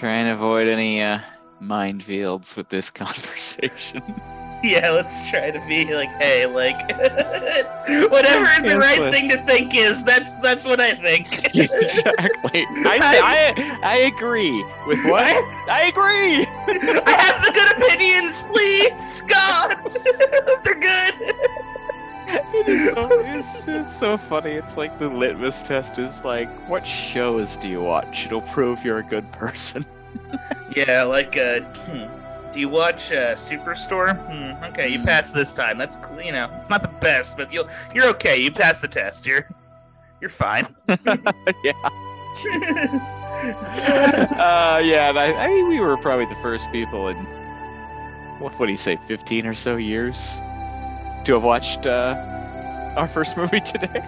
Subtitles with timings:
[0.00, 1.20] trying to avoid any uh,
[1.60, 4.02] minefields with this conversation.
[4.62, 6.80] Yeah, let's try to be like, hey, like,
[8.10, 11.44] whatever the right thing to think is, that's that's what I think.
[11.54, 12.66] exactly.
[12.84, 15.32] I, I I agree with what I,
[15.68, 16.46] I agree.
[17.06, 19.76] I have the good opinions, please, God,
[20.64, 21.34] they're good.
[22.54, 24.52] It is so it's, it's so funny.
[24.52, 28.26] It's like the litmus test is like, what shows do you watch?
[28.26, 29.86] It'll prove you're a good person.
[30.76, 34.16] Yeah, like, uh, hmm, do you watch uh, Superstore?
[34.26, 35.78] Hmm, okay, you passed this time.
[35.78, 38.40] That's you know, it's not the best, but you'll you're okay.
[38.40, 39.26] You passed the test.
[39.26, 39.48] You're
[40.20, 40.66] you're fine.
[41.64, 41.72] yeah.
[43.40, 47.16] Uh, yeah, I, I mean, we were probably the first people in
[48.38, 50.40] what would he say, fifteen or so years
[51.24, 52.16] to have watched uh,
[52.96, 54.02] our first movie today.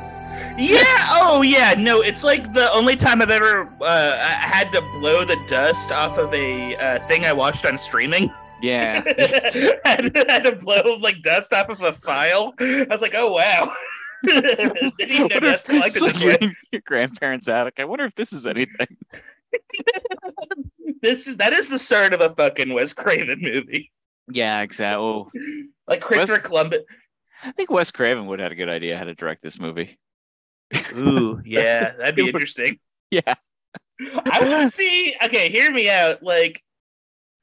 [0.58, 0.82] Yeah.
[1.10, 1.74] Oh, yeah.
[1.78, 6.18] No, it's like the only time I've ever uh, had to blow the dust off
[6.18, 8.30] of a uh, thing I watched on streaming.
[8.62, 9.02] Yeah.
[9.84, 12.54] had, had to blow like dust off of a file.
[12.60, 13.74] I was like, oh wow.
[14.24, 16.56] Didn't even know dust collected like this your, way.
[16.70, 17.74] your grandparents' attic.
[17.78, 18.96] I wonder if this is anything.
[21.02, 23.90] This is that is the start of a fucking Wes Craven movie.
[24.30, 25.04] Yeah, exactly.
[25.04, 25.30] Oh,
[25.88, 26.78] Like Christopher Columbus.
[27.42, 29.98] I think Wes Craven would have had a good idea how to direct this movie.
[30.94, 32.78] Ooh, yeah, that'd be interesting.
[33.10, 33.34] Yeah.
[34.24, 35.14] I want to see.
[35.22, 36.22] Okay, hear me out.
[36.22, 36.62] Like,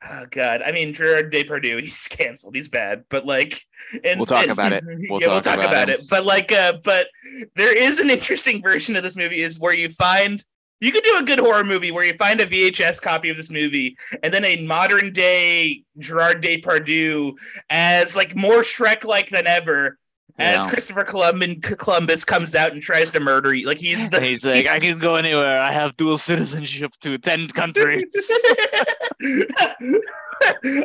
[0.03, 2.55] oh god, I mean Gerard Depardieu, he's canceled.
[2.55, 3.61] He's bad, but like,
[4.03, 4.83] and We'll talk and- about it.
[4.83, 6.01] We'll yeah, we'll talk talk about about it.
[6.09, 7.07] But like, uh, but
[7.55, 10.43] there is an interesting version of this movie is where you find.
[10.81, 13.51] You could do a good horror movie where you find a VHS copy of this
[13.51, 17.33] movie and then a modern day Gerard Depardieu
[17.69, 19.98] as like more Shrek like than ever
[20.39, 20.65] as.
[20.65, 23.67] Christopher Columbus, Columbus comes out and tries to murder you.
[23.67, 25.59] Like he's the He's like, I can go anywhere.
[25.61, 28.13] I have dual citizenship to ten countries.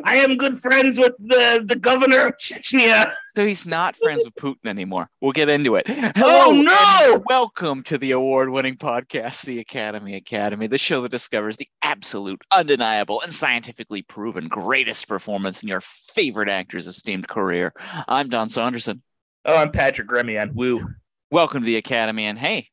[0.05, 3.15] I am good friends with the, the governor of Chechnya.
[3.29, 5.09] so he's not friends with Putin anymore.
[5.21, 5.87] We'll get into it.
[5.89, 7.23] Oh, Hello, no!
[7.27, 13.21] Welcome to the award-winning podcast, The Academy Academy, the show that discovers the absolute, undeniable,
[13.21, 17.73] and scientifically proven greatest performance in your favorite actor's esteemed career.
[18.09, 19.03] I'm Don Saunderson.
[19.45, 20.55] Oh, I'm Patrick Gremillion.
[20.55, 20.89] Woo.
[21.31, 22.69] Welcome to the Academy, and hey,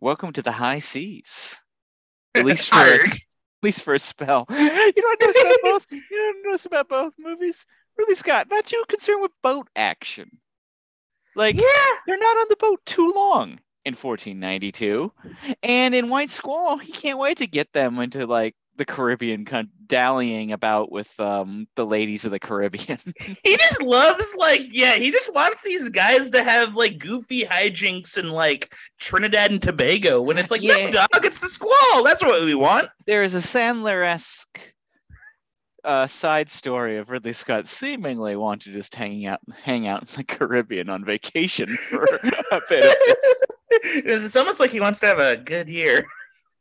[0.00, 1.58] welcome to the high seas.
[2.34, 3.18] At least for a, at
[3.62, 4.44] least for a spell.
[4.50, 5.86] You know what I noticed about both?
[5.90, 7.66] You know what I noticed about both movies?
[7.96, 10.38] Ridley Scott, not too concerned with boat action.
[11.36, 11.62] Like, Yeah.
[12.06, 15.12] they're not on the boat too long in 1492,
[15.62, 19.70] and in White Squall, he can't wait to get them into like the Caribbean, con-
[19.86, 22.98] dallying about with um the ladies of the Caribbean.
[23.44, 28.16] He just loves, like, yeah, he just wants these guys to have, like, goofy hijinks
[28.18, 30.86] in, like, Trinidad and Tobago when it's like, Yeah.
[30.86, 32.02] no, dog, it's the squall.
[32.02, 32.88] That's what we want.
[33.06, 34.72] there is a Sandler-esque
[35.84, 40.08] uh, side story of Ridley Scott seemingly wanting to just hanging out, hang out in
[40.16, 42.04] the Caribbean on vacation for
[42.50, 42.84] a bit.
[42.86, 42.96] Of
[43.70, 46.04] it's almost like he wants to have a good year.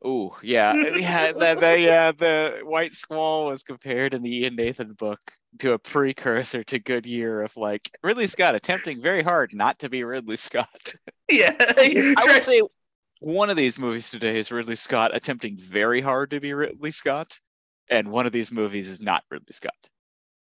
[0.06, 1.31] Ooh, yeah, uh, yeah.
[1.31, 5.19] The, the, yeah, the White Squall was compared in the Ian Nathan book
[5.59, 10.03] to a precursor to Goodyear of like Ridley Scott attempting very hard not to be
[10.03, 10.68] Ridley Scott.
[11.30, 11.56] Yeah.
[11.58, 12.62] I would say
[13.22, 17.40] one of these movies today is Ridley Scott attempting very hard to be Ridley Scott,
[17.90, 19.90] and one of these movies is not Ridley Scott.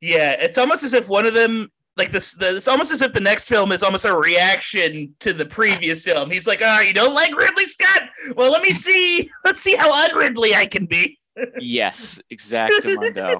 [0.00, 3.12] Yeah, it's almost as if one of them, like this, the, it's almost as if
[3.12, 6.30] the next film is almost a reaction to the previous film.
[6.30, 8.02] He's like, "Oh, you don't like Ridley Scott?
[8.36, 9.30] Well, let me see.
[9.44, 11.18] Let's see how unridley I can be."
[11.58, 13.38] yes, exactamundo.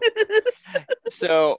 [1.09, 1.59] so,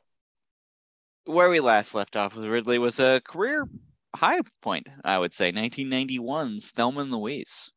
[1.25, 3.67] where we last left off with Ridley was a career
[4.15, 7.71] high point, I would say, 1991's Thelma and Louise,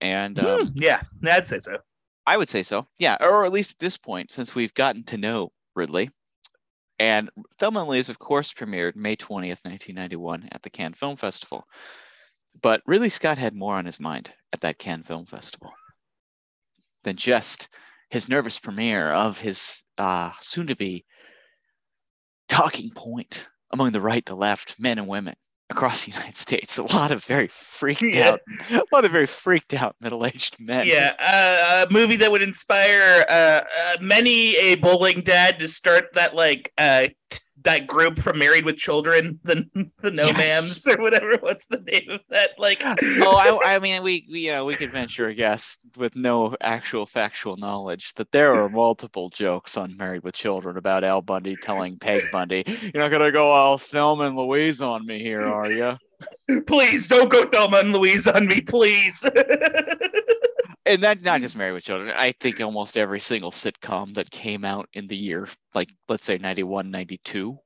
[0.00, 1.78] and um, Hmm, yeah, I'd say so.
[2.26, 2.86] I would say so.
[2.98, 6.10] Yeah, or at least at this point, since we've gotten to know Ridley.
[7.00, 11.66] And Thelma and Louise, of course, premiered May 20th, 1991 at the Cannes Film Festival.
[12.60, 15.72] But Ridley Scott had more on his mind at that Cannes Film Festival
[17.02, 17.70] than just
[18.10, 21.06] his nervous premiere of his uh, soon to be
[22.50, 25.36] talking point among the right, the left, men and women
[25.70, 26.78] across the United States.
[26.78, 28.30] A lot of very freaked Yeah.
[28.32, 28.40] out,
[28.70, 30.84] a lot of very freaked out middle aged men.
[30.86, 33.32] Yeah, uh, a movie that would inspire uh,
[33.64, 38.64] uh, many a bowling dad to start that like uh, t- that group from Married
[38.64, 39.64] with Children, the
[40.02, 40.60] the No Yeah.
[40.60, 41.36] Mams or whatever.
[41.40, 42.50] What's the name of that?
[42.58, 46.56] Like, oh, I, I mean, we, we, know, we could venture a guess with no
[46.60, 51.56] actual factual knowledge that there are multiple jokes on Married with Children about Al Bundy
[51.56, 55.70] telling Peg Bundy, "You're not gonna go all Thelma and Louise on me here, are
[55.70, 55.96] you?"
[56.66, 59.26] please don't go Thelma and Louise on me, please.
[60.94, 62.12] and that not just Married with Children.
[62.16, 66.38] I think almost every single sitcom that came out in the year, like let's say
[66.38, 67.58] 91, 92,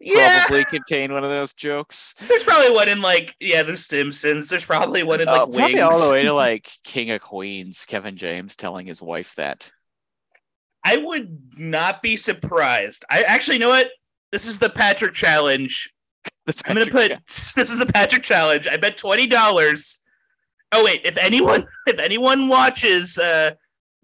[0.00, 2.14] Yeah, probably contained one of those jokes.
[2.28, 4.48] there's probably one in like yeah, The Simpsons.
[4.48, 5.80] There's probably one in like Uh, probably Wings.
[5.80, 9.70] all the way to like King of Queens, Kevin James telling his wife that.
[10.84, 13.04] I would not be surprised.
[13.10, 13.88] I actually you know what.
[14.32, 15.90] This is the Patrick challenge.
[16.46, 18.68] The I'm gonna Patrick put this is the Patrick challenge.
[18.68, 20.02] I bet twenty dollars.
[20.72, 23.52] Oh wait, if anyone if anyone watches uh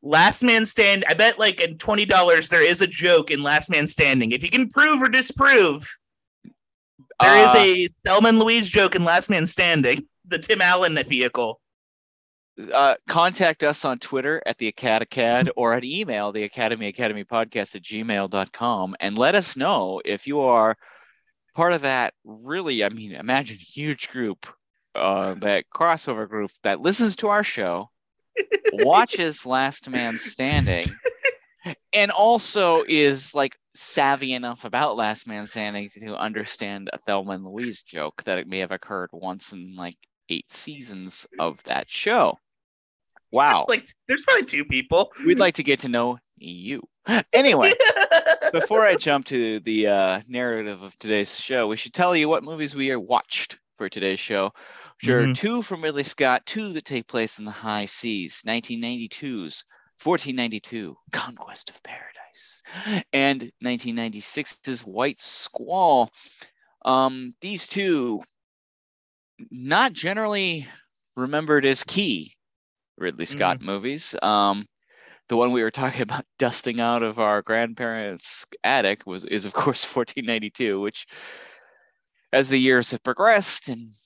[0.03, 3.71] Last Man Stand, I bet like in twenty dollars there is a joke in Last
[3.71, 4.33] Man Standing.
[4.33, 5.89] If you can prove or disprove,
[7.21, 10.99] there is Uh, a Thelma and Louise joke in Last Man Standing, the Tim Allen
[11.07, 11.61] vehicle.
[12.73, 17.75] uh, contact us on Twitter at the Acadacad or an email, the Academy Academy Podcast
[17.77, 20.77] at gmail.com, and let us know if you are
[21.55, 24.47] part of that really, I mean, imagine huge group,
[24.95, 27.91] uh, that crossover group that listens to our show,
[28.73, 30.87] watches Last Man Standing,
[31.93, 37.45] and also is like savvy enough about Last Man Standing to understand a Thelma and
[37.45, 39.97] Louise joke that it may have occurred once in like
[40.29, 42.39] eight seasons of that show.
[43.31, 43.65] Wow.
[43.69, 45.13] Like there's probably two people.
[45.25, 46.83] We'd like to get to know you.
[47.33, 47.73] Anyway,
[48.53, 52.45] before I jump to the uh, narrative of today's show, we should tell you what
[52.45, 54.53] movies we are watched for today's show.
[55.03, 55.35] Which are Mhm.
[55.35, 59.65] two from Ridley Scott, two that take place in the high seas, 1992's
[59.99, 62.63] 1492, Conquest of Paradise,
[63.13, 66.13] and 1996's White Squall.
[66.85, 68.23] Um, these two,
[69.51, 70.69] not generally
[71.17, 72.37] remembered as key
[72.97, 74.15] Ridley Scott movies.
[74.23, 74.69] Um,
[75.29, 79.53] the one we were talking about dusting out of our grandparents' attic was is of
[79.53, 81.07] course 1492, which
[82.33, 83.97] as the years have progressed and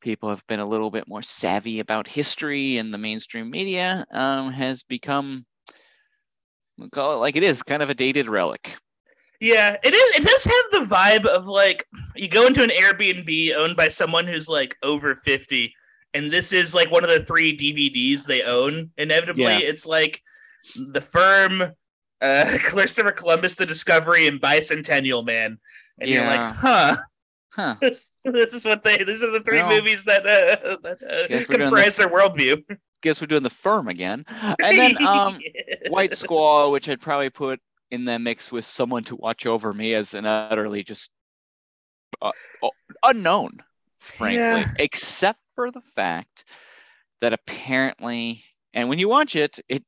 [0.00, 4.50] people have been a little bit more savvy about history and the mainstream media, um,
[4.52, 5.44] has become
[6.78, 8.74] we'll call it like it is, kind of a dated relic.
[9.40, 10.16] Yeah, it is.
[10.16, 14.26] It does have the vibe of like you go into an Airbnb owned by someone
[14.26, 15.74] who's like over fifty,
[16.12, 18.90] and this is like one of the three DVDs they own.
[18.98, 19.58] Inevitably, Yeah.
[19.62, 20.20] it's like
[20.76, 21.72] the firm,
[22.20, 25.58] uh, Christopher Columbus, the Discovery, and Bicentennial Man,
[25.98, 26.96] and you're like, huh.
[27.52, 27.76] Huh.
[27.80, 28.98] This, this is what they.
[28.98, 32.62] These are the three Well, movies that, uh, that uh, comprise their worldview.
[33.02, 34.26] Guess we're doing the firm again.
[34.28, 35.40] And then um
[35.88, 37.58] White Squall, which I'd probably put
[37.90, 41.10] in the mix with someone to watch over me as an utterly just
[42.20, 42.32] uh,
[43.02, 43.58] unknown,
[44.00, 44.66] frankly, Yeah.
[44.78, 46.44] except for the fact
[47.22, 48.44] that apparently,
[48.74, 49.82] and when you watch it, it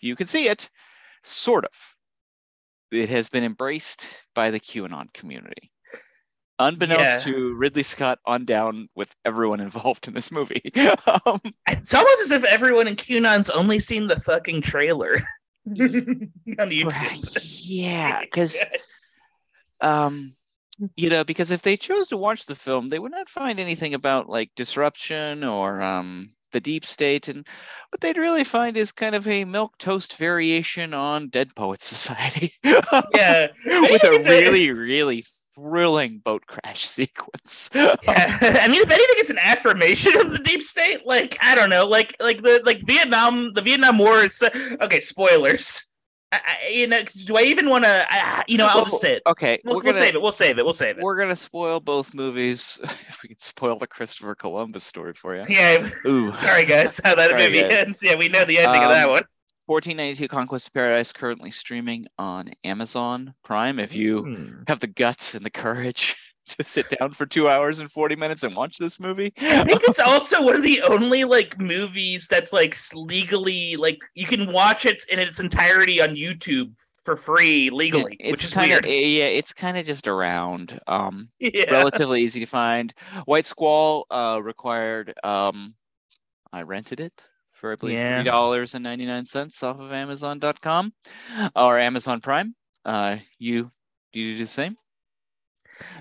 [0.00, 0.68] you can see it,
[1.22, 1.94] sort of.
[2.90, 5.70] It has been embraced by the QAnon community.
[6.58, 7.32] Unbeknownst Yeah.
[7.32, 10.62] to Ridley Scott, on down with everyone involved in this movie.
[11.26, 15.16] um, It's almost as if everyone in QAnon's only seen the fucking trailer
[15.68, 15.74] on
[16.70, 17.62] YouTube.
[17.68, 18.58] yeah, because
[19.80, 20.34] um
[20.94, 23.94] you know because if they chose to watch the film they would not find anything
[23.94, 27.46] about like disruption or um the deep state and
[27.90, 33.48] what they'd really find is kind of a milquetoast variation on dead poets society yeah,
[33.64, 35.24] with a a- really really
[35.56, 37.96] thrilling boat crash sequence yeah.
[38.04, 41.06] I mean, if anything, it's an affirmation of the deep state.
[41.06, 44.42] Like I don't know, like like the like Vietnam, the Vietnam War is
[44.82, 45.00] okay.
[45.00, 45.82] Spoilers.
[46.32, 48.04] I, I, you know, do I even want to?
[48.48, 49.22] You know, I'll just say it.
[49.28, 50.20] okay We'll, we're we'll save it.
[50.22, 50.64] We'll save it.
[50.64, 51.02] We'll save it.
[51.02, 55.44] we're gonna spoil both movies if we can spoil the christopher columbus story for you
[55.48, 55.88] Yeah.
[56.04, 56.32] Ooh.
[56.32, 57.00] Sorry, guys.
[57.04, 57.72] How that Sorry, movie guys.
[57.72, 58.02] ends.
[58.02, 59.22] Yeah, we know the ending of that Um, one.
[59.66, 63.78] 1492 Conquest of Paradise currently streaming on Amazon Prime.
[63.78, 64.62] If you Hmm.
[64.68, 66.14] have the guts and the courage
[66.48, 69.82] to sit down for two hours and 40 minutes and watch this movie, I think
[69.84, 74.86] it's also one of the only like movies that's like legally like you can watch
[74.86, 76.72] it in its entirety on YouTube
[77.04, 78.86] for free legally, it's which is kind of weird.
[78.86, 80.78] yeah, it's kind of just around.
[80.86, 81.70] Um, Yeah.
[81.72, 82.92] relatively easy to find.
[83.26, 85.14] White Squall uh, required.
[85.24, 85.74] Um,
[86.52, 87.28] I rented it
[87.66, 88.18] for I believe Yeah.
[88.18, 90.92] three dollars and ninety nine cents off of Amazon.com
[91.56, 92.54] or Amazon Prime.
[92.84, 93.70] Uh, you
[94.12, 94.76] you do the same.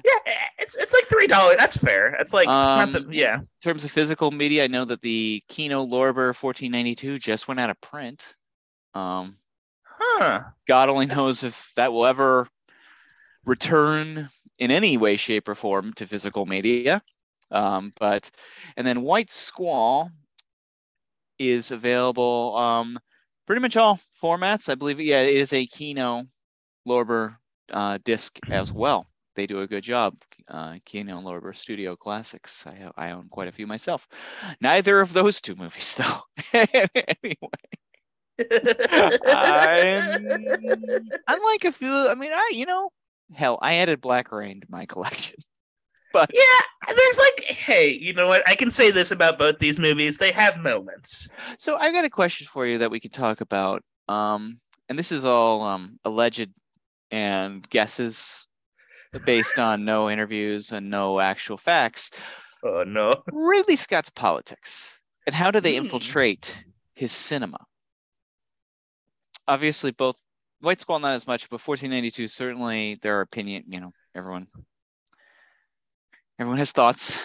[0.05, 1.57] Yeah, it's it's like three dollars.
[1.57, 2.13] That's fair.
[2.17, 3.39] That's like not the, Um, yeah.
[3.39, 7.69] In terms of physical media, I know that the Kino Lorber 1492 just went out
[7.69, 8.35] of print.
[8.93, 9.37] Um,
[9.97, 10.43] Huh.
[10.67, 12.47] God only That's- knows if that will ever
[13.45, 14.29] return
[14.59, 17.01] in any way, shape, or form to physical media.
[17.51, 18.29] Um, but
[18.75, 20.09] and then White Squall
[21.39, 22.99] is available um,
[23.45, 24.69] pretty much all formats.
[24.69, 26.25] I believe, yeah, it is a Kino
[26.87, 27.37] Lorber
[27.71, 29.07] uh, disc as well.
[29.35, 30.15] they do a good job.
[30.47, 32.65] Uh, Kino and Lorber Studio Classics.
[32.67, 34.07] I, I own quite a few myself.
[34.61, 36.21] Neither of those two movies, though.
[36.53, 37.35] anyway.
[39.27, 40.27] I'm,
[41.27, 42.91] unlike a few, I mean, I you know,
[43.33, 45.35] hell, I added Black Rain to my collection.
[46.15, 48.47] But yeah, there's like, hey, you know what?
[48.47, 50.17] I can say this about both these movies.
[50.17, 51.27] They have moments.
[51.57, 53.83] So I've got a question for you that we could talk about.
[54.07, 56.49] Um, and this is all um, alleged
[57.11, 58.47] and guesses
[59.25, 62.11] based on no interviews and no actual facts.
[62.63, 63.11] Oh no.
[63.33, 65.83] Ridley Scott's politics and how do they Hmm.
[65.83, 66.63] infiltrate
[66.95, 67.57] his cinema?
[69.49, 70.15] Obviously, both
[70.61, 73.65] White Squall not as much, but 1492 certainly their opinion.
[73.67, 74.47] You know, everyone,
[76.39, 77.19] everyone has thoughts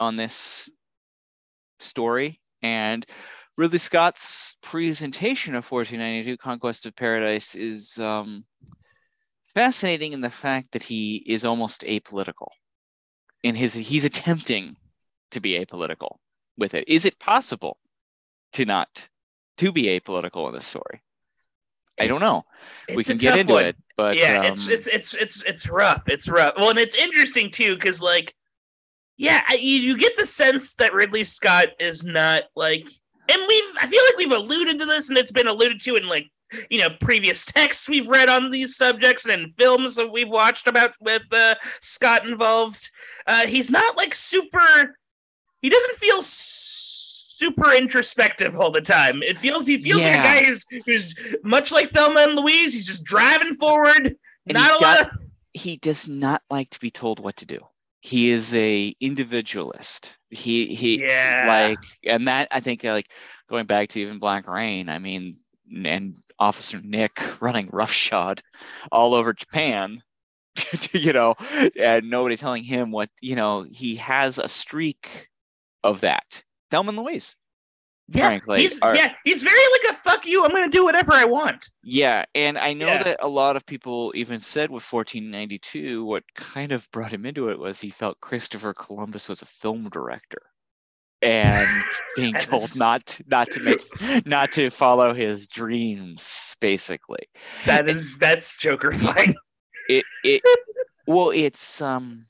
[0.00, 0.68] on this
[1.78, 3.06] story, and
[3.56, 8.44] Ridley Scott's presentation of 1492 Conquest of Paradise is um,
[9.54, 12.48] fascinating in the fact that he is almost apolitical.
[13.42, 14.76] In his, he's attempting
[15.30, 16.16] to be apolitical
[16.56, 16.84] with it.
[16.88, 17.78] Is it possible
[18.52, 19.08] to not
[19.58, 21.02] to be apolitical in this story?
[22.00, 22.42] I don't know.
[22.94, 23.66] We can get into one.
[23.66, 26.08] it, but yeah, um, it's it's it's it's it's rough.
[26.08, 26.54] It's rough.
[26.56, 28.34] Well, and it's interesting too because like,
[29.16, 32.82] yeah, I, you, you get the sense that Ridley Scott is not like,
[33.28, 36.08] and we've I feel like we've alluded to this, and it's been alluded to in
[36.08, 36.30] like
[36.70, 40.66] you know previous texts we've read on these subjects and in films that we've watched
[40.66, 42.90] about with uh, Scott involved.
[43.26, 44.96] Uh, he's not like super.
[45.60, 46.22] He doesn't feel
[47.38, 49.22] super introspective all the time.
[49.22, 51.14] It feels he feels like a guy who's who's
[51.44, 52.74] much like Thelma and Louise.
[52.74, 54.16] He's just driving forward.
[54.46, 55.06] And not a lot of
[55.54, 57.60] he does not like to be told what to do.
[58.00, 60.16] He is a individualist.
[60.30, 61.44] He he Yeah.
[61.46, 63.10] like and that I think uh, like
[63.48, 65.38] going back to even Black Rain, I mean
[65.84, 68.42] and Officer Nick running roughshod
[68.90, 70.02] all over Japan.
[70.92, 71.34] you know,
[71.78, 75.28] and nobody telling him what, you know, he has a streak
[75.84, 76.42] of that.
[76.70, 77.36] Thelma and Louise.
[78.08, 78.26] yeah.
[78.26, 79.14] frankly, he's are- yeah.
[79.24, 80.44] He's very like a fuck you.
[80.44, 81.68] I'm gonna do whatever I want.
[81.82, 83.02] Yeah, and I know Yeah.
[83.02, 87.48] that a lot of people even said with 1492, what kind of brought him into
[87.50, 90.40] it was he felt Christopher Columbus was a film director,
[91.22, 91.68] and
[92.16, 93.82] being told not to, not to make
[94.26, 97.28] not to follow his dreams, basically.
[97.66, 99.34] That is that's Joker fine.
[99.90, 100.42] It it
[101.06, 102.26] well, it's um,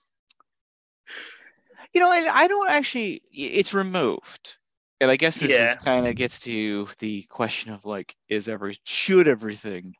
[1.94, 3.22] you know, and I don't actually.
[3.32, 4.56] It's removed.
[5.00, 5.70] And I guess this Yeah.
[5.72, 9.94] is kind of gets to the question of like, is every should everything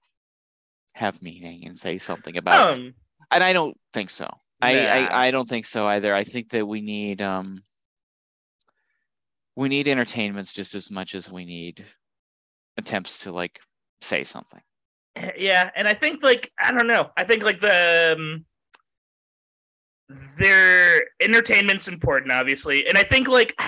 [0.95, 2.79] have meaning and say something about it?
[2.79, 2.95] Um,
[3.31, 4.29] And I don't think so.
[4.61, 6.13] I, I I don't think so either.
[6.15, 7.63] I think that we need um
[9.55, 11.85] we need entertainments just as much as we need
[12.77, 13.61] attempts to like
[14.01, 14.61] say something.
[15.37, 17.11] yeah, and I think like I don't know.
[17.17, 18.47] I think like the um,
[20.39, 23.61] their entertainment's important, obviously, and I think like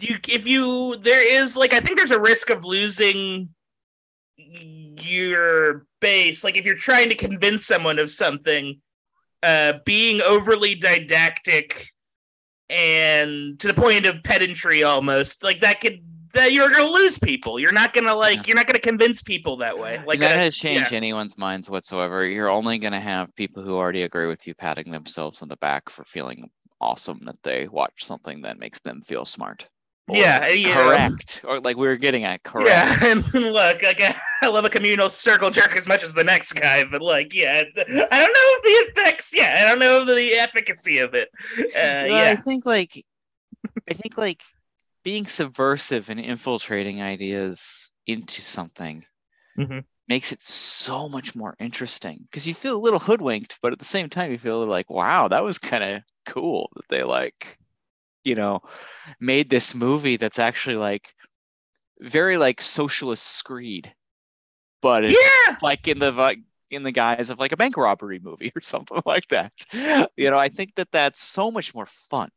[0.00, 3.48] you if you there is like I think there's a risk of losing
[4.36, 6.44] your base.
[6.44, 8.80] Like if you're trying to convince someone of something,
[9.42, 11.88] uh, being overly didactic
[12.70, 16.00] and to the point of pedantry almost like that could
[16.34, 17.58] that you're gonna lose people.
[17.58, 18.42] You're not gonna like Yeah.
[18.46, 20.02] you're not gonna convince people that way.
[20.06, 20.96] Like not uh, going to change yeah.
[20.96, 22.26] anyone's minds whatsoever.
[22.26, 25.56] You're only going to have people who already agree with you patting themselves on the
[25.56, 29.68] back for feeling awesome that they watch something that makes them feel smart.
[30.08, 30.72] Or Yeah, know.
[30.72, 31.42] correct.
[31.44, 32.68] Or like we were getting at correct.
[32.68, 34.00] Yeah, and look, like
[34.42, 37.64] I love a communal circle jerk as much as the next guy, but like, yeah,
[37.76, 39.32] I don't know if the effects.
[39.34, 41.28] Yeah, I don't know the efficacy of it.
[41.58, 43.04] Uh, Well, yeah, I think like
[43.90, 44.42] I think like
[45.02, 49.04] being subversive and infiltrating ideas into something
[49.56, 49.80] Mhm.
[50.08, 53.84] makes it so much more interesting because you feel a little hoodwinked, but at the
[53.84, 57.58] same time you feel like, wow, that was kind of cool that they like,
[58.24, 58.60] you know,
[59.20, 61.14] made this movie that's actually like
[62.00, 63.94] very like socialist screed,
[64.82, 65.58] but it's Yeah!
[65.62, 69.02] like in the vi- in the guise of like a bank robbery movie or something
[69.06, 69.52] like that.
[70.16, 72.30] You know, I think that that's so much more fun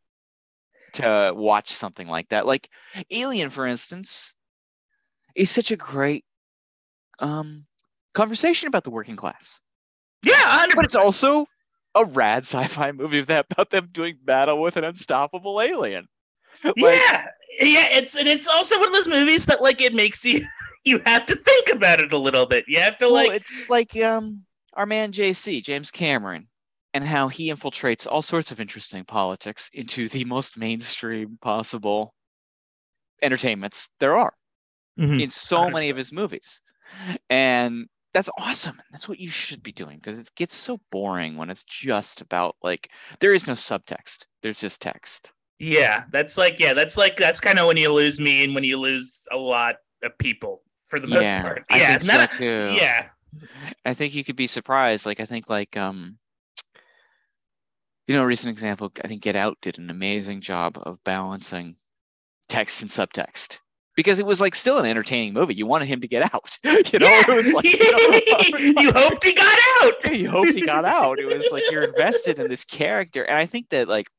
[0.93, 2.45] to watch something like that.
[2.45, 2.69] Like
[3.11, 4.35] Alien, for instance,
[5.35, 6.25] is such a great
[7.19, 7.65] um,
[8.13, 9.61] conversation about the working class,
[10.23, 11.45] yeah, hundred but it's also
[11.95, 16.07] a rad sci-fi movie that about them doing battle with an unstoppable alien.
[16.63, 17.25] Like, yeah,
[17.59, 17.87] yeah.
[17.89, 20.45] It's and it's also one of those movies that like it makes you
[20.83, 22.65] you have to think about it a little bit.
[22.67, 24.43] You have to well, like it's like um,
[24.75, 26.47] our man JC James Cameron.
[26.93, 32.13] And how he infiltrates all sorts of interesting politics into the most mainstream possible
[33.21, 34.33] entertainments there are.
[34.97, 35.21] Mhm.
[35.21, 36.61] in so many of his movies.
[37.29, 38.81] And that's awesome.
[38.91, 42.55] That's what you should be doing because it gets so boring when it's just about
[42.63, 44.25] like there is no subtext.
[44.41, 45.33] There's just text.
[45.59, 48.63] Yeah, that's like yeah, that's like that's kind of when you lose me and when
[48.63, 51.65] you lose a lot of people for the most Yeah, part.
[51.69, 52.77] I Yeah, think so too.
[52.77, 53.09] yeah,
[53.85, 55.05] I think you could be surprised.
[55.05, 56.17] Like I think like um
[58.11, 61.77] you know, a recent example, I think Get Out did an amazing job of balancing
[62.49, 63.59] text and subtext.
[63.95, 65.53] Because it was like still an entertaining movie.
[65.55, 66.57] You wanted him to get out.
[66.65, 67.23] you know, Yeah.
[67.29, 70.11] it was like you know, you hoped he got out.
[70.13, 71.19] you hoped he got out.
[71.19, 73.23] It was like you're invested in this character.
[73.23, 74.09] And I think that like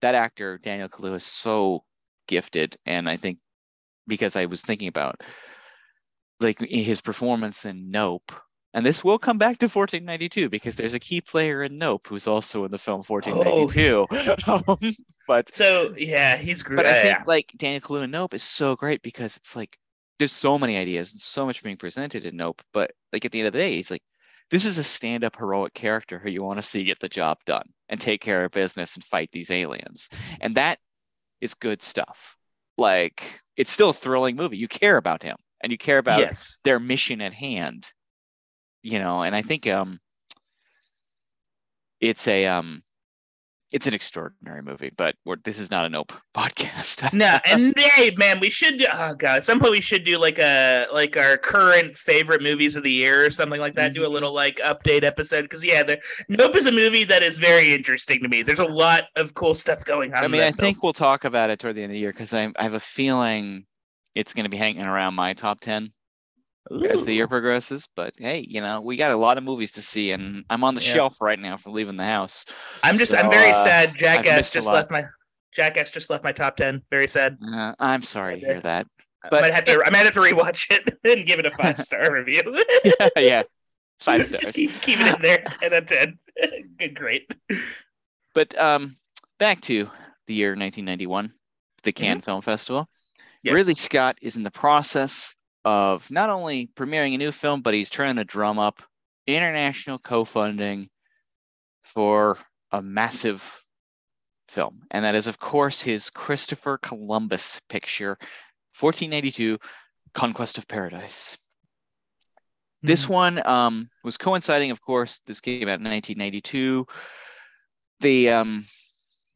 [0.00, 1.84] that actor, Daniel Kaluuya, is so
[2.26, 2.76] gifted.
[2.84, 3.38] And I think
[4.08, 5.20] because I was thinking about
[6.40, 8.32] like his performance in Nope.
[8.72, 12.26] And this will come back to 1492 because there's a key player in Nope who's
[12.26, 14.06] also in the film 1492.
[14.46, 14.94] Um,
[15.26, 16.76] but So yeah, he's great.
[16.76, 19.76] but I think like Daniel Kaluuya in Nope is so great because it's like
[20.18, 22.62] there's so many ideas and so much being presented in Nope.
[22.72, 24.02] But like at the end of the day, he's like,
[24.50, 27.68] this is a stand-up heroic character who you want to see get the job done
[27.88, 30.10] and take care of business and fight these aliens.
[30.40, 30.78] And that
[31.40, 32.36] is good stuff.
[32.76, 34.56] Like it's still a thrilling movie.
[34.56, 36.58] You care about him and you care about yes.
[36.64, 37.92] their mission at hand.
[38.82, 40.00] You know, and I think um
[42.00, 42.82] it's a um
[43.72, 47.12] it's an extraordinary movie, but we're, this is not a nope podcast.
[47.12, 48.78] No, and hey, man, we should.
[48.78, 52.42] Do, oh god, at some point we should do like a like our current favorite
[52.42, 53.94] movies of the year or something like that.
[53.94, 54.12] Do a Mhm.
[54.12, 58.20] little like update episode because yeah, the Nope is a movie that is very interesting
[58.22, 58.42] to me.
[58.42, 60.24] There's a lot of cool stuff going on.
[60.24, 62.34] I mean, I think we'll talk about it toward the end of the year because
[62.34, 63.66] I, I have a feeling
[64.16, 65.92] it's going to be hanging around my top 10
[66.68, 66.84] film.
[66.86, 67.88] as the year progresses.
[67.96, 70.74] But hey, you know, we got a lot of movies to see, and I'm on
[70.74, 70.92] the Yeah.
[70.92, 72.44] shelf right now for leaving the house.
[72.82, 73.14] I'm just.
[73.14, 73.94] I'm very uh, sad.
[73.96, 75.04] Jackass missed just left my.
[75.52, 76.82] Jackass just left my top ten.
[76.90, 77.38] Very sad.
[77.52, 78.86] Uh, I'm sorry to hear that.
[79.24, 79.82] I But might have to.
[79.84, 82.42] I might have to rewatch it and give it a five star review.
[82.84, 83.42] yeah, yeah,
[84.00, 84.52] five stars.
[84.54, 85.38] keep, keep it in there.
[85.60, 86.18] Ten out of ten.
[86.78, 87.34] Good, great.
[88.34, 88.96] But um,
[89.38, 89.90] back to
[90.26, 91.32] the year 1991,
[91.82, 92.88] the Cannes Film Festival.
[93.42, 93.54] Yes.
[93.54, 97.90] Ridley Scott is in the process of not only premiering a new film, but he's
[97.90, 98.82] trying to drum up
[99.26, 100.88] international co-funding
[101.82, 102.38] for
[102.72, 103.62] a massive
[104.48, 104.82] film.
[104.90, 108.16] And that is, of course, his Christopher Columbus picture,
[108.78, 109.58] 1492
[110.14, 111.36] Conquest of Paradise.
[112.82, 113.12] This Hmm.
[113.12, 115.20] one um, was coinciding, of course.
[115.26, 116.86] This came out in 1992.
[118.00, 118.66] The um,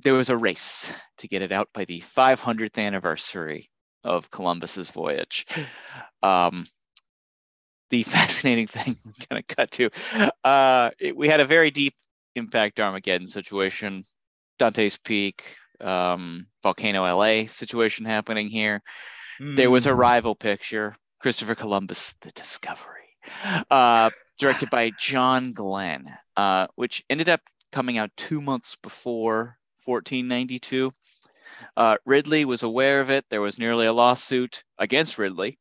[0.01, 3.71] there was a race to get it out by the 500th anniversary
[4.05, 5.47] of Columbus's voyage.
[6.23, 6.67] Um,
[7.91, 9.91] the fascinating thing I'm gonna cut to,
[10.45, 11.95] uh, it- we had a very deep
[12.35, 14.05] impact Armageddon situation,
[14.59, 15.45] Dante's Peak,
[15.81, 18.81] um, Volcano LA situation happening here
[19.41, 19.99] there was a Mm.
[19.99, 23.17] rival picture christopher columbus the discovery
[23.71, 27.41] uh, directed by john glen uh, which ended up
[27.73, 30.93] coming out two months before 1492
[31.77, 33.25] uh, ridley was aware of it.
[33.31, 35.59] There was nearly a lawsuit against ridley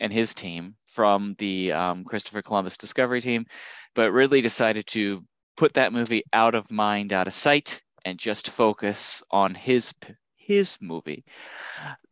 [0.00, 3.46] and his team from the um, christopher columbus discovery team
[3.94, 5.24] but ridley decided to
[5.56, 9.92] put that movie out of mind out of sight and just focus on his
[10.36, 11.24] his movie.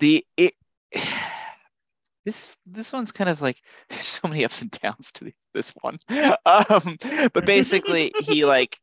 [0.01, 0.55] The it
[2.25, 5.97] this this one's kind of like there's so many ups and downs to this one.
[6.47, 6.99] Um
[7.33, 8.79] but basically he like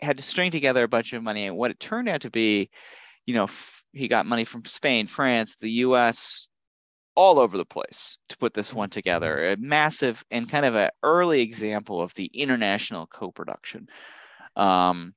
[0.00, 2.70] had to string together a bunch of money and what it turned out to be
[3.26, 6.48] you know f- he got money from spain france the us
[7.16, 10.90] all over the place to put this one together a massive and kind of an
[11.02, 13.86] early example of the international co-production
[14.56, 15.14] um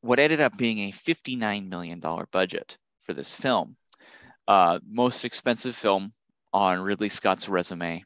[0.00, 3.76] what ended up being a 59 million dollar budget for this film
[4.48, 6.12] uh, most expensive film
[6.52, 8.04] on Ridley Scott's resume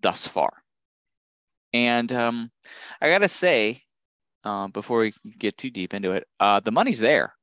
[0.00, 0.52] thus far.
[1.72, 2.50] And um,
[3.00, 3.82] I gotta say,
[4.44, 7.34] uh, before we get too deep into it, uh, the money's there.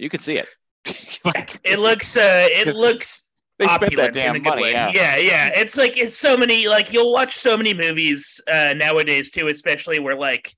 [0.00, 0.46] You can see it.
[1.24, 2.16] Like, It looks.
[2.16, 4.62] Uh, it looks they spent that opulent in a damn money.
[4.62, 4.72] way.
[4.72, 4.90] Yeah.
[4.94, 5.50] yeah, yeah.
[5.54, 6.66] It's like it's so many.
[6.66, 10.54] Like you'll watch so many movies uh, nowadays too, especially where like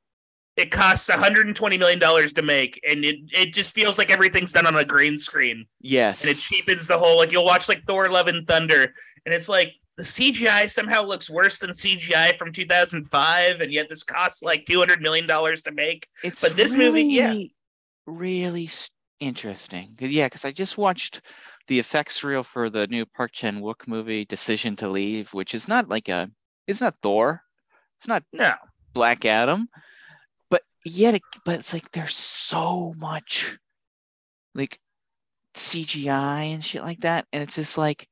[0.57, 4.67] it costs 120 million dollars to make, and it it just feels like everything's done
[4.67, 6.23] on a green screen, Yes.
[6.23, 7.17] and it cheapens the whole.
[7.17, 8.85] Like you'll watch like Thor: Love and Thunder,
[9.27, 14.05] and it's like the CGI somehow looks worse than CGI from 2005, and yet this
[14.05, 16.07] costs like 200 million dollars to make.
[16.23, 17.29] It's but this movie, yeah.
[17.31, 17.55] really,
[18.07, 18.67] really
[19.23, 19.97] interesting.
[20.01, 21.23] Yeah, because I just watched
[21.69, 25.69] the effects reel for the new Park Chan Wook movie, Decision to Leave, which is
[25.69, 26.29] not like a,
[26.67, 27.41] it's not Thor,
[27.97, 28.53] it's not No,
[28.93, 29.69] Black Adam,
[30.51, 33.57] but yet, it, but it's like there's so much,
[34.55, 34.79] like
[35.55, 38.09] CGI and shit like that, and it's just like,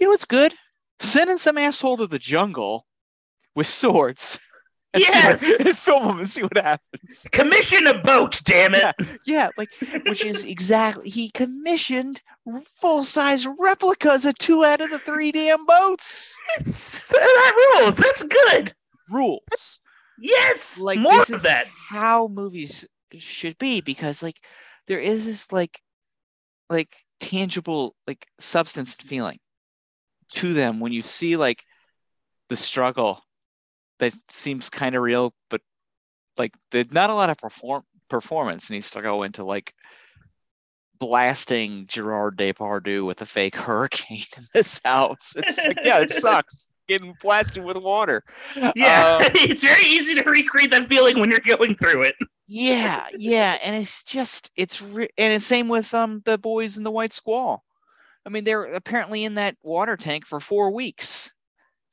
[0.00, 0.52] you know, it's good.
[1.00, 2.84] Sending some asshole to the jungle
[3.54, 4.40] with swords.
[4.98, 5.62] What- Yes!
[5.78, 7.26] film them and see what happens.
[7.32, 8.82] Commission a boat, damn it.
[8.82, 8.92] Yeah,
[9.26, 9.70] yeah, like
[10.06, 12.22] which is exactly he commissioned
[12.76, 16.34] full size replicas of two out of the three damn boats.
[16.58, 17.96] It's- that rules.
[17.96, 18.72] That's good.
[19.10, 19.80] Rules.
[20.18, 20.80] Yes.
[20.80, 21.66] Like more this of is that.
[21.88, 24.36] how movies should be because like
[24.86, 25.80] there is this like
[26.68, 29.38] like tangible like substance and feeling
[30.30, 31.62] to them when you see like
[32.48, 33.22] the struggle
[33.98, 35.60] that seems kind of real but
[36.36, 39.74] like there's not a lot of perform performance needs to go into like
[40.98, 45.34] blasting Gerard Depardieu with a fake hurricane in this house.
[45.36, 48.24] It's like, yeah, it sucks getting blasted with water.
[48.56, 49.20] Yeah.
[49.20, 52.16] Uh, it's very easy to recreate that feeling when you're going through it.
[52.46, 56.84] yeah, yeah, and it's just it's re- and it's same with um the boys in
[56.84, 57.62] the White Squall.
[58.26, 61.32] I mean, they're apparently in that water tank for four weeks,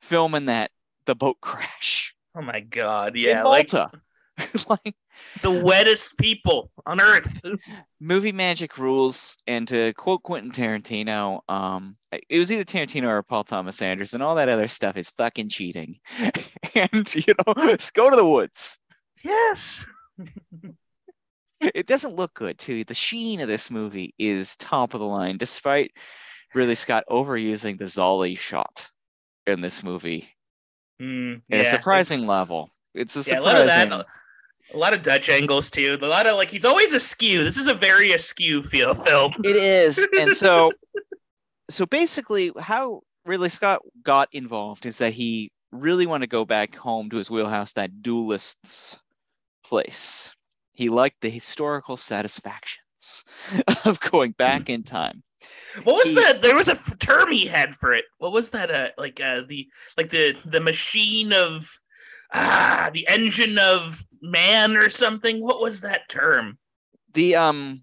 [0.00, 0.70] filming that
[1.06, 3.16] the boat crash Oh my god.
[3.16, 3.44] Yeah.
[3.44, 3.90] Like Malta.
[4.68, 4.94] like
[5.40, 7.40] the wettest people on earth.
[7.98, 11.96] movie magic rules and to quote quentin tarantino um
[12.28, 15.48] it was either tarantino or paul thomas anderson and all that other stuff is fucking
[15.48, 15.98] cheating
[16.74, 18.76] and you know just go to the woods
[19.24, 19.86] Yes.
[21.62, 25.38] it doesn't look good too the sheen of this movie is top of the line
[25.38, 25.92] despite
[26.54, 28.90] ridley scott overusing the zolly shot
[29.46, 30.28] in this movie
[31.00, 31.58] Mm, at yeah.
[31.60, 34.06] a surprising level it's a Yeah, a lot of surprising that.
[34.74, 35.96] A lot of Dutch angles too.
[36.00, 37.44] A lot of like he's always askew.
[37.44, 39.32] This is a very askew feel film.
[39.44, 40.08] It is.
[40.18, 40.72] And so
[41.70, 46.74] so basically how Ridley Scott got involved is that he really wanted to go back
[46.74, 48.96] home to his wheelhouse, that duelist's
[49.64, 50.34] place.
[50.72, 53.24] He liked the historical satisfactions
[53.84, 55.22] of going back in time.
[55.84, 56.42] What was He- that?
[56.42, 58.04] There was a term he had for it.
[58.18, 58.70] What was that?
[58.70, 61.68] Uh, like uh, the like the the machine of
[62.34, 65.40] ah the engine of man or something.
[65.40, 66.58] What was that term?
[67.14, 67.82] The um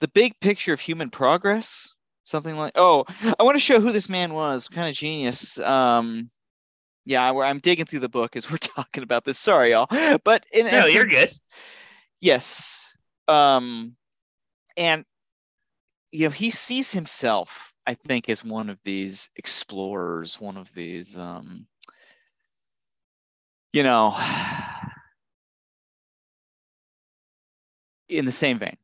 [0.00, 1.92] the big picture of human progress,
[2.24, 3.04] something like oh,
[3.38, 5.58] I want to show who this man was, kind of genius.
[5.60, 6.30] Um
[7.06, 9.38] yeah, I- I'm digging through the book as we're talking about this.
[9.38, 9.86] Sorry, y'all.
[10.24, 11.28] But in No, you're good.
[12.20, 12.96] Yes.
[13.26, 13.96] Um,
[14.76, 15.04] and
[16.12, 21.16] you know, he sees himself, I think, as one of these explorers, one of these
[21.16, 21.66] um,
[23.72, 24.16] you know,
[28.08, 28.76] in the same vein.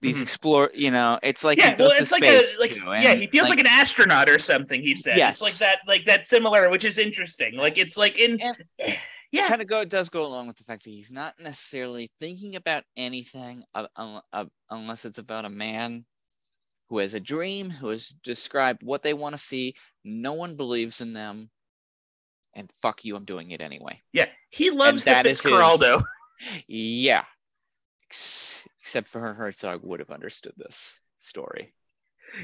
[0.00, 0.22] These Mhm.
[0.22, 3.14] explore, you know, it's like yeah, he well, it's like space, a like too, yeah,
[3.14, 4.80] he feels like, an astronaut or something.
[4.80, 5.40] He said Yes.
[5.40, 7.56] it's like that, like that similar, which is interesting.
[7.56, 8.64] Like it's like in And-
[9.32, 12.54] yeah, kind of go does go along with the fact that he's not necessarily thinking
[12.54, 16.04] about anything uh, un- uh, unless it's about a man
[16.88, 19.74] who has a dream, who has described what they want to see.
[20.04, 21.50] No one believes in them,
[22.54, 24.00] and fuck you, I'm doing it anyway.
[24.12, 24.26] yeah.
[24.50, 26.02] He loves the that is his- Fitzcarraldo.
[26.68, 27.24] Yeah,
[28.08, 31.74] except for her Herzog would have understood this story.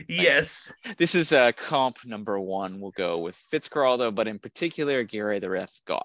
[0.08, 0.72] Yes.
[0.98, 2.80] This is uh, comp number one.
[2.80, 6.02] We'll go with Fitzcarraldo, but in particular, Aguirre the of God.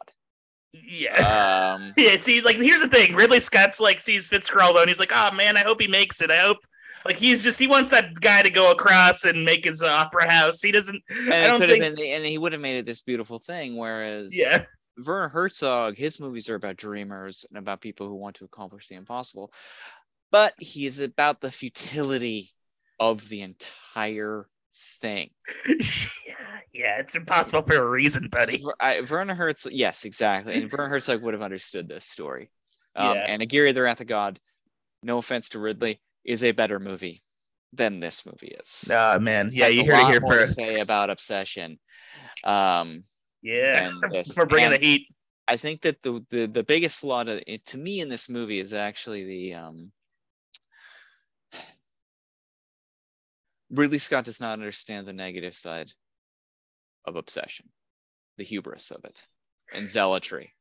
[0.74, 1.78] Yeah.
[1.78, 3.16] Um, Yeah, see, like here's the thing.
[3.16, 6.30] Ridley Scott's like sees Fitzcarraldo and he's like, oh man, I hope he makes it.
[6.30, 6.58] I hope
[7.10, 10.62] like he's just he wants that guy to go across and make his opera house.
[10.62, 13.40] He doesn't and I don't think been, and he would have made it this beautiful
[13.40, 13.76] thing.
[13.76, 14.66] Whereas, yeah.
[15.04, 18.96] Werner Herzog, his movies are about dreamers and about people who want to accomplish the
[18.96, 19.52] impossible,
[20.30, 22.52] but he is about the futility
[23.00, 24.48] of the entire
[25.02, 25.32] thing.
[26.72, 28.64] yeah, it's impossible for a reason, buddy.
[28.80, 32.52] I, Werner Herzog, yes, exactly, and Werner Herzog would have understood this story.
[32.96, 33.26] Um, Yeah.
[33.28, 34.40] And Aguirre the Wrath of God,
[35.02, 37.24] no offense to Ridley, is a better movie
[37.74, 38.90] than this movie is.
[38.92, 39.50] Oh man.
[39.52, 40.56] Yeah, you a heard it here first.
[40.56, 41.80] say about Obsession.
[42.44, 43.04] Um,
[43.42, 43.92] yeah.
[44.34, 45.08] for bringing And- the heat.
[45.48, 48.72] I think that the the, the biggest flaw to, to me in this movie is
[48.72, 49.92] actually the um,
[53.72, 55.92] Ridley Scott does not understand the negative side
[57.06, 57.68] of obsession,
[58.38, 59.26] the hubris of it,
[59.74, 60.54] and zealotry.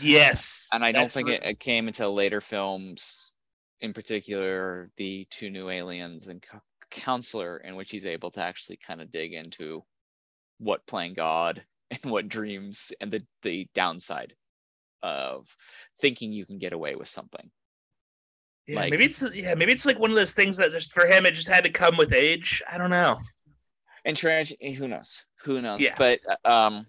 [0.00, 0.68] Yes.
[0.72, 3.34] And I don't think it, it came until later films,
[3.80, 8.76] in particular the two new aliens and Co- Counselor, in which he's able to actually
[8.76, 9.84] kind of dig into
[10.58, 14.34] what playing God and what dreams and the the downside
[15.02, 15.46] of
[16.00, 17.50] thinking you can get away with something.
[18.66, 21.06] yeah, like- maybe it's yeah, maybe it's like one of those things that just for
[21.06, 22.62] him it just had to come with age.
[22.70, 23.18] I don't know.
[24.04, 25.26] And tragedy, who knows?
[25.44, 25.80] Who knows?
[25.80, 25.94] Yeah.
[25.96, 26.86] But uh, um,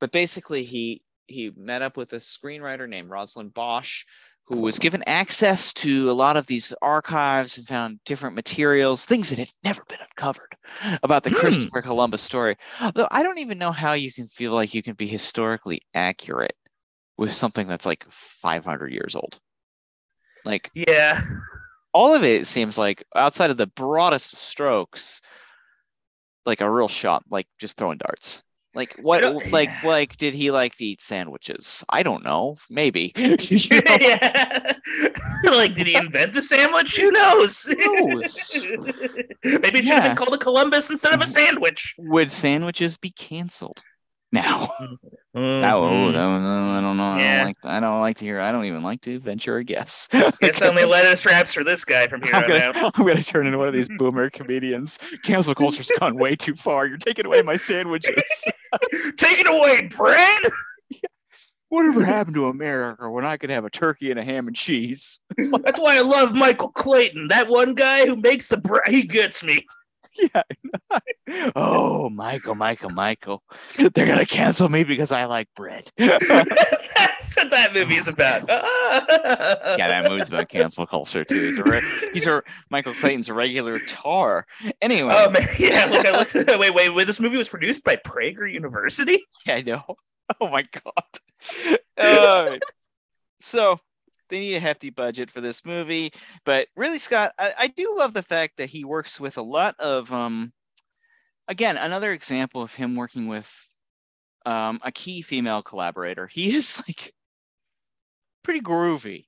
[0.00, 4.04] but basically he he met up with a screenwriter named Roselyne Bosch,
[4.50, 9.30] who was given access to a lot of these archives and found different materials, things
[9.30, 10.56] that had never been uncovered
[11.04, 11.36] about the Hmm.
[11.40, 12.56] Christopher Columbus story.
[12.94, 16.56] Though I don't even know how you can feel like you can be historically accurate
[17.18, 19.40] with something that's like 500 years old.
[20.44, 21.20] Like Yeah.
[21.92, 25.20] all of it seems like outside of the broadest of strokes,
[26.46, 28.42] like a real shot, like just throwing darts.
[28.74, 29.20] Like what?
[29.20, 29.88] don't- eh, Like yeah.
[29.88, 31.84] like did he like to eat sandwiches?
[31.88, 32.56] I don't know.
[32.70, 33.12] Maybe.
[33.16, 33.36] You know?
[34.00, 34.72] yeah.
[35.44, 36.96] like, did he invent the sandwich?
[36.96, 37.66] Who knows?
[37.68, 38.56] knows?
[39.42, 40.08] Maybe it should have Yeah.
[40.08, 41.94] been called a Columbus instead of a sandwich.
[41.98, 43.82] Would sandwiches be canceled
[44.32, 44.66] now?
[44.80, 44.94] Mm-hmm.
[45.36, 45.60] Mhm.
[45.60, 47.04] No, no, no, I don't know.
[47.04, 47.56] I don't like.
[47.62, 48.40] I don't like to hear.
[48.40, 50.08] I don't even like to venture a guess.
[50.12, 52.92] It's only lettuce wraps for this guy from here I'm on gonna, out.
[52.98, 54.98] I'm gonna turn into one of these boomer comedians.
[55.22, 56.86] Cancel culture's gone way too far.
[56.86, 58.44] You're taking away my sandwiches.
[59.16, 60.42] Take it away, Brad.
[61.68, 65.20] Whatever happened to America when I could have a turkey and a ham and cheese?
[65.62, 67.28] That's why I love Michael Clayton.
[67.28, 68.88] That one guy who makes the bread.
[68.88, 69.64] He gets me.
[70.20, 70.42] Yeah.
[71.56, 73.42] oh, Michael, Michael, Michael.
[73.76, 75.90] They're gonna cancel me because I like bread.
[75.98, 78.48] That's what that movie is about.
[79.78, 81.46] Yeah, that movie's about cancel culture too.
[81.46, 84.42] He's a re- he's a Michael Clayton's a regular Tár.
[84.82, 85.86] Anyway, Oh man, yeah.
[85.90, 86.34] Look, I looked.
[86.34, 87.06] Wait, wait, wait.
[87.06, 89.24] This movie was produced by Prager University.
[89.46, 89.84] Yeah, I know.
[90.40, 91.72] Oh my god.
[91.96, 92.56] Uh,
[93.38, 93.78] so
[94.30, 96.12] they need a hefty budget for this movie,
[96.44, 99.78] but Ridley Scott, I, I do love the fact that he works with a lot
[99.78, 100.52] of um.
[101.48, 103.52] Again, another example of him working with
[104.46, 106.28] um, a key female collaborator.
[106.28, 107.12] He is like
[108.44, 109.26] pretty groovy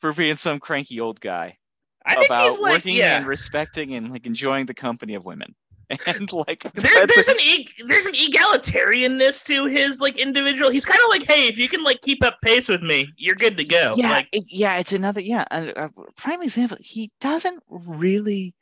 [0.00, 1.58] for being some cranky old guy
[2.04, 3.18] I think about he's like, working yeah.
[3.18, 5.54] and respecting and like enjoying the company of women.
[6.06, 10.70] And like There, there's a- an e- there's an egalitarianness to his like individual.
[10.70, 13.34] He's kind of like, hey, if you can like keep up pace with me, you're
[13.34, 13.94] good to go.
[13.96, 15.44] yeah, Like, it- yeah, it's another yeah.
[15.50, 16.76] A, a prime example.
[16.80, 18.54] He doesn't really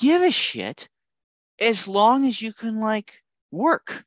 [0.00, 0.88] give a shit
[1.60, 3.12] as long as you can like
[3.50, 4.04] work.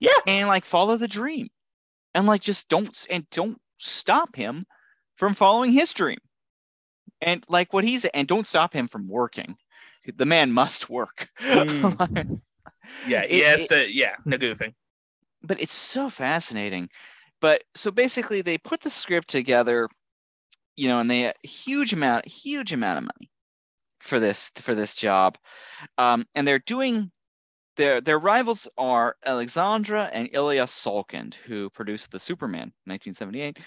[0.00, 0.10] Yeah.
[0.28, 1.48] and like follow the dream,
[2.14, 4.64] and like just don't and don't stop him
[5.16, 6.18] from following his dream,
[7.20, 9.56] and like what he's and don't stop him from working.
[10.16, 11.28] The man must work.
[11.40, 12.40] Mm.
[13.06, 13.92] yeah, It- he has it- to.
[13.92, 14.74] Yeah, no goofing.
[15.42, 16.88] but it's so fascinating.
[17.40, 19.88] But so basically, they put the script together,
[20.76, 23.30] you know, and they a huge amount, huge amount of money
[24.00, 25.36] for this for this job,
[25.98, 27.10] um, and they're doing
[27.76, 33.58] their their rivals are Alexandra and Ilya Salkind, who produced the Superman 1978.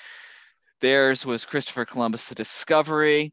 [0.81, 3.31] Theirs was Christopher Columbus: The Discovery.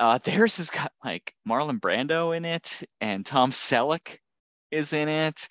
[0.00, 4.18] Uh, theirs has got like Marlon Brando in it, and Tom Selleck
[4.72, 5.48] is in it.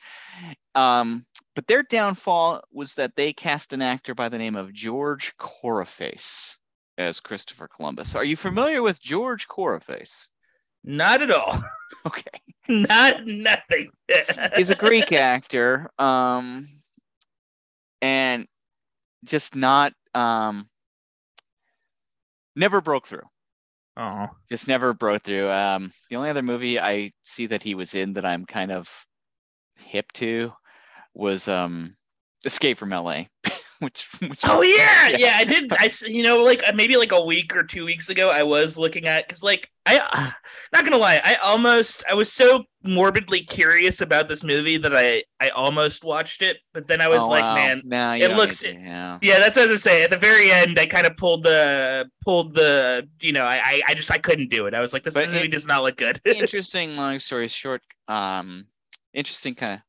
[0.75, 5.33] Um, but their downfall was that they cast an actor by the name of George
[5.37, 6.57] Corraface
[6.97, 8.15] as Christopher Columbus.
[8.15, 10.29] Are you familiar with George Corraface?
[10.83, 11.61] Not at all.
[12.05, 12.39] Okay.
[12.69, 13.89] Not nothing.
[14.55, 15.89] He's a Greek actor.
[15.99, 16.79] Um,
[18.01, 18.47] and
[19.25, 20.69] just not um
[22.55, 23.27] never broke through.
[23.99, 25.49] Oh, Just never broke through.
[25.51, 28.89] Um, the only other movie I see that he was in that I'm kind of
[29.77, 30.53] hip to
[31.13, 31.95] was um
[32.45, 33.25] Escape from LA,
[33.85, 35.17] which which oh yeah, Yeah.
[35.17, 35.33] yeah.
[35.37, 35.71] I did.
[35.73, 38.77] I you know like uh, maybe like a week or two weeks ago, I was
[38.77, 39.97] looking at because like I
[40.73, 45.23] not gonna lie, I almost I was so morbidly curious about this movie that I
[45.39, 47.55] I almost watched it, but then I was Oh, like, wow.
[47.55, 49.17] man, no, it looks- to, yeah.
[49.21, 50.03] Yeah, that's what I was gonna say.
[50.03, 53.93] At the very end, I kind of pulled the pulled the you know, I I,
[53.93, 54.73] just I couldn't do it.
[54.73, 56.19] I was like, this, this movie does not look good.
[56.25, 58.65] interesting long story short um
[59.13, 59.79] interesting kind of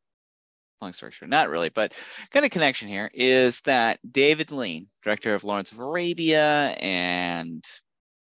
[0.81, 1.93] long story short not really but
[2.31, 7.65] kind of connection here is that david lean director of lawrence of arabia and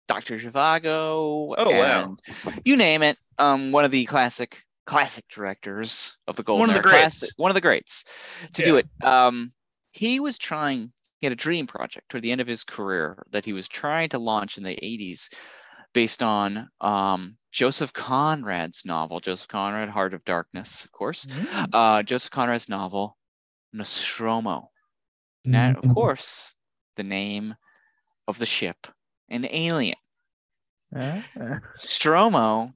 [0.07, 2.17] dr zhivago Oh, wow.
[2.65, 6.77] you name it um one of the classic classic directors of the golden One of
[6.77, 7.19] the greats.
[7.21, 8.05] classic, one of the greats
[8.55, 9.53] to do it um
[9.93, 13.45] he was trying he had a dream project toward the end of his career that
[13.45, 15.29] he was trying to launch in the 80s
[15.93, 21.27] based on um, Joseph Conrad's novel, Joseph Conrad, Heart of Darkness, of course.
[21.27, 21.69] Mm.
[21.73, 23.17] Uh, Joseph Conrad's novel,
[23.73, 24.71] Nostromo.
[25.45, 26.55] And of course,
[26.97, 27.55] the name
[28.27, 28.87] of the ship,
[29.31, 29.97] an alien.
[31.77, 32.73] Stromo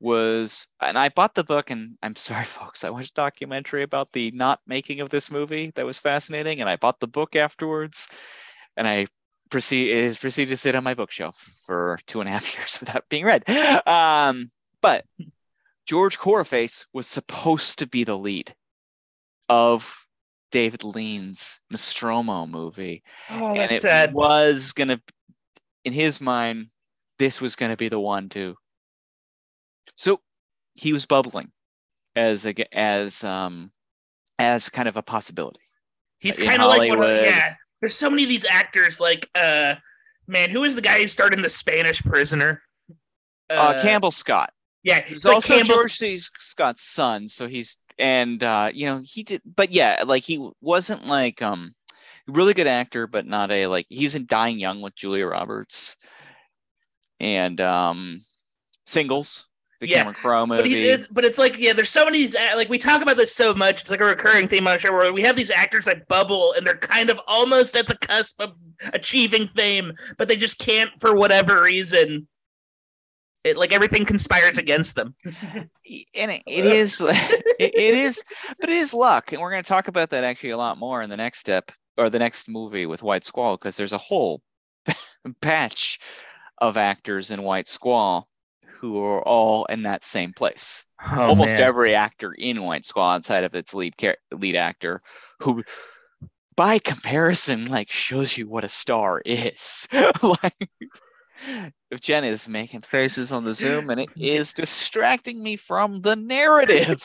[0.00, 4.12] was, and I bought the book, and I'm sorry, folks, I watched a documentary about
[4.12, 8.08] the not making of this movie that was fascinating, and I bought the book afterwards,
[8.76, 9.06] and I
[9.50, 13.08] proceed is proceeded to sit on my bookshelf for two and a half years without
[13.08, 13.48] being read.
[13.86, 15.04] Um, but
[15.86, 18.54] George Corraface was supposed to be the lead
[19.48, 20.06] of
[20.52, 24.12] David Lean's Nostromo movie Oh, and it sad.
[24.12, 25.00] was gonna
[25.86, 26.66] in his mind,
[27.18, 28.56] this was going to be the one to.
[29.94, 30.20] So
[30.74, 31.52] he was bubbling
[32.16, 33.70] as a, as um
[34.38, 35.60] as kind of a possibility.
[36.18, 37.54] He's kind of like one of yeah.
[37.80, 39.00] There's so many of these actors.
[39.00, 39.76] Like, uh,
[40.26, 42.62] man, who is the guy who starred in The Spanish Prisoner?
[43.50, 44.52] Uh, Campbell Scott.
[44.82, 46.18] Yeah, He's like also Campbell- George C.
[46.38, 51.06] Scott's son, so he's and uh, you know he did, but yeah, like he wasn't
[51.06, 51.74] like um
[52.28, 55.96] really good actor, but not a like he was in Dying Young with Julia Roberts
[57.18, 58.22] and um
[58.84, 59.48] Singles,
[59.86, 60.88] the Yeah, Cameron Crowe But, he, movie.
[60.88, 63.54] it's, but it's like, yeah, there's so many, uh, like we talk about this so
[63.54, 63.80] much.
[63.82, 66.54] It's like a recurring theme on the show where we have these actors that bubble
[66.56, 68.52] and they're kind of almost at the cusp of
[68.92, 72.26] achieving fame, but they just can't for whatever reason.
[73.44, 75.14] It like everything conspires against them.
[75.24, 77.00] and it, it is
[77.60, 78.22] it, it is
[78.60, 81.02] but it is luck and we're going to talk about that actually a lot more
[81.02, 84.42] in the next step or the next movie with white squall because there's a whole
[85.40, 86.00] batch
[86.58, 88.28] of actors in white squall
[88.78, 91.62] who are all in that same place Oh, almost man.
[91.62, 95.02] every actor in white squall outside of its lead char- lead actor
[95.40, 95.62] who
[96.56, 99.86] by comparison like shows you what a star is
[100.22, 100.70] like
[101.90, 106.16] if Jen is making faces on the Zoom and it is distracting me from the
[106.16, 107.02] narrative.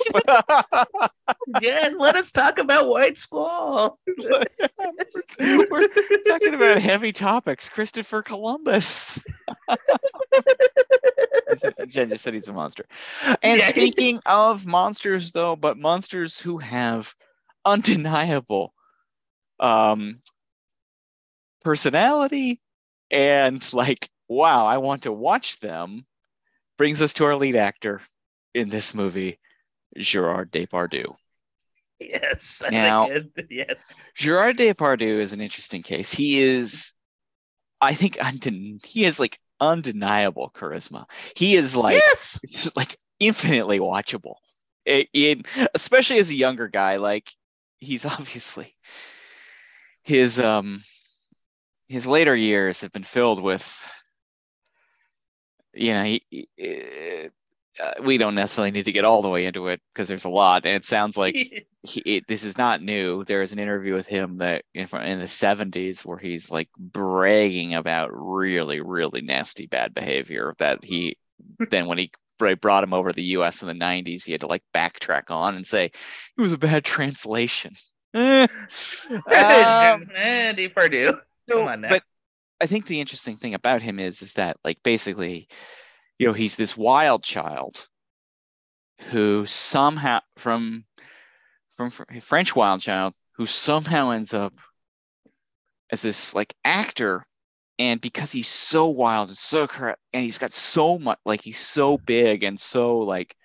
[1.61, 3.99] Jen, let us talk about White Squall.
[5.39, 5.87] We're
[6.25, 7.67] talking about heavy topics.
[7.67, 9.21] Christopher Columbus.
[11.87, 12.85] Jen just said he's a monster.
[13.41, 13.65] And Yeah.
[13.65, 17.13] speaking of monsters, though, but monsters who have
[17.65, 18.73] undeniable
[19.59, 20.21] um,
[21.63, 22.59] personality
[23.09, 26.05] and like, wow, I want to watch them,
[26.77, 28.01] brings us to our lead actor
[28.53, 29.39] in this movie,
[29.97, 31.15] Gerard Depardieu.
[31.99, 32.63] Yes.
[32.71, 33.07] Now-
[33.49, 34.11] yes.
[34.15, 36.11] Gerard Depardieu is an interesting case.
[36.11, 36.93] He is,
[37.79, 38.17] I think,
[38.83, 41.05] he is like undeniable charisma.
[41.35, 42.69] He is like yes.
[42.75, 44.35] like infinitely watchable.
[44.85, 47.31] It, it- especially as a younger guy, like
[47.79, 48.75] he's obviously
[50.03, 50.83] his um
[51.87, 53.87] his later years have been filled with
[55.73, 57.29] you know he, he-
[57.79, 60.29] uh, we don't necessarily need to get all the way into it because there's a
[60.29, 61.35] lot and it sounds like
[61.83, 63.23] he, it, this is not new.
[63.23, 67.75] There is an interview with him that in, in the 70s where he's like bragging
[67.75, 71.17] about really, really nasty bad behavior that he
[71.69, 74.47] then when he brought him over to the US in the 90s, he had to
[74.47, 77.73] like backtrack on and say it was a bad translation.
[79.09, 80.03] Um,
[80.55, 81.11] Depardieu.
[81.11, 81.89] so- Come on now.
[81.89, 82.03] But
[82.61, 85.47] I think the interesting thing about him is is that like basically,
[86.21, 87.87] you know, he's this wild child
[89.09, 90.85] who somehow from
[91.71, 94.53] from French wild child who somehow ends up
[95.91, 97.25] as this like actor.
[97.79, 99.67] And because he's so wild and so
[100.13, 103.35] and he's got so much like he's so big and so like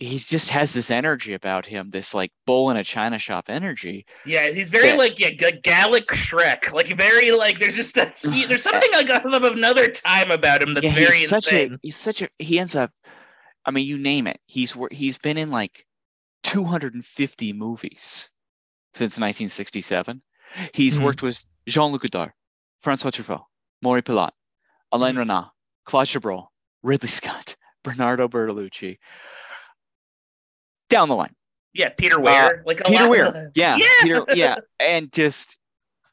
[0.00, 4.06] he just has this energy about him this like bull in a china shop energy
[4.24, 4.94] Yeah, he's very Yeah.
[4.94, 6.72] like yeah, G- Gallic Shrek.
[6.72, 10.74] Like very like there's just a he, there's something like of another time about him
[10.74, 11.74] that's yeah, very he's such insane.
[11.74, 12.92] a he's such a he ends up
[13.66, 15.84] i mean you name it he's he's been in like
[16.44, 18.30] 250 movies
[18.94, 20.22] since 1967
[20.72, 21.02] he's Mhm.
[21.04, 22.32] worked with jean-luc godard
[22.80, 23.44] francois truffaut
[23.82, 24.30] maury pialat
[24.92, 25.26] alain Mhm.
[25.26, 25.50] resnais
[25.84, 26.46] claude chabrol
[26.82, 28.96] ridley scott bernardo bertolucci
[30.88, 31.34] down the line
[31.74, 32.62] yeah, Peter Weir.
[32.66, 33.86] like a Uh, peter lot- weir yeah, Yeah.
[34.02, 35.56] peter yeah and just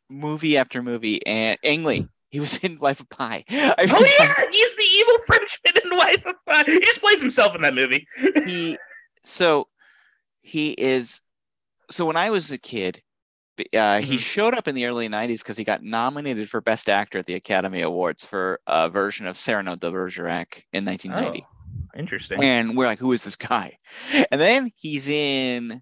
[0.10, 4.44] movie after movie and ang lee he was in life of pi I Oh yeah,
[4.52, 6.64] he's the evil Frenchman in Wife of Pi.
[6.66, 8.06] He just plays himself in that movie.
[8.46, 8.78] he
[9.24, 9.68] so
[10.42, 11.22] he is
[11.90, 13.02] so when i was a kid
[13.74, 14.20] uh, he Mhm.
[14.20, 17.36] showed up in the early 90s because he got nominated for best actor at the
[17.36, 21.55] academy awards for a version of cyrano de bergerac in 1990 Oh,
[21.96, 22.44] interesting.
[22.44, 23.78] and we're like who is this guy?
[24.32, 25.82] And then he's in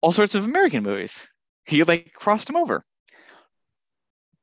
[0.00, 1.28] all sorts of american movies.
[1.66, 2.84] He like crossed him over.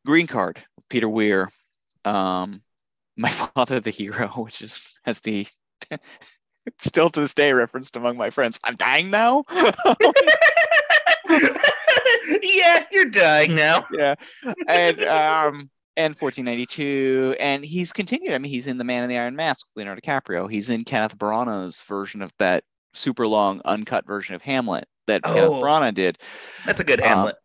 [0.06, 1.50] Green card peter weir
[2.06, 2.62] um
[3.18, 5.46] my father the hero which is has the
[6.78, 8.60] still to this day referenced among my friends.
[8.64, 9.44] I'm dying now?
[12.42, 13.86] Yeah, you're dying now.
[13.92, 14.16] yeah.
[14.68, 15.70] And um
[16.06, 19.66] and 1492 and he's continued i mean he's in the man in the iron mask
[19.68, 20.50] with leonardo dicaprio.
[20.52, 25.44] He's in kenneth branagh's version of that super long uncut version of hamlet that kenneth
[25.44, 25.62] Oh.
[25.62, 26.18] branagh did.
[26.66, 27.36] That's a good Um, Hamlet.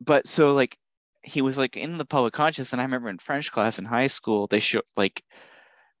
[0.00, 0.76] but so like
[1.24, 4.06] he was like in the public conscious and i remember in french class in high
[4.08, 5.22] school they show like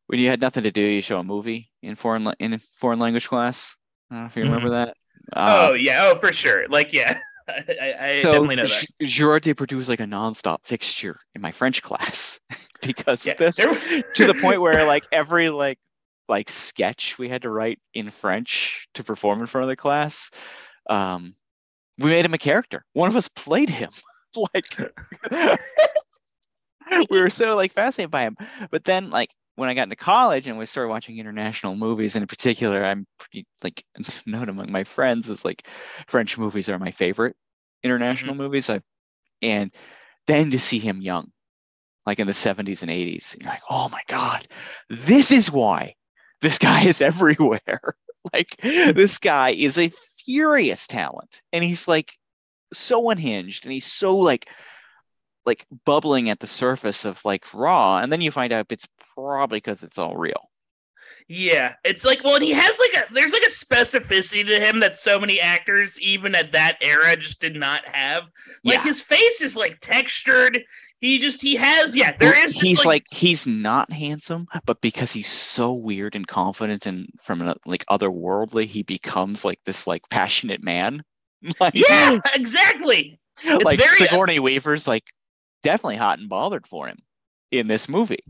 [0.06, 3.28] when you had nothing to do you show a movie in foreign in foreign language
[3.28, 3.76] class.
[4.10, 4.96] I don't know if you remember that.
[5.32, 6.66] Uh, oh yeah, oh for sure.
[6.68, 8.86] Like yeah, I, I so definitely know that.
[9.00, 12.40] G- Gerard Depardieu was like a nonstop fixture in my French class
[12.82, 13.56] because Yeah, of this.
[13.56, 15.78] to the point where like every like
[16.28, 20.30] like sketch we had to write in French to perform in front of the class,
[20.88, 21.34] um,
[21.98, 22.84] we made him a character.
[22.94, 23.90] One of us played him.
[24.54, 24.66] like
[27.10, 28.36] we were so like fascinated by him.
[28.70, 32.22] But then like when I got into college and we started watching international movies, and
[32.22, 33.84] in particular, I'm pretty like
[34.26, 35.66] known among my friends as like
[36.06, 37.90] French movies are my favorite mm-hmm.
[37.90, 38.70] international movies.
[38.70, 38.80] I
[39.40, 39.70] and
[40.26, 41.30] then to see him young,
[42.06, 44.46] like in the 70s and 80s, you're like, oh my God,
[44.88, 45.94] this is why
[46.40, 47.80] this guy is everywhere.
[48.32, 48.92] like hmm.
[48.92, 49.90] this guy is a
[50.24, 51.42] furious talent.
[51.52, 52.12] And he's like
[52.72, 54.48] so unhinged and he's so like
[55.46, 57.98] like bubbling at the surface of like raw.
[57.98, 60.50] And then you find out it's probably because it's all real.
[61.28, 64.80] Yeah, it's like well, and he has like a there's like a specificity to him
[64.80, 68.24] that so many actors, even at that era, just did not have.
[68.64, 68.84] Like Yeah.
[68.84, 70.62] his face is like textured.
[71.00, 72.16] He just he has yeah.
[72.16, 76.86] There is just, he's like, he's not handsome, but because he's so weird and confident
[76.86, 81.02] and from an, like otherworldly, he becomes like this like passionate man.
[81.60, 83.18] like, yeah, exactly.
[83.44, 85.04] like very- uh, Sigourney Weaver's like
[85.62, 86.98] definitely hot and bothered for him
[87.50, 88.24] in this movie.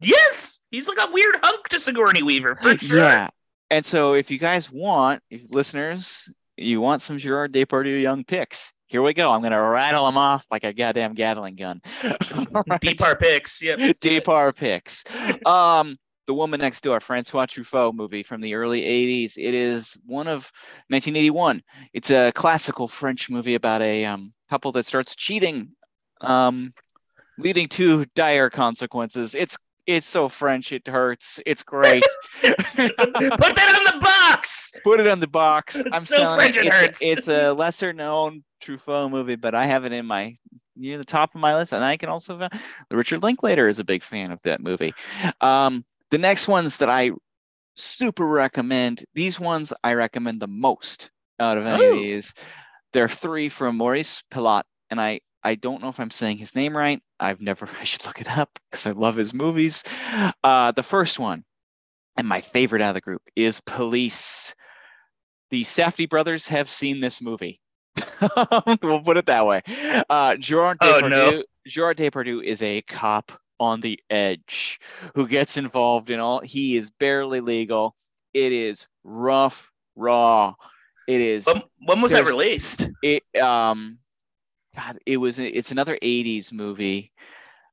[0.00, 2.98] Yes, he's like a weird hunk to Sigourney Weaver for sure.
[2.98, 3.28] Yeah.
[3.70, 8.72] And so if you guys want, if listeners, you want some Gerard Depardieu young picks,
[8.86, 9.32] here we go.
[9.32, 11.80] I'm gonna rattle them off like a goddamn Gatling gun.
[12.68, 12.80] Right.
[12.80, 13.60] Deep picks.
[13.62, 13.78] Yep.
[14.00, 15.04] Depar picks.
[15.44, 19.32] Um, the Woman Next Door, Francois Truffaut movie from the early 80s.
[19.36, 20.50] It is one of
[20.88, 21.62] 1981.
[21.92, 25.70] It's a classical French movie about a um, couple that starts cheating,
[26.20, 26.72] um,
[27.38, 29.34] leading to dire consequences.
[29.34, 29.56] It's
[29.86, 31.40] it's so French, it hurts.
[31.44, 32.02] It's great.
[32.42, 34.72] Put that on the box.
[34.82, 35.76] Put it on the box.
[35.76, 36.64] It's I'm so selling French it.
[36.64, 37.02] it It's, hurts.
[37.02, 40.36] A, it's a lesser known Truffaut movie, but I have it in my
[40.76, 41.72] near the top of my list.
[41.72, 42.50] And I can also the
[42.90, 44.94] Richard Linklater is a big fan of that movie.
[45.40, 47.10] Um, the next ones that I
[47.76, 51.10] super recommend, these ones I recommend the most
[51.40, 52.34] out of any of these.
[52.92, 56.54] There are three from Maurice Pialat, and I I don't know if I'm saying his
[56.54, 57.02] name right.
[57.20, 57.68] I've never.
[57.80, 59.84] I should look it up because I love his movies.
[60.42, 61.44] Uh, the first one,
[62.16, 64.54] and my favorite out of the group, is Police.
[65.50, 67.60] The Safdie brothers have seen this movie.
[68.82, 69.62] we'll put it that way.
[70.10, 71.10] Uh, Gerard Oh, Depardieu.
[71.10, 71.42] no.
[71.66, 74.80] Gerard Depardieu is a cop on the edge
[75.14, 76.40] who gets involved in all.
[76.40, 77.94] He is barely legal.
[78.32, 80.54] It is rough, raw.
[81.06, 82.88] It is When, when was that released?
[83.02, 83.98] it um
[84.76, 87.12] god it was it's another 80s movie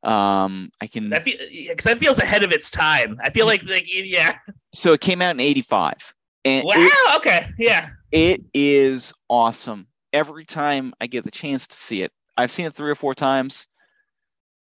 [0.04, 3.18] um i can That because that feels ahead of its time.
[3.24, 4.38] I feel like like yeah.
[4.74, 6.14] so it came out in 85
[6.46, 6.74] and Wow.
[6.76, 7.46] it, okay.
[7.60, 7.90] Yeah.
[8.12, 12.74] it is awesome every time i get the chance to see it i've seen it
[12.74, 13.68] three or four times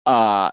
[0.06, 0.50] uh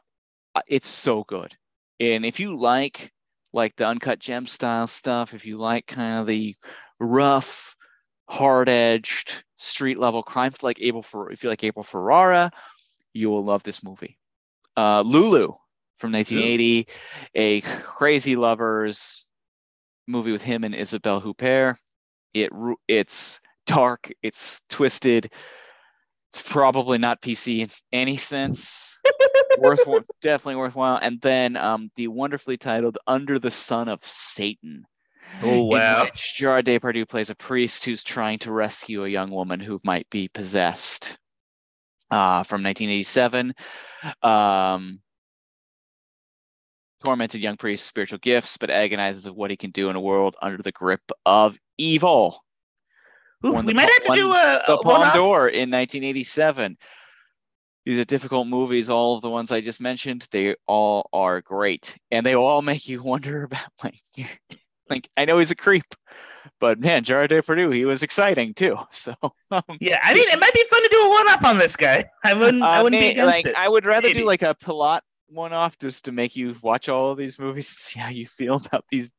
[0.67, 1.55] it's so good
[1.99, 3.11] and if you like
[3.53, 6.55] like the uncut gem style stuff if you like kind of the
[6.99, 7.75] rough
[8.29, 12.51] hard-edged street level crimes like Abel for if you like Abel Ferrara,
[13.13, 14.17] you will love this movie.
[14.75, 15.53] Uh, Lulu
[15.99, 16.87] from 1980,
[17.35, 19.29] a crazy lovers
[20.07, 21.77] movie with him and Isabelle Huppert.
[22.33, 22.51] It
[22.87, 25.31] it's dark, it's twisted.
[26.29, 28.99] It's probably not PC in any sense.
[29.57, 29.81] Worth
[30.21, 30.97] definitely worthwhile.
[31.01, 34.85] And then um, the wonderfully titled Under the Sun of Satan
[35.41, 36.07] Oh wow.
[36.15, 40.27] Gerard Depardieu plays a priest who's trying to rescue a young woman who might be
[40.27, 41.17] possessed.
[42.09, 43.53] Uh, from 1987,
[44.21, 44.99] um,
[47.01, 50.35] tormented young priest, spiritual gifts, but agonizes of what he can do in a world
[50.41, 52.43] under the grip of evil.
[53.45, 55.13] Ooh, we the might have to do a, The a one Palme off.
[55.13, 56.77] d'Or in 1987.
[57.85, 58.89] These are difficult movies.
[58.89, 62.87] All of the ones I just mentioned, they all are great, and they all make
[62.87, 64.01] you wonder about like,
[64.89, 65.85] like I know he's a creep,
[66.59, 68.77] but man, Gerard Depardieu, he was exciting too.
[68.91, 69.13] So
[69.51, 71.75] um, Yeah, I mean, it might be fun to do a one off on this
[71.75, 72.05] guy.
[72.23, 72.63] I wouldn't.
[72.63, 73.55] I uh, wouldn't may- be against like it.
[73.57, 74.19] I would rather Maybe.
[74.19, 77.77] do like a Pialat one-off just to make you watch all of these movies and
[77.79, 79.11] see how you feel about these.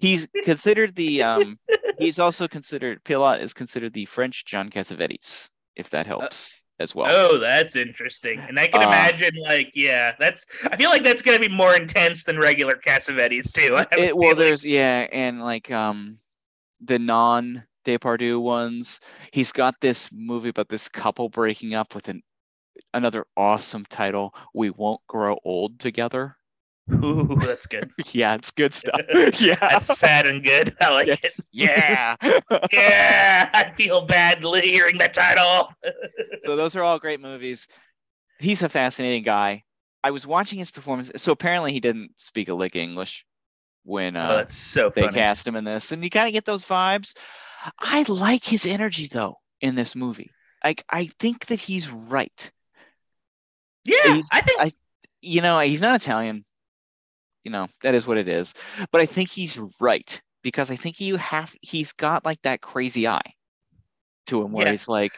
[0.00, 1.58] He's considered the um.
[1.98, 7.06] he's also considered Pialat is considered the French John Cassavetes, if that helps as well.
[7.08, 8.40] Oh, that's interesting.
[8.40, 10.46] And I can Uh, imagine, like, yeah, that's.
[10.70, 13.76] I feel like that's going to be more intense than regular Cassavetes too.
[13.76, 16.18] I have a it, well, there's yeah, and like um,
[16.80, 19.00] the non Depardieu ones.
[19.32, 22.22] He's got this movie about this couple breaking up with an
[22.92, 24.34] another awesome title.
[24.54, 26.36] We won't grow old together.
[26.92, 27.90] Ooh, that's good.
[28.12, 29.00] yeah, it's good stuff.
[29.40, 29.56] yeah.
[29.60, 30.76] That's sad and good.
[30.80, 31.38] I like Yes.
[31.38, 31.44] it.
[31.52, 32.16] Yeah.
[32.72, 35.72] Yeah, I feel bad hearing that title.
[36.44, 37.66] so those are all great movies.
[38.38, 39.64] He's a fascinating guy.
[40.04, 41.10] I was watching his performance.
[41.16, 43.24] So apparently he didn't speak a lick of English
[43.82, 45.14] when oh, uh, that's so they funny.
[45.14, 47.16] cast him in this, and you kind of get those vibes.
[47.78, 50.30] I like his energy though in this movie.
[50.64, 52.50] Like I think that he's right.
[53.84, 54.72] Yeah, He's- I think I-
[55.22, 56.44] You know, he's not Italian.
[57.46, 58.54] You know that is what it is.
[58.90, 61.54] But I think he's right because I think you have.
[61.62, 63.34] He's got like that crazy eye
[64.26, 64.72] to him where Yeah.
[64.72, 65.12] he's like,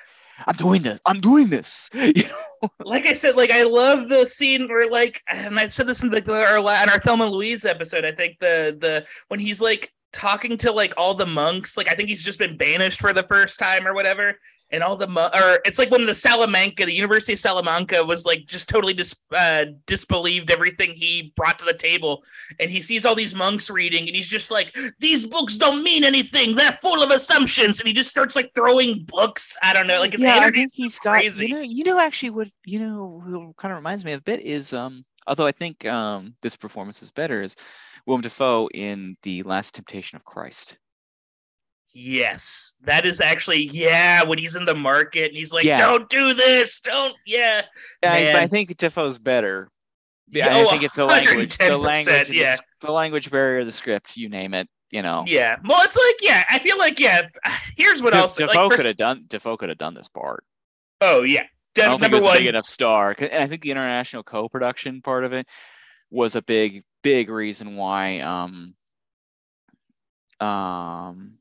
[0.46, 1.00] "I'm doing this.
[1.06, 2.68] I'm doing this." You know?
[2.84, 6.10] like I said, like I love the scene where like, and I said this in
[6.10, 8.04] the our in our Thelma and Louise episode.
[8.04, 11.94] I think the the when he's like talking to like all the monks, like I
[11.94, 14.34] think he's just been banished for the first time or whatever,
[14.70, 18.26] and all the mon- or it's like when the Salamanca, the University of Salamanca, was
[18.26, 22.22] like just totally dis- uh, disbelieved everything he brought to the table,
[22.60, 26.04] and he sees all these monks reading, and he's just like, these books don't mean
[26.04, 26.54] anything.
[26.54, 29.56] They're full of assumptions, and he just starts like throwing books.
[29.62, 31.18] I don't know, like his yeah, I think he's got.
[31.18, 31.46] crazy.
[31.46, 34.24] You know, you know, actually, what you know, who kind of reminds me of a
[34.24, 37.56] bit is, um, although I think um, this performance is better, is
[38.06, 40.78] Willem Dafoe in the Last Temptation of Christ.
[41.94, 44.22] Yes, that is actually yeah.
[44.22, 45.78] When he's in the market and he's like, Yeah.
[45.78, 47.62] "Don't do this, don't." Yeah,
[48.02, 49.70] Yeah, I, I think Dafoe's better.
[50.30, 52.56] Yeah, Yeah, I oh, think it's the language, the language, yeah.
[52.80, 54.68] the, the language barrier, the script, you name it.
[54.90, 55.56] You know, yeah.
[55.64, 56.44] Well, it's like yeah.
[56.50, 57.28] I feel like yeah.
[57.76, 58.36] Here's what De- else.
[58.36, 59.24] Dafoe like, could have done.
[59.28, 60.44] Dafoe could have done this part.
[61.00, 61.44] oh yeah.
[61.76, 62.38] I don't think it number was a one.
[62.38, 65.46] big enough star and I think the international co-production part of it
[66.10, 68.20] was a big, big reason why.
[68.20, 68.74] Um,
[70.40, 71.37] um,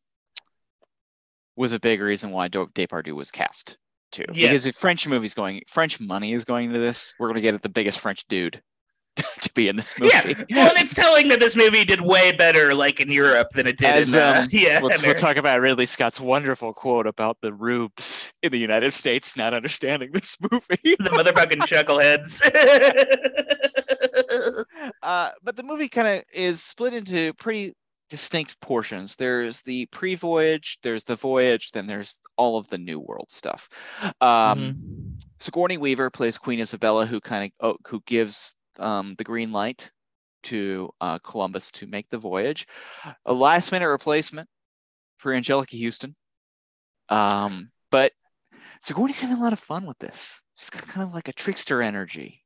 [1.58, 3.78] was a big reason why Depardieu was cast
[4.12, 4.24] too.
[4.32, 7.70] Because if French movies going, French money is going to this, we're gonna get the
[7.70, 8.62] biggest French dude
[9.42, 10.14] to be in this movie.
[10.14, 13.66] Yeah, well, and it's telling that this movie did way better, like in Europe, than
[13.68, 14.80] it did As, in uh, um, yeah.
[14.82, 19.36] Let's, we'll talk about Ridley Scott's wonderful quote about the rubes in the United States
[19.36, 20.78] not understanding this movie.
[20.84, 22.42] the motherfucking chuckleheads.
[25.02, 27.74] uh, but the movie kind of is split into pretty
[28.10, 29.16] distinct portions.
[29.16, 33.70] There's the pre-voyage, there's the voyage, then there's all of the New World stuff.
[34.22, 35.24] Um, Mhm.
[35.40, 39.92] Sigourney Weaver plays Queen Isabella, who kind of oh, who gives um, the green light
[40.44, 42.66] to uh, Columbus to make the voyage.
[43.26, 44.48] A last-minute replacement
[45.18, 46.16] for Anjelica Huston,
[47.10, 48.12] um, but
[48.82, 50.42] Sigourney's having a lot of fun with this.
[50.56, 52.44] She's got kind of like a trickster energy.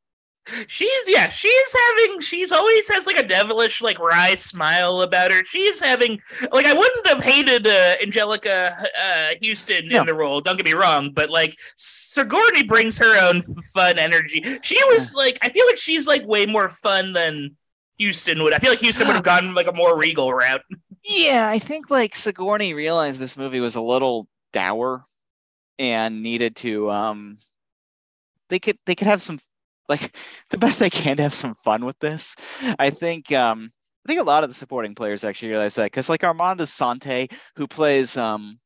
[0.67, 5.43] She's yeah, she's having she's always has like a devilish like wry smile about her.
[5.43, 6.19] She's having
[6.51, 10.01] like I wouldn't have hated uh, Anjelica uh, Huston No.
[10.01, 10.41] in the role.
[10.41, 14.43] Don't get me wrong, but like Sigourney brings her own fun energy.
[14.63, 17.55] She was like I feel like she's like way more fun than
[18.01, 18.53] Huston would.
[18.53, 20.63] I feel like Huston would have gone like a more regal route.
[21.03, 25.05] Yeah, I think like Sigourney realized this movie was a little dour
[25.79, 27.37] and needed to um
[28.49, 29.39] they could they could have some
[29.89, 30.15] like
[30.49, 32.36] the best they can to have some fun with this.
[32.79, 33.71] I think um
[34.05, 37.32] I think a lot of the supporting players actually realize that because like Armand Assante,
[37.55, 38.59] who plays um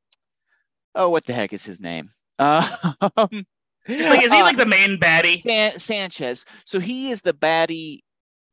[0.94, 2.12] oh what the heck is his name?
[2.40, 2.68] Uh,
[3.18, 3.46] um,
[3.88, 5.42] like is he uh, like the main baddie?
[5.42, 6.46] San- Sanchez.
[6.66, 8.00] So he is the baddie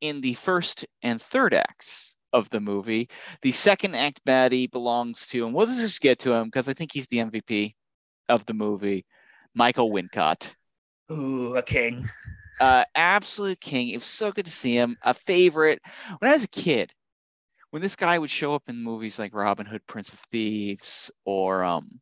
[0.01, 3.09] in the first and third acts of the movie.
[3.41, 6.91] The second act baddie belongs to, and we'll just get to him because I think
[6.93, 7.75] he's the MVP
[8.29, 9.05] of the movie,
[9.53, 10.53] Michael Wincott.
[11.11, 12.09] Ooh, a king.
[12.59, 13.89] Uh, absolute king.
[13.89, 14.97] It was so good to see him.
[15.03, 15.81] A favorite.
[16.19, 16.91] When I was a kid,
[17.71, 21.63] when this guy would show up in movies like Robin Hood, Prince of Thieves, or
[21.63, 21.99] um,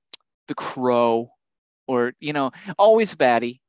[0.47, 1.32] The Crow,
[1.88, 3.60] or you know, always a baddie.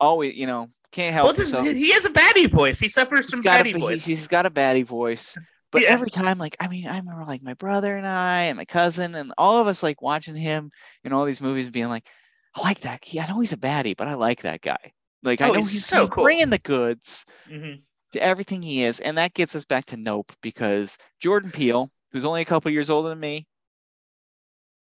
[0.00, 2.78] Always, you know, can't help Well, just, he has a baddie voice.
[2.80, 4.04] He suffers He's from got, a, baddie he's, voice.
[4.06, 5.36] he's got a baddie voice.
[5.72, 5.88] But Yeah.
[5.88, 9.14] every time, like, I mean, I remember like my brother and I and my cousin
[9.14, 10.70] and all of us like watching him
[11.04, 12.06] in all these movies and being like,
[12.54, 13.04] I like that.
[13.04, 14.92] He, I know he's a baddie, but I like that guy.
[15.26, 16.24] Like, I Oh, know he's he's, so he's cool.
[16.24, 17.82] bringing the goods Mhm.
[18.12, 19.00] to everything he is.
[19.00, 22.88] And that gets us back to Nope because Jordan Peele, who's only a couple years
[22.90, 23.46] older than me,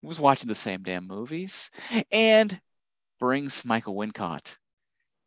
[0.02, 1.70] was watching the same damn movies
[2.12, 2.60] and
[3.18, 4.56] brings Michael Wincott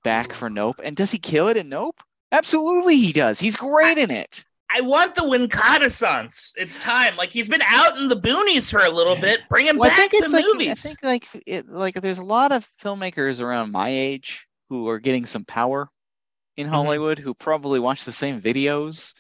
[0.03, 0.80] back for Nope.
[0.84, 2.01] And does he kill it in Nope?
[2.32, 3.39] Absolutely, he does.
[3.39, 4.45] He's great in it.
[4.70, 6.53] I want the Wincotissance.
[6.57, 7.15] It's time.
[7.15, 9.41] Like he's been out in the boonies for a little bit.
[9.49, 12.24] Bring him Well, I back think to like I think like it, like there's a
[12.24, 15.89] lot of filmmakers around my age who are getting some power
[16.57, 16.72] in Mhm.
[16.72, 19.13] Hollywood who probably watch the same videos.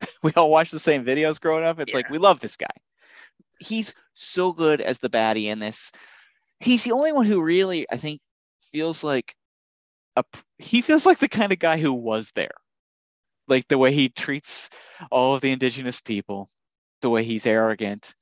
[0.22, 1.80] we all watch the same videos growing up.
[1.80, 2.66] It's like we love this guy.
[3.58, 5.92] He's so good as the baddie in this.
[6.60, 8.20] He's the only one who really I think
[8.72, 9.34] feels like
[10.16, 10.24] a
[10.58, 12.52] he feels like the kind of guy who was there.
[13.48, 14.70] like the way he treats
[15.10, 16.50] all of the indigenous people,
[17.02, 18.14] the way he's arrogant,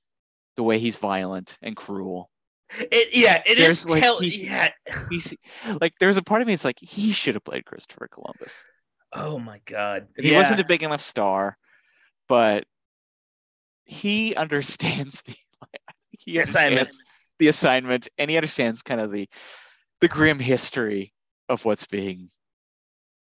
[0.57, 2.32] the way he's violent and cruel.
[2.79, 3.91] It, yeah, it There's, is.
[3.91, 4.71] like, tell- he's- yeah.
[5.11, 5.35] He's
[5.81, 8.65] like, there's a part of me that's like, he should have played Christopher Columbus.
[9.13, 10.09] Oh my god.
[10.17, 10.39] He yeah.
[10.39, 11.59] wasn't a big enough star,
[12.29, 12.65] but
[13.85, 15.35] he understands the
[16.11, 16.95] he Assignment.
[17.39, 19.29] the assignment, and he understands kind of the
[20.01, 21.13] the grim history
[21.49, 22.31] of what's being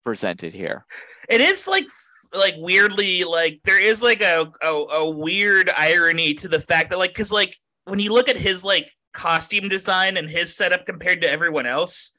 [0.05, 0.87] presented here.
[1.28, 1.87] it is like
[2.34, 6.99] like weirdly like there is like a, a a weird irony to the fact that
[6.99, 11.20] like because like when you look at his like costume design and his setup compared
[11.22, 12.12] to everyone else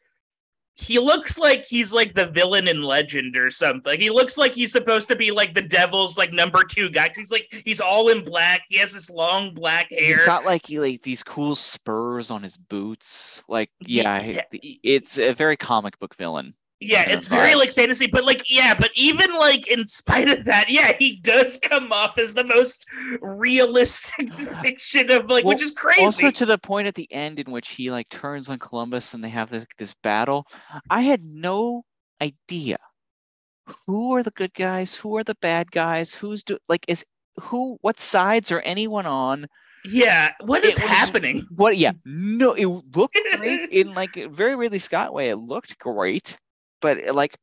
[0.80, 4.72] he looks like he's like the villain in legend or something he looks like he's
[4.72, 8.24] supposed to be like the devil's like number two guy he's like he's all in
[8.24, 12.44] black he has this long black He's hair got like like these cool spurs on
[12.44, 13.44] his boots.
[13.48, 14.42] Like yeah, Yeah.
[14.84, 16.54] it's a very comic book villain.
[16.80, 20.46] Yeah, kind it's very like fantasy, but like yeah, but even like in spite of
[20.46, 22.86] that, yeah, he does come off as the most
[23.20, 26.04] realistic depiction of like, which is crazy.
[26.04, 29.24] Also to the point at the end in which he like turns on Columbus and
[29.24, 30.46] they have this this battle.
[30.90, 31.84] I had no
[32.22, 32.78] idea
[33.88, 37.04] who are the good guys, who are the bad guys, who's do like is
[37.40, 39.48] who what sides are anyone on?
[39.86, 41.46] yeah, what is was- happening?
[41.56, 45.30] What yeah, no it looked great in like very Ridley Scott way.
[45.30, 46.38] It looked great,
[46.82, 47.38] but like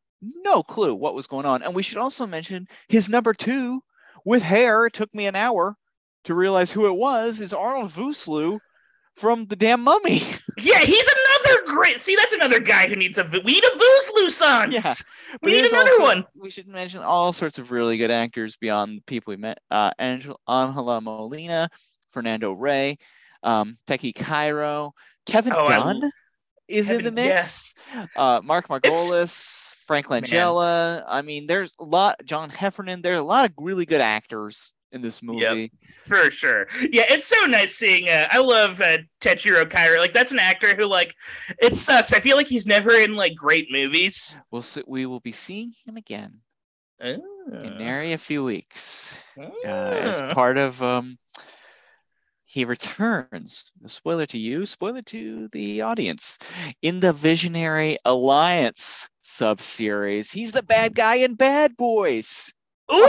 [0.44, 1.62] no clue what was going on.
[1.62, 3.82] And we should also mention his number two
[4.24, 4.86] with hair.
[4.86, 5.76] It took me an hour
[6.24, 7.40] to realize who it was.
[7.40, 8.58] Is Arnold Vosloo
[9.16, 10.22] from the damn Mummy?
[10.56, 12.00] Yeah, he's another great.
[12.00, 13.28] See, that's another guy who needs a.
[13.44, 14.72] We need a Vosloo sans.
[14.72, 14.94] Yeah,
[15.42, 16.24] we need another also- one.
[16.36, 19.58] We should mention all sorts of really good actors beyond the people we met.
[19.68, 21.68] Uh, Angel, Angela Molina,
[22.12, 22.98] Fernando Rey,
[23.42, 24.92] um, Tchéky Karyo,
[25.26, 26.10] Kevin Oh, I
[26.68, 27.34] Is in the yeah.
[27.34, 27.74] mix.
[28.16, 30.22] Uh, Mark Margolis, Frank Man.
[30.22, 31.04] Langella.
[31.06, 32.16] I mean, there's a lot.
[32.24, 33.02] John Heffernan.
[33.02, 35.72] There's a lot of really good actors in this movie.
[36.06, 36.66] For sure.
[36.80, 38.08] Yeah, it's so nice seeing.
[38.08, 39.98] Uh, I love uh, Tchéky Karyo.
[39.98, 41.14] Like, that's an actor who, like,
[41.60, 42.12] it sucks.
[42.14, 44.38] I feel like he's never in, like, great movies.
[44.50, 46.40] We'll see, we will be seeing him again
[47.00, 47.20] in
[47.52, 47.60] Oh.
[47.76, 49.22] nary a few weeks.
[49.38, 49.90] uh, Ah.
[49.90, 51.18] as part of um
[52.54, 56.38] he returns spoiler to you spoiler to the audience
[56.82, 62.54] in the visionary alliance sub-series he's the bad guy in bad boys
[62.92, 63.06] Ooh!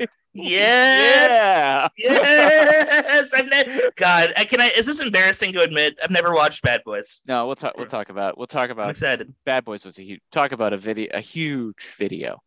[0.32, 1.30] yes.
[1.34, 3.34] yeah Yes.
[3.34, 5.98] I've ne- God, I can I is this embarrassing to admit?
[6.02, 7.20] I've never watched Bad Boys.
[7.26, 8.84] no we'll talk we'll talk about we'll talk about.
[8.84, 9.34] I'm excited.
[9.44, 12.38] bad boys was a huge talk about a video a huge video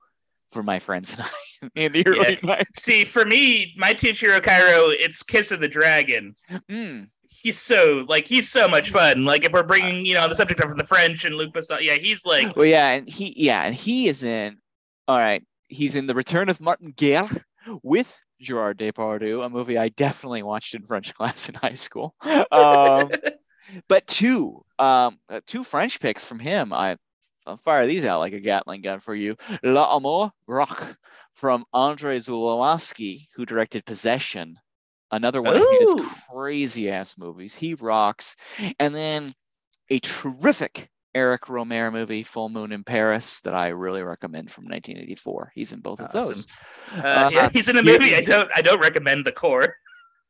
[0.52, 2.64] for my friends and i in the early Yeah.
[2.76, 6.36] See, for me, my Tchéky Karyo, it's Kiss of the Dragon.
[6.70, 9.26] Mm, He's so like he's so much fun.
[9.26, 11.96] Like if we're bringing you know the subject of the French and Luc Besson, yeah,
[11.96, 14.58] he's like well yeah and he yeah and he is in
[15.08, 17.30] all right he's in the return of martin guerre
[17.82, 22.14] with gerard depardieu a movie i definitely watched in french class in high school
[22.52, 23.10] um,
[23.88, 26.96] but two um uh, two french picks from him i
[27.48, 30.98] i'll fire these out like a gatling gun for you l'amour rock
[31.34, 34.58] from andre zulawski who directed possession
[35.12, 35.96] another one of his
[36.32, 38.36] crazy ass movies he rocks
[38.80, 39.34] and then
[39.90, 45.52] a terrific Eric Rohmer movie, Full Moon in Paris, that I really recommend from 1984.
[45.54, 46.48] He's in both of those.
[46.96, 48.16] uh, Uh, yeah, he's in a movie.
[48.16, 49.76] I don't I don't recommend the core.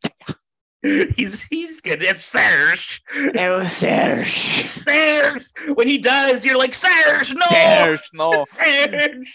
[1.15, 2.01] he's he's good.
[2.01, 3.01] It's Serge.
[3.37, 4.67] Oh, Serge.
[4.83, 5.45] Serge.
[5.75, 7.33] When he does, you're like Serge.
[7.33, 7.45] No.
[7.49, 8.43] Serge, no.
[8.47, 9.33] Serge.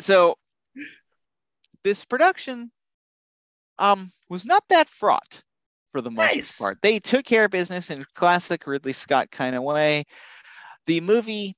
[0.00, 0.36] So
[1.84, 2.70] this production
[3.78, 5.42] um was not that fraught
[5.92, 6.58] for the most Nice.
[6.58, 6.78] part.
[6.80, 10.04] They took care of business in classic Ridley Scott kind of way.
[10.86, 11.54] The movie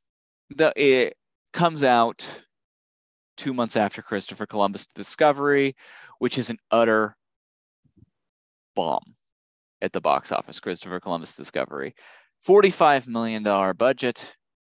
[0.51, 1.17] the it
[1.53, 2.29] comes out
[3.37, 5.77] two months after Christopher Columbus Discovery,
[6.19, 7.17] which is an utter
[8.75, 9.15] bomb
[9.83, 10.61] at the box office.
[10.61, 11.95] Christopher Columbus Discovery,
[12.47, 13.43] $45 million
[13.77, 14.35] budget,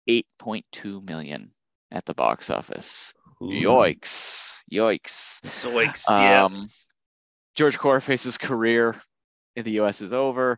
[0.09, 1.51] 8.2 million
[1.91, 3.13] at the box office.
[3.41, 4.53] Yoicks.
[4.71, 5.41] Yoicks.
[5.43, 6.05] Zoinks.
[6.09, 6.43] Yeah.
[6.45, 6.69] Um,
[7.55, 8.95] George Corraface's career
[9.55, 10.57] in the US is over.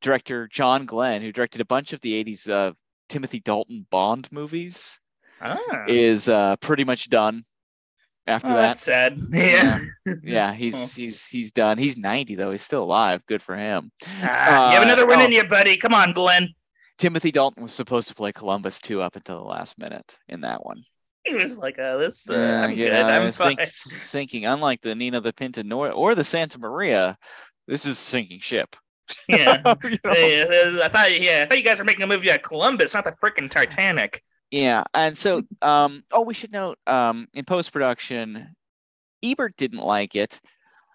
[0.00, 2.72] Director John Glen, who directed a bunch of the 80s uh,
[3.08, 4.98] Timothy Dalton Bond movies,
[5.40, 5.58] Ah.
[5.88, 7.44] is uh, pretty much done
[8.26, 8.60] after Oh, that.
[8.68, 9.18] that's sad.
[9.32, 9.80] Yeah.
[10.22, 11.78] Yeah, he's he's he's done.
[11.78, 12.50] He's 90 though.
[12.50, 13.24] He's still alive.
[13.26, 13.90] Good for him.
[14.22, 15.24] Ah, you have Uh, another one oh.
[15.24, 15.76] in you, buddy.
[15.76, 16.48] Come on, Glen.
[16.98, 20.64] Timothy Dalton was supposed to play Columbus too up until the last minute in that
[20.64, 20.82] one.
[21.24, 22.28] He was like, "Oh, this.
[22.28, 22.92] Uh, Yeah, I'm you good.
[22.92, 24.44] I'm fine." sink- sinking.
[24.46, 27.16] Unlike the Nina the Pinta nor or the Santa Maria,
[27.66, 28.74] this is sinking ship.
[29.28, 29.62] Yeah.
[29.84, 30.12] You know?
[30.12, 32.94] Hey, uh, I thought, yeah, I thought you guys were making a movie at Columbus,
[32.94, 34.22] not the freaking Titanic.
[34.52, 38.54] Yeah, and so um, oh, we should note um, in post production,
[39.22, 40.40] Ebert didn't like it.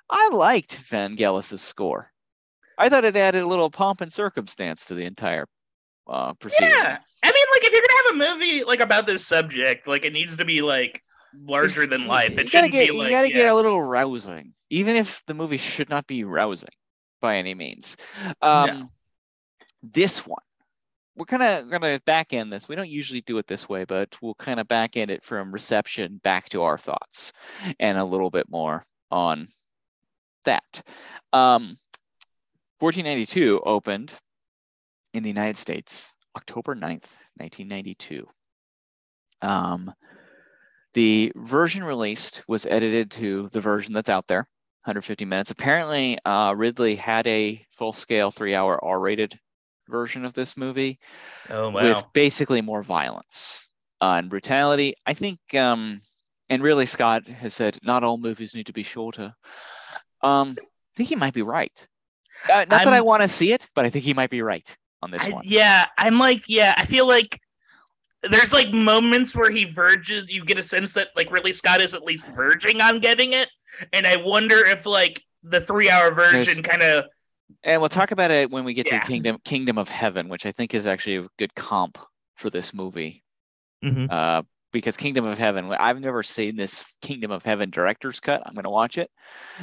[0.09, 2.11] I liked Vangelis's score.
[2.77, 5.47] I thought it added a little pomp and circumstance to the entire
[6.07, 6.69] uh, proceeding.
[6.69, 10.05] Yeah, I mean, like if you're gonna have a movie like about this subject, like
[10.05, 11.01] it needs to be like
[11.35, 12.37] larger than life.
[12.37, 13.35] It shouldn't get, be like you gotta yeah.
[13.35, 16.69] get a little rousing, even if the movie should not be rousing
[17.19, 17.97] by any means.
[18.41, 18.91] Um,
[19.83, 20.43] This one,
[21.17, 22.69] we're kind of gonna back end this.
[22.69, 25.51] We don't usually do it this way, but we'll kind of back end it from
[25.51, 27.33] reception back to our thoughts,
[27.79, 29.47] and a little bit more on
[30.45, 30.83] that.
[31.33, 31.77] Um,
[32.79, 34.13] 1492 opened
[35.13, 38.27] in the United States October 9th, 1992.
[39.41, 39.91] Um,
[40.93, 44.47] the version released was edited to the version that's out there,
[44.83, 45.49] 150 minutes.
[45.49, 49.39] Apparently, uh, Ridley had a full scale three hour R rated
[49.87, 50.99] version of this movie
[51.49, 51.83] Oh wow.
[51.83, 53.69] with basically more violence
[54.01, 54.93] uh, and brutality.
[55.05, 56.01] I think, um,
[56.49, 59.33] and Ridley Scott has said not all movies need to be shorter.
[60.21, 60.63] Um, I
[60.95, 61.87] think he might be right.
[62.51, 64.75] Uh, not that I want to see it, but I think he might be right
[65.01, 65.43] on this I- one.
[65.45, 67.39] yeah, I'm like, yeah, I feel like
[68.23, 70.31] there's like moments where he verges.
[70.31, 73.49] You get a sense that like Ridley Scott is at least verging on getting it,
[73.93, 77.05] and I wonder if like the three hour version kind of
[77.63, 78.99] And we'll talk about it when we get Yeah.
[78.99, 81.97] to Kingdom Kingdom of Heaven, which I think is actually a good comp
[82.35, 83.23] for this movie.
[84.09, 84.41] Uh,
[84.73, 88.41] because Kingdom of Heaven, I've never seen this Kingdom of Heaven director's cut.
[88.45, 89.09] I'm going to watch it,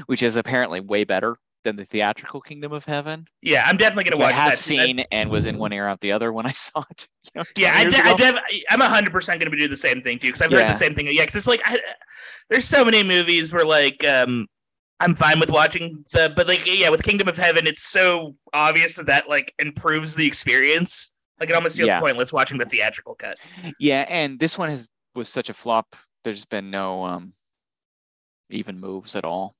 [0.07, 3.27] which is apparently way better than the theatrical Kingdom of Heaven.
[3.43, 4.35] yeah, I'm definitely gonna watch.
[4.35, 4.59] I have that.
[4.59, 7.09] seen and was in one ear out the other when I saw it.
[7.35, 9.77] you know, Yeah, 20 I, de- I def- I'm hundred percent gonna be doing the
[9.77, 11.07] same thing too because I've heard the same thing.
[11.07, 11.79] Yeah, because it's like I,
[12.51, 14.47] there's so many movies where like um
[15.01, 18.95] I'm fine with watching the, but like yeah, with Kingdom of Heaven, it's so obvious
[18.97, 21.13] that that like improves the experience.
[21.41, 22.01] Like it almost feels Yeah.
[22.01, 23.37] pointless watching the theatrical cut.
[23.79, 25.97] Yeah, and this one has was such a flop.
[26.23, 27.33] There's been no um
[28.51, 29.57] even moves at all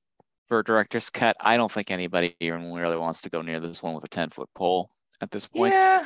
[0.47, 1.35] for a director's cut.
[1.41, 4.29] I don't think anybody even really wants to go near this one with a 10
[4.29, 4.89] foot pole
[5.21, 5.73] at this point.
[5.73, 6.05] Yeah,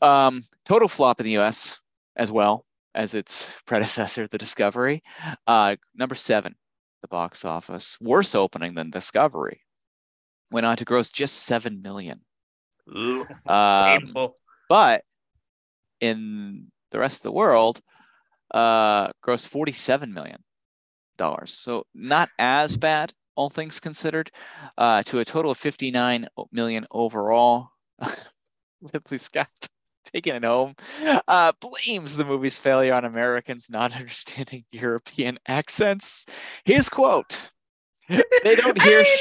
[0.00, 1.78] Um, total flop in the US
[2.16, 5.02] as well as its predecessor, The Discovery.
[5.46, 6.54] Uh, number seven,
[7.02, 9.62] the box office, worse opening than Discovery.
[10.50, 12.20] Went on to gross just seven million.
[12.96, 14.14] Ooh, Um,
[14.68, 15.04] but
[16.00, 17.80] in the rest of the world,
[18.52, 20.42] uh, gross forty-seven million
[21.18, 21.52] dollars.
[21.52, 24.30] So not as bad, all things considered,
[24.78, 27.68] uh, to a total of fifty-nine million overall.
[28.80, 29.48] Ridley Scott
[30.12, 30.74] taking it home
[31.28, 36.26] uh, blames the movie's failure on Americans not understanding European accents.
[36.64, 37.50] His quote:
[38.08, 39.16] "They don't I hear." mean-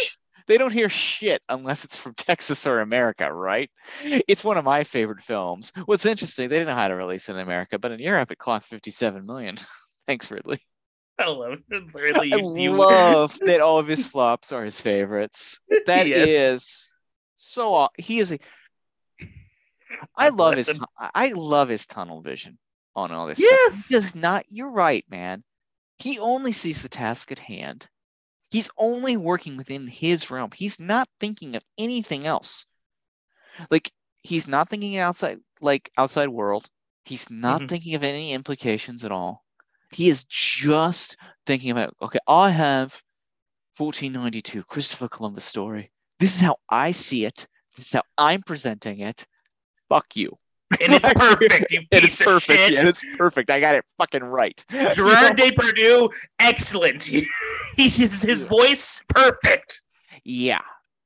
[0.47, 3.69] they don't hear shit unless it's from Texas or America, right?
[4.01, 5.73] It's one of my favorite films.
[5.87, 8.37] What's interesting, they didn't know how to release it in America, but in Europe it
[8.37, 9.57] clocked 57 million.
[10.07, 10.61] Thanks, Ridley.
[11.19, 11.57] I love.
[11.93, 12.37] Really, I
[12.69, 15.59] love that all of his flops are his favorites.
[15.85, 16.93] That is Yes.
[17.35, 17.89] so.
[17.97, 18.39] He is a.
[20.15, 20.67] I love his.
[20.67, 20.85] him.
[20.97, 22.57] I love his tunnel vision
[22.95, 23.39] on all this.
[23.39, 23.85] Yes.
[23.85, 23.87] stuff.
[23.89, 24.45] He does not.
[24.49, 25.43] You're right, man.
[25.99, 27.87] He only sees the task at hand.
[28.51, 30.51] He's only working within his realm.
[30.53, 32.65] He's not thinking of anything else.
[33.69, 33.91] Like
[34.23, 36.69] he's not thinking outside, like outside world.
[37.05, 37.69] He's not Mhm.
[37.69, 39.43] thinking of any implications at all.
[39.91, 41.15] He is just
[41.45, 43.01] thinking about, okay, I have
[43.73, 45.91] 1492, Christopher Columbus story.
[46.19, 47.47] This is how I see it.
[47.75, 49.25] This is how I'm presenting it.
[49.89, 50.37] Fuck you.
[50.81, 51.71] and it's perfect.
[51.71, 52.71] You It piece is of perfect.
[52.71, 53.49] Yeah, it's perfect.
[53.49, 54.63] I got it fucking right.
[54.71, 56.09] Gerard Depardieu,
[56.39, 57.03] excellent.
[57.03, 59.81] He's his, his voice perfect.
[60.25, 60.61] Yeah.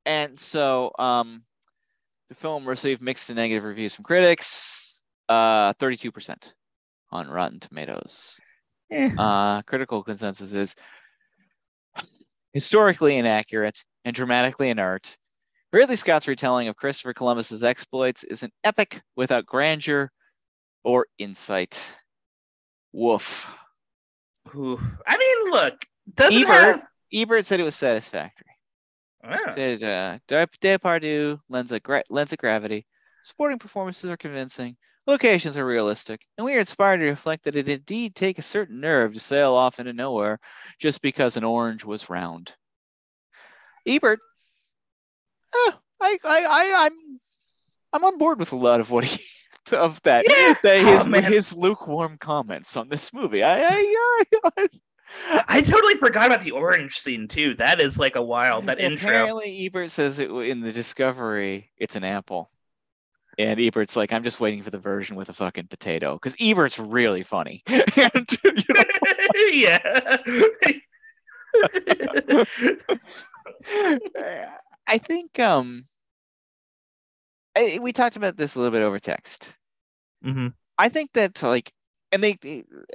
[0.06, 1.44] And so um
[2.30, 5.04] the film received mixed to negative reviews from critics.
[5.30, 6.54] Uh 32%
[7.12, 8.40] on Rotten Tomatoes.
[8.92, 10.76] Uh critical consensus is
[12.54, 15.16] historically inaccurate and dramatically inert.
[15.74, 20.12] Ridley Scott's retelling of Christopher Columbus's exploits is an epic without grandeur
[20.84, 21.82] or insight.
[22.92, 23.58] Woof.
[24.54, 24.82] Oof.
[25.08, 26.84] I mean, look, doesn't Ebert, have.
[27.14, 28.48] Ebert said it was satisfactory.
[29.24, 32.86] Ah, Said uh, De- Depardieu lends a gra- lends a gravity.
[33.22, 34.76] Supporting performances are convincing.
[35.08, 38.80] Locations are realistic, and we are inspired to reflect that it indeed take a certain
[38.80, 40.40] nerve to sail off into nowhere
[40.80, 42.54] just because an orange was round.
[43.88, 44.20] Ebert,
[45.54, 45.72] eh,
[46.02, 47.20] I, I, I, I'm,
[47.94, 49.24] I'm on board with a lot of what he
[49.74, 50.26] of that.
[50.28, 50.54] Yeah.
[50.64, 53.44] that his Oh, his lukewarm comments on this movie.
[53.44, 54.18] I, I,
[54.58, 57.54] I, I totally forgot about the orange scene too.
[57.56, 59.10] That is like a wild that intro.
[59.10, 61.72] Apparently, Ebert says it in the Discovery.
[61.78, 62.50] It's an apple.
[63.38, 66.80] And Ebert's like, I'm just waiting for the version with a fucking potato because Ebert's
[66.80, 67.64] really funny.
[67.68, 68.38] and,
[69.52, 70.08] yeah.
[74.88, 75.86] I think um,
[77.56, 79.54] I, we talked about this a little bit over text.
[80.24, 81.72] hmm I think that like,
[82.12, 82.38] and they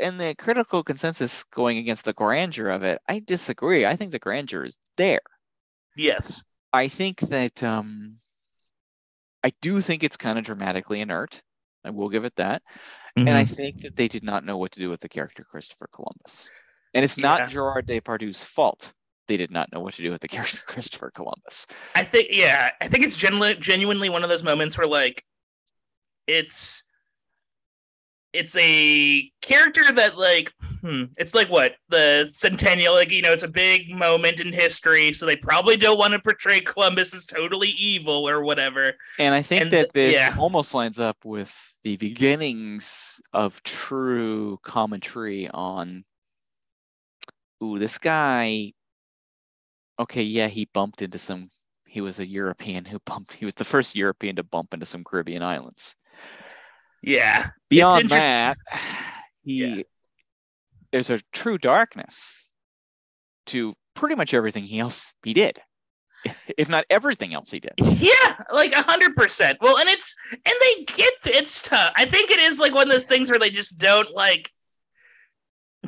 [0.00, 3.86] and the critical consensus going against the grandeur of it, I disagree.
[3.86, 5.20] I think the grandeur is there.
[5.96, 6.44] Yes.
[6.72, 8.18] I think that um,
[9.44, 11.40] I do think it's kind of dramatically inert.
[11.84, 12.62] I will give it that.
[13.16, 13.56] And I Mhm.
[13.56, 16.50] think that they did not know what to do with the character Christopher Columbus.
[16.92, 17.48] And it's not Yeah.
[17.48, 18.92] Gerard Depardieu's fault.
[19.28, 21.66] They did not know what to do with the character Christopher Columbus.
[21.94, 25.24] I think yeah, I think it's genu- genuinely one of those moments where like
[26.26, 26.84] it's
[28.32, 30.52] it's a character that like
[30.82, 35.12] hmm, it's like what the centennial like you know it's a big moment in history
[35.12, 38.92] so they probably don't want to portray Columbus as totally evil or whatever.
[39.18, 40.36] And I think And that th- this yeah.
[40.38, 46.04] almost lines up with the beginnings of true commentary on,
[47.62, 48.72] ooh, this guy.
[49.98, 51.50] Okay, yeah, he bumped into some.
[51.86, 53.32] He was a European who bumped.
[53.32, 55.96] He was the first European to bump into some Caribbean islands.
[57.02, 57.48] Yeah.
[57.70, 58.56] Beyond that,
[59.42, 59.82] he Yeah.
[60.92, 62.48] there's a true darkness
[63.46, 65.58] to pretty much everything he else he did,
[66.58, 67.72] if not everything else he did.
[67.78, 69.58] Yeah, like a hundred percent.
[69.60, 71.92] Well, and it's and they get it's tough.
[71.96, 74.50] I think it is like one of those things where they just don't like.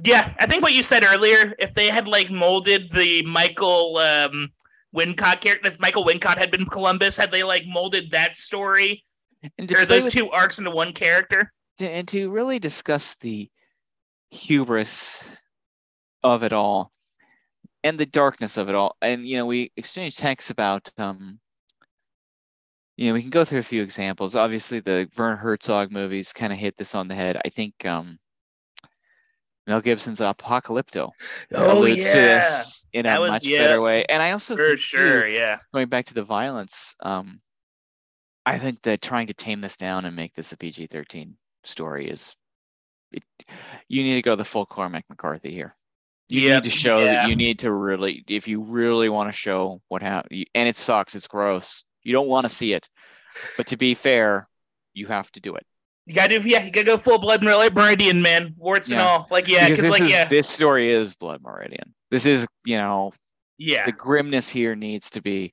[0.05, 1.55] Yeah, I think what you said earlier.
[1.59, 4.49] If they had like molded the Michael um,
[4.95, 9.05] Wincott character, if Michael Wincott had been Columbus, had they like molded that story
[9.59, 11.53] And or those with- two arcs into one character?
[11.79, 13.49] to, and to really discuss the
[14.31, 15.41] hubris
[16.25, 16.93] of it all
[17.85, 18.97] and the darkness of it all.
[19.01, 21.39] And you know, we exchanged texts about um
[22.97, 24.35] you know, we can go through a few examples.
[24.35, 27.41] Obviously the Werner Herzog movies kind of hit this on the head.
[27.45, 28.19] I think um
[29.69, 31.11] Mel Gibson's Apocalypto
[31.55, 33.65] Oh alludes to this in a was- much yeah.
[33.65, 34.05] better way.
[34.09, 35.29] And I also for think, too, sure.
[35.29, 37.41] Yeah, going back to the violence, um,
[38.47, 42.35] I think that trying to tame this down and make this a PG-13 story is,
[43.13, 43.23] it,
[43.89, 45.77] you need to go the full Cormac McCarthy here.
[46.31, 47.13] You Yep, need to show yeah.
[47.13, 50.77] that you need to really, if you really want to show what happened, and it
[50.79, 51.85] sucks, it's gross.
[52.03, 52.89] You don't want to see it,
[53.59, 54.49] but to be fair,
[54.95, 55.67] you have to do it
[56.09, 56.49] you gotta do.
[56.49, 59.27] Yeah, you gotta go full blood Meridian, man, warts and all.
[59.31, 61.95] Like yeah, because this like is yeah, this story is Blood Meridian.
[62.11, 63.13] This is you know
[63.59, 63.85] yeah.
[63.85, 65.53] the grimness here needs to be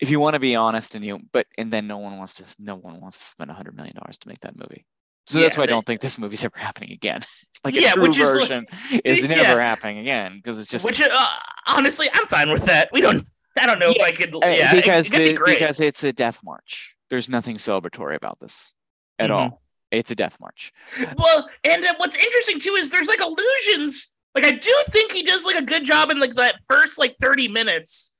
[0.00, 2.44] if you want to be honest and you but and then no one wants to
[2.58, 4.86] no one wants to spend a hundred million dollars to make that movie
[5.26, 7.20] so that's Yeah, why i don't think this movie's ever happening again
[7.64, 8.66] like a Yeah, true which is like- version
[9.04, 9.34] is Yeah.
[9.34, 11.26] never happening again because it's just Which uh,
[11.66, 12.88] honestly, I'm fine with that.
[12.92, 13.24] We don't.
[13.58, 14.34] I don't know Yeah, if I could.
[14.34, 18.72] uh, Yeah, because it, be because it's a death march there's nothing celebratory about this
[19.20, 19.34] at Mhm.
[19.34, 19.62] all
[19.92, 20.72] it's a death march
[21.16, 24.12] Well, and uh, what's interesting too is there's like illusions.
[24.34, 27.16] Like I do think he does like a good job in like that first like
[27.20, 28.12] 30 minutes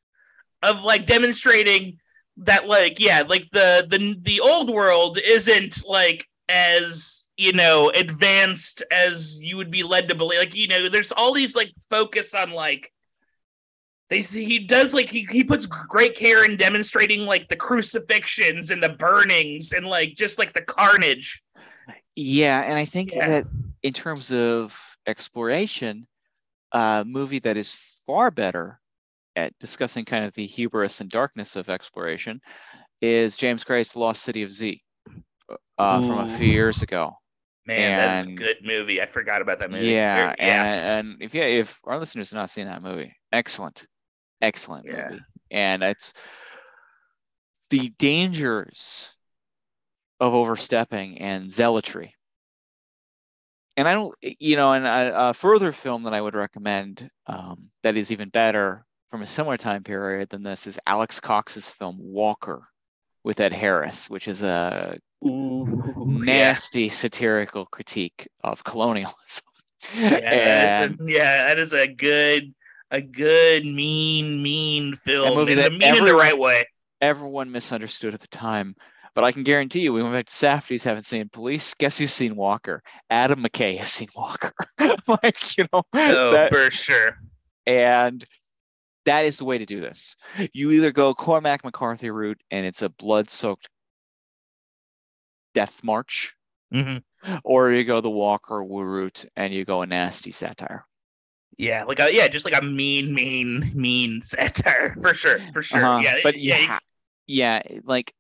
[0.63, 1.99] of like demonstrating
[2.39, 8.83] that like yeah, like the the the old world isn't like as you know advanced
[8.91, 10.41] as you would be led to believe.
[10.41, 12.93] Like you know, there's all these like focus on like
[14.11, 18.83] they he does like he, he puts great care in demonstrating like the crucifixions and
[18.83, 21.43] the burnings and like just like the carnage.
[22.17, 23.29] yeah and i think Yeah.
[23.29, 23.47] that
[23.83, 26.07] in terms of exploration
[26.73, 27.73] a movie that is
[28.07, 28.81] far better
[29.37, 32.41] at discussing kind of the hubris and darkness of exploration
[33.01, 34.83] is James Gray's Lost City of Z
[35.79, 37.15] uh, from a few years ago.
[37.67, 39.01] Man, that's a good movie.
[39.01, 39.87] I forgot about that movie.
[39.87, 40.65] Yeah, yeah.
[40.65, 43.87] and, and if yeah, if our listeners have not seen that movie, excellent,
[44.41, 45.09] excellent Yeah.
[45.11, 46.15] movie, and it's
[47.71, 49.13] the dangers
[50.19, 52.15] of overstepping and zealotry.
[53.77, 57.71] And I don't, you know, and a, a further film that I would recommend um,
[57.83, 61.97] that is even better from a similar time period than this is Alex Cox's film
[61.99, 62.69] Walker
[63.25, 65.67] with Ed Harris, which is a Ooh,
[66.25, 66.25] yeah.
[66.25, 69.45] nasty satirical critique of colonialism.
[69.95, 72.55] Yeah, and a, yeah, that is a good,
[72.91, 75.37] a good mean, mean film.
[75.37, 76.65] movie and that the mean in the everyone- right way.
[77.01, 78.75] everyone misunderstood at the time.
[79.15, 81.75] But I can guarantee you, we went back to Safdie's, haven't seen Police.
[81.75, 82.81] Guess who's seen Walker?
[83.11, 84.53] Adam McKay has seen Walker.
[85.09, 87.17] like, you know, Oh, that- for sure.
[87.67, 88.25] and
[89.07, 90.15] that is the way to do this.
[90.53, 93.69] You either go Cormac McCarthy route and it's a blood-soaked
[95.55, 96.37] death march,
[96.73, 97.03] Mhm.
[97.43, 100.87] or you go the Walker route and you go a nasty satire.
[101.61, 105.85] Yeah, like a yeah, just like a mean, mean, mean satire for sure, for sure.
[105.85, 106.03] Uh-huh.
[106.03, 106.79] Yeah, but yeah,
[107.27, 108.15] yeah, yeah, like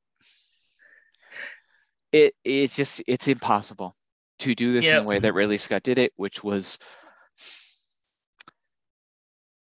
[2.12, 3.96] it it's just it's impossible
[4.40, 5.02] to do this in Yep.
[5.02, 6.78] the way that Ridley Scott did it, which was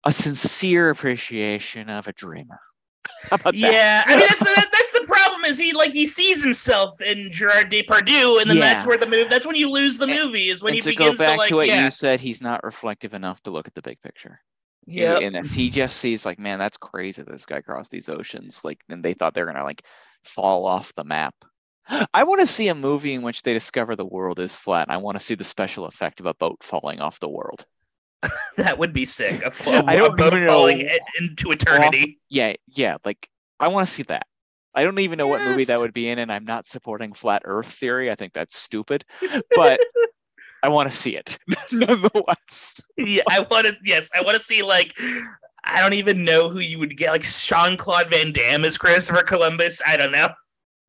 [0.05, 2.61] a sincere appreciation of a dreamer.
[3.30, 3.56] That?
[3.56, 7.32] Yeah, I mean that's the that's the problem is he like he sees himself in
[7.32, 10.45] Gerard Depardieu, and then that's where the movie that's when you lose the And- movie
[10.49, 12.20] is when and he to begins go back to like to what yeah you said,
[12.20, 14.39] he's not reflective enough to look at the big picture.
[14.86, 15.53] yeah in this.
[15.53, 17.24] He just sees like, man, that's crazy.
[17.24, 18.64] This guy crossed these oceans.
[18.64, 19.84] Like, and they thought they were gonna like
[20.24, 21.34] fall off the map.
[22.14, 24.88] I want to see a movie in which they discover the world is flat.
[24.88, 27.66] and I want to see the special effect of a boat falling off the world.
[28.57, 29.41] that would be sick.
[29.43, 32.20] A, fl- I a don't falling know- i- into eternity.
[32.30, 32.97] Yeah, yeah.
[33.05, 34.28] Like, I want to see that.
[34.74, 37.43] I don't even know what movie that would be in, and I'm not supporting flat
[37.45, 38.11] Earth theory.
[38.11, 39.05] I think that's stupid,
[39.55, 39.80] but
[40.63, 41.38] I want to see it
[41.72, 42.82] nonetheless.
[42.97, 43.74] Yeah, I want to.
[43.86, 44.93] Yes, I want to see like.
[45.68, 47.11] I don't even know who you would get.
[47.11, 49.82] Like Jean-Claude Van Damme as Christopher Columbus.
[49.88, 50.30] I don't know.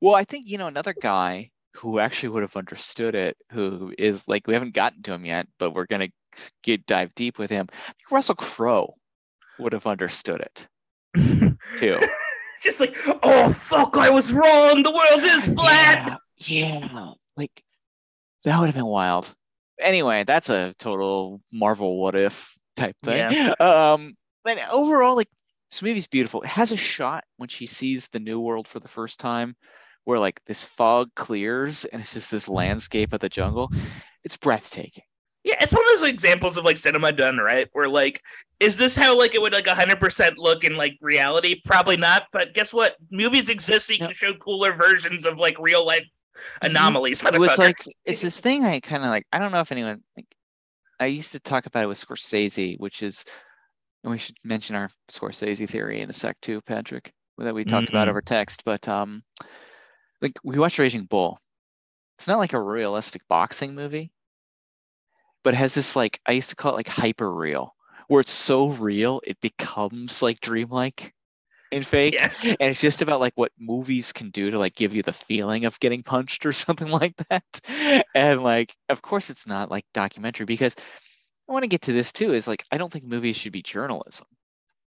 [0.02, 4.26] Well, I think you know another guy who actually would have understood it, who is
[4.28, 6.08] like we haven't gotten to him yet, but we're gonna
[6.62, 7.68] get dive deep with him.
[7.72, 8.94] I think Russell Crowe
[9.58, 10.68] would have understood it
[11.78, 11.98] too.
[12.62, 14.82] Just like, oh fuck, I was wrong.
[14.82, 16.18] The world is flat.
[16.38, 17.62] Yeah, yeah, like
[18.44, 19.34] that would have been wild.
[19.80, 23.52] Anyway, that's a total Marvel what if type thing.
[23.60, 25.28] Um, but overall, like
[25.70, 26.42] this movie's beautiful.
[26.42, 29.56] It has a shot when she sees the new world for the first time,
[30.04, 33.70] where like this fog clears and it's just this landscape of the jungle.
[34.24, 35.04] It's breathtaking.
[35.46, 38.20] Yeah, it's one of those examples of like cinema done right, where like,
[38.58, 41.60] is this how like it would like hundred percent look in like reality?
[41.64, 42.24] Probably not.
[42.32, 42.96] But guess what?
[43.12, 44.06] Movies exist so you No.
[44.06, 46.04] can show cooler versions of like real life
[46.62, 47.22] anomalies.
[47.22, 49.24] It was like it's this thing I kind of like.
[49.32, 50.26] I don't know if anyone like.
[50.98, 53.24] I used to talk about it with Scorsese, which is,
[54.02, 57.88] and we should mention our Scorsese theory in a sec too, Patrick, that we talked
[57.88, 58.10] about Mhm.
[58.10, 58.62] over text.
[58.64, 59.22] But um,
[60.20, 61.38] like we watched Raging Bull.
[62.18, 64.10] It's not like a realistic boxing movie,
[65.46, 67.76] but it has this like I used to call it like hyper real,
[68.08, 71.14] where it's so real it becomes like dreamlike
[71.70, 72.14] and fake.
[72.14, 75.12] Yeah, and it's just about like what movies can do to like give you the
[75.12, 77.60] feeling of getting punched or something like that.
[78.12, 80.74] And like of course it's not like documentary because
[81.48, 83.62] i want to get to this too is like i don't think movies should be
[83.62, 84.26] journalism.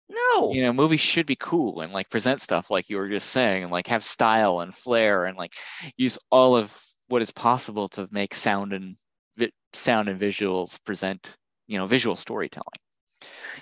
[0.08, 3.28] No, you know movies should be cool and like present stuff like you were just
[3.28, 5.52] saying and like have style and flair and like
[5.98, 6.74] use all of
[7.08, 8.96] what is possible to make sound and
[9.38, 11.36] vi- sound and visuals present
[11.68, 12.64] you know visual storytelling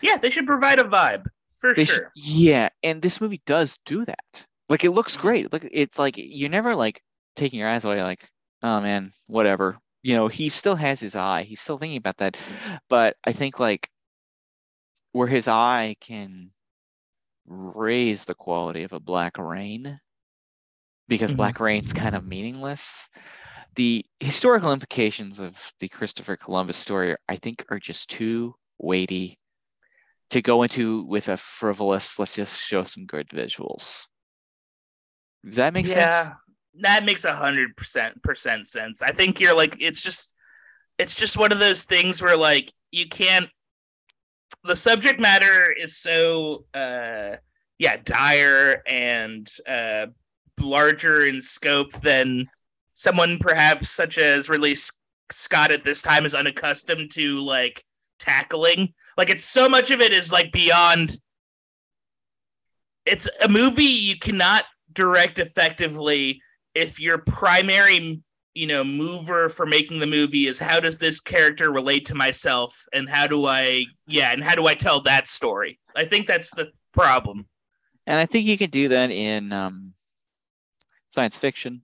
[0.03, 1.25] yeah, they should provide a vibe
[1.59, 2.13] for They sure.
[2.15, 4.47] yeah, and this movie does do that.
[4.69, 5.51] Like it looks great.
[5.53, 7.01] Like it's like you're never like
[7.37, 8.03] taking your eyes away.
[8.03, 8.29] Like,
[8.63, 9.79] oh man, whatever.
[10.03, 11.45] You know, he still has his eye.
[11.45, 12.37] He's still thinking about that.
[12.91, 13.89] But I think like
[15.13, 16.51] where his eye can
[17.47, 19.99] raise the quality of a Black Rain,
[21.09, 21.37] because Mhm.
[21.37, 23.09] Black Rain's kind of meaningless.
[23.77, 29.39] The historical implications of the Christopher Columbus story, I think, are just too weighty
[30.31, 34.07] to go into with a frivolous, let's just show some good visuals.
[35.45, 36.35] Does that make yeah, sense?
[36.81, 39.03] that makes a hundred percent percent sense.
[39.03, 40.33] I think you're like, it's just,
[40.99, 43.49] it's just one of those things where like you can't.
[44.65, 47.37] The subject matter is so, uh,
[47.79, 50.07] yeah, dire and uh,
[50.61, 52.49] larger in scope than
[52.97, 54.91] someone perhaps such as S-
[55.31, 57.85] Scott at this time is unaccustomed to like
[58.19, 58.95] tackling.
[59.19, 61.21] Like it's so much of it is like beyond.
[63.05, 66.41] It's a movie you cannot direct effectively
[66.75, 68.23] if your primary
[68.55, 72.75] you know mover for making the movie is how does this character relate to myself
[72.95, 76.55] and how do i yeah and how do i tell that story i think that's
[76.55, 77.47] the problem
[78.07, 79.93] And I think you can do that in um,
[81.11, 81.83] science fiction.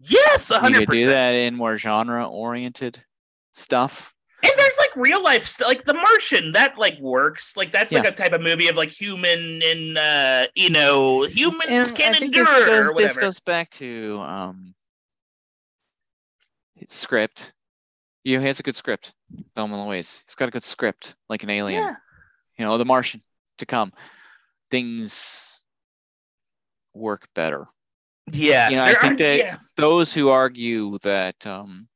[0.00, 3.02] Yes You could do that in more genre-oriented
[3.52, 4.12] stuff.
[4.42, 8.06] and there's like real life stuff like the martian that like works like that's like
[8.06, 12.44] a type of movie of like human and uh you know humans And can endure
[12.44, 14.74] this goes, this goes back to um,
[16.88, 17.52] script.
[18.24, 19.14] You know, he has a good script.
[19.54, 20.22] Thelma Louise.
[20.26, 21.82] He's got a good script, like an alien.
[21.82, 21.94] yeah
[22.58, 23.22] you know, the Martian
[23.58, 23.92] to come,
[24.70, 25.62] things
[26.94, 27.66] work better.
[28.32, 29.56] Yeah You know, I think are- that- yeah.
[29.76, 31.86] Those who argue that um,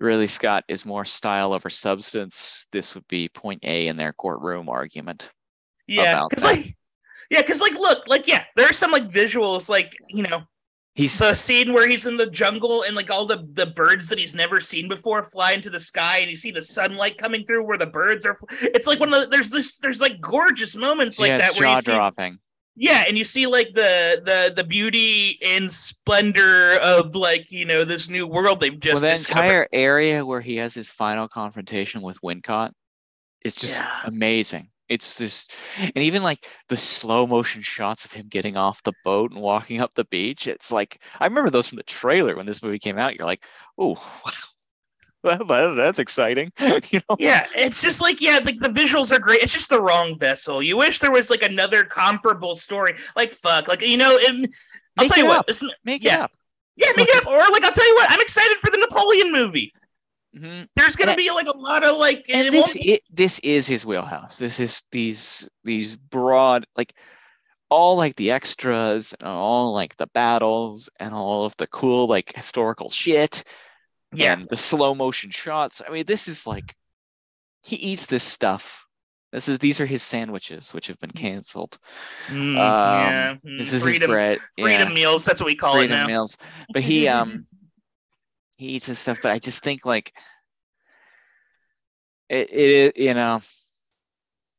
[0.00, 4.68] Ridley Scott is more style over substance, this would be point A in their courtroom
[4.68, 5.30] argument.
[5.86, 6.74] Yeah, because like,
[7.30, 10.42] yeah, because like, look, like, yeah, there are some like visuals, like you know,
[10.96, 14.18] He's the scene where he's in the jungle and like all the the birds that
[14.18, 17.66] he's never seen before fly into the sky, and you see the sunlight coming through
[17.66, 18.38] where the birds are.
[18.62, 21.60] It's like one of the there's this there's like gorgeous moments like yeah, that it's
[21.60, 22.38] where jaw dropping.
[22.76, 27.84] Yeah, and you see like the the the beauty and splendor of like you know
[27.84, 29.44] this new world they've just well, discovered.
[29.46, 32.72] entire area where he has his final confrontation with Wincott
[33.42, 34.00] is just Yeah.
[34.04, 34.68] amazing.
[34.88, 39.32] It's just, and even like the slow motion shots of him getting off the boat
[39.32, 40.46] and walking up the beach.
[40.46, 43.16] It's like I remember those from the trailer when this movie came out.
[43.16, 43.44] You're like,
[43.78, 44.32] oh wow,
[45.26, 46.52] well, that's exciting.
[46.60, 49.42] you know, Yeah, it's just like yeah, like the visuals are great.
[49.42, 50.62] It's just the wrong vessel.
[50.62, 52.94] You wish there was like another comparable story.
[53.14, 54.50] Like fuck, like you know, it,
[54.98, 55.38] I'll Make tell you it what.
[55.40, 55.46] up.
[55.46, 56.14] This, make yeah.
[56.14, 56.32] it up.
[56.76, 57.26] yeah, make it up.
[57.26, 59.72] Or like I'll tell you what, I'm excited for the Napoleon movie.
[60.36, 60.68] Mhm.
[60.76, 63.38] There's gonna And be like a lot of like and it this won't- i this
[63.38, 66.92] is his wheelhouse this is these these broad like
[67.70, 72.34] all like the extras and all like the battles and all of the cool like
[72.36, 73.44] historical shit
[74.14, 75.82] yeah, and the slow motion shots.
[75.86, 76.74] I mean this is like
[77.62, 78.86] he eats this stuff.
[79.32, 81.78] This is these are his sandwiches which have been canceled.
[82.30, 83.34] Mm, um, yeah.
[83.44, 84.38] Mm, this is freedom, his bread.
[84.58, 85.24] freedom yeah, meals.
[85.24, 86.06] That's what we call freedom it now.
[86.06, 86.38] meals.
[86.72, 87.46] But he um
[88.56, 90.12] he eats his stuff but i just think like
[92.30, 93.40] it, it you know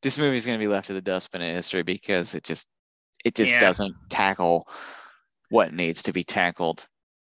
[0.02, 2.68] this movie is going to be left to the dustbin of history because it just
[3.24, 3.60] it just Yeah.
[3.60, 4.68] doesn't tackle
[5.50, 6.86] what needs to be tackled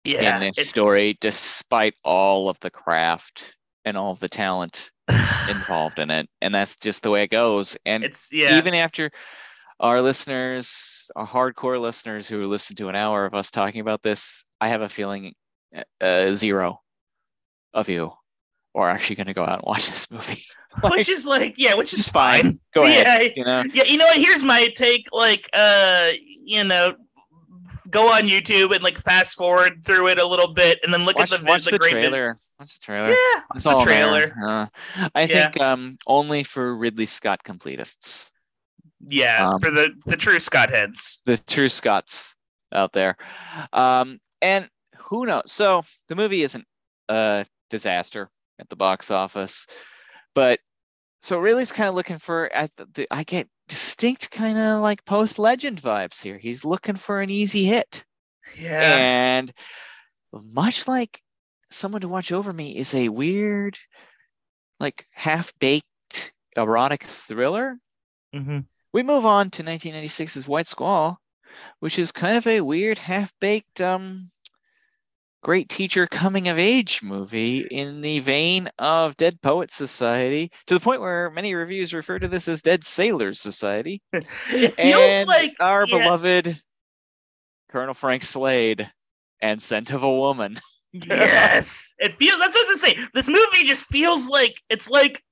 [0.05, 4.91] yeah, in this story despite all of the craft and all of the talent
[5.49, 8.59] involved in it and that's just the way it goes and It's yeah.
[8.59, 9.11] even after
[9.81, 14.45] our listeners, our hardcore listeners who listen to an hour of us talking about this,
[14.61, 15.35] I have a feeling
[16.01, 16.81] uh, zero
[17.75, 18.13] of you
[18.75, 20.45] are actually going to go out and watch this movie.
[20.91, 22.43] which is like yeah, which is fine.
[22.43, 22.61] fine.
[22.75, 23.07] Go ahead.
[23.07, 24.19] Yeah, You know, Yeah, you know what?
[24.19, 25.09] Here's my take.
[25.13, 26.11] Like, uh,
[26.45, 26.95] you know,
[27.91, 31.17] go on YouTube and like fast forward through it a little bit, and then look
[31.17, 32.39] watch, at the watch the, the great vid- trailer.
[32.59, 33.09] Watch the trailer.
[33.11, 34.35] Yeah, It's the all trailer.
[34.45, 34.67] Uh,
[35.15, 35.51] I Yeah.
[35.51, 38.31] think um, only for Ridley Scott completists,
[39.09, 41.21] Yeah, Um, for the the true Scott heads.
[41.25, 42.35] the true Scots
[42.73, 43.17] out there.
[43.73, 45.53] Um, and who knows?
[45.53, 46.67] So the movie isn't
[47.09, 48.29] a disaster
[48.59, 49.67] at the box office,
[50.35, 50.59] but
[51.21, 52.51] so really Ridley's kind of looking for.
[52.55, 56.39] I, th- the, I get distinct kind of like post legend vibes here.
[56.39, 58.05] He's looking for an easy hit,
[58.59, 59.53] Yeah, and
[60.33, 61.23] much like
[61.71, 63.79] someone to watch over me is a weird,
[64.81, 67.79] like half baked erotic thriller.
[68.35, 68.67] Mhm.
[68.93, 71.21] We move on to 1996's White Squall,
[71.81, 74.31] which is kind of a weird, half-baked, um,
[75.43, 80.81] great teacher coming of age movie in the vein of Dead Poets Society, to the
[80.81, 84.03] point where many reviews refer to this as Dead Sailors Society.
[84.13, 86.61] it feels like our yeah, beloved
[87.71, 88.91] Colonel Frank Slade
[89.41, 90.59] and Scent of a Woman.
[90.93, 92.39] yes, it feels.
[92.39, 93.09] That's what I was gonna say.
[93.15, 95.23] This movie just feels like it's like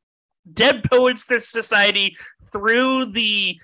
[0.52, 2.16] Dead Poets Society
[2.52, 3.59] through the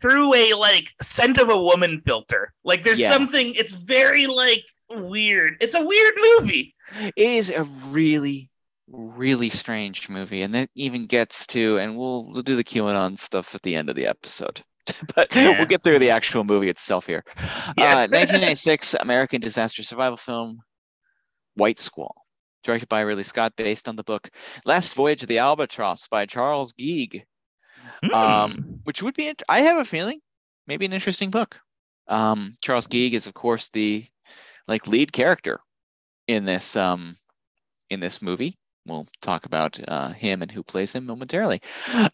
[0.00, 2.52] through a like scent of a woman filter.
[2.64, 3.12] Like there's Yeah.
[3.12, 3.54] something.
[3.54, 5.56] It's very like weird.
[5.60, 6.74] It's a weird movie.
[7.02, 8.50] It is a really,
[8.90, 12.96] really strange movie, and that even gets to, and we'll we'll do the Q and
[12.96, 14.62] QAnon stuff at the end of the episode.
[15.14, 15.56] but Yeah.
[15.58, 17.22] we'll get through the actual movie itself here.
[17.76, 17.92] Yeah.
[17.92, 20.60] Uh, 1996 American disaster survival film,
[21.54, 22.14] White Squall,
[22.64, 24.30] directed by Ridley Scott, based on the book
[24.64, 27.24] Last Voyage of the Albatross by Charles Gieg,
[28.02, 28.14] Hmm.
[28.14, 30.20] um, which would be, I have a feeling,
[30.66, 31.58] maybe an interesting book.
[32.06, 34.06] Um, Charles Gieg is, of course, the
[34.68, 35.60] like lead character
[36.26, 37.16] in this um,
[37.90, 38.56] in this movie.
[38.86, 41.60] We'll talk about uh, him and who plays him momentarily.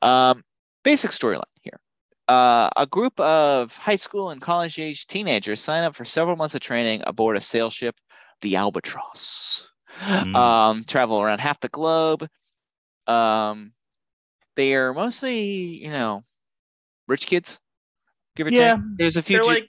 [0.02, 0.42] Um,
[0.82, 1.78] basic storyline here.
[2.26, 6.54] Uh, a group of high school and college age teenagers sign up for several months
[6.54, 7.96] of training aboard a sail ship,
[8.40, 9.68] the Albatross.
[9.98, 10.34] Hmm.
[10.34, 12.26] Um, travel around half the globe.
[13.06, 13.72] Um,
[14.56, 16.24] they are mostly, you know,
[17.06, 17.60] rich kids,
[18.36, 18.82] give or Yeah, take.
[18.96, 19.38] There's a few.
[19.38, 19.68] Ju- like,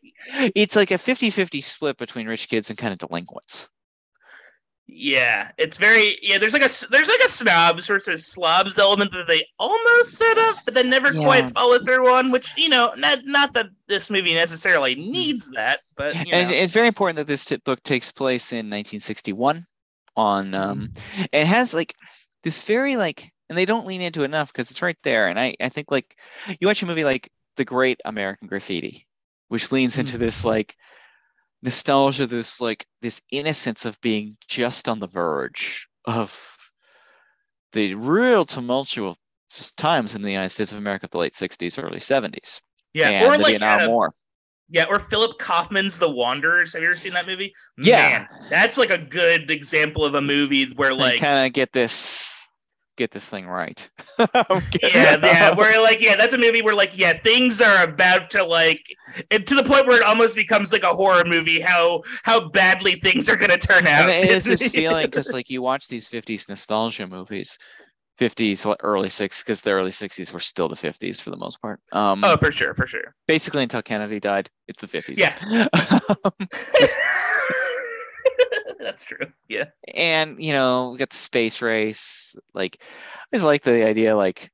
[0.56, 3.70] it's like a 50-50 split between rich kids and kind of delinquents.
[4.88, 6.38] yeah, it's very yeah.
[6.38, 10.38] There's like a there's like a snob sort of slobs element that they almost set
[10.38, 11.24] up, but then never Yeah.
[11.24, 12.30] quite follow through on.
[12.32, 16.56] Which you know, not not that this movie necessarily needs that, but you and know.
[16.56, 19.66] it's very important that this t- book takes place in 1961
[20.18, 20.92] on um
[21.34, 21.94] it has like
[22.44, 25.38] this very like and they don't lean into it enough because it's right there and
[25.38, 26.16] i i think like
[26.62, 29.08] you watch a movie like the great american graffiti
[29.48, 30.76] which leans into this like
[31.62, 36.58] nostalgia this like this innocence of being just on the verge of
[37.72, 39.18] the real tumultuous
[39.78, 42.62] times in the united states of america of the late 60s early 70s
[42.94, 44.14] yeah, and or the like vietnam uh, war
[44.70, 46.74] yeah, or Philip Kaufman's The Wanderers.
[46.74, 47.54] Have you ever seen that movie?
[47.78, 47.98] Yeah.
[47.98, 52.45] Man, that's like a good example of a movie where like kind of get this
[52.96, 53.90] get this thing right.
[54.20, 55.56] yeah, yeah.
[55.56, 58.86] We're like, yeah, that's a movie where like, yeah, things are about to like,
[59.32, 61.60] and to the point where it almost becomes like a horror movie.
[61.60, 64.10] How how badly things are gonna turn out.
[64.10, 67.58] And it is this feeling because like you watch these '50s nostalgia movies,
[68.20, 71.80] '50s, early '60s, because the early '60s were still the '50s for the most part.
[71.92, 73.16] Um, oh, for sure, for sure.
[73.28, 75.18] Basically, until Kennedy died, it's the '50s.
[75.18, 75.68] Yeah.
[78.96, 79.26] That's true.
[79.50, 79.66] Yeah.
[79.96, 82.36] And you know, we got the space race.
[82.54, 84.16] Like, I just like the idea.
[84.16, 84.52] Like,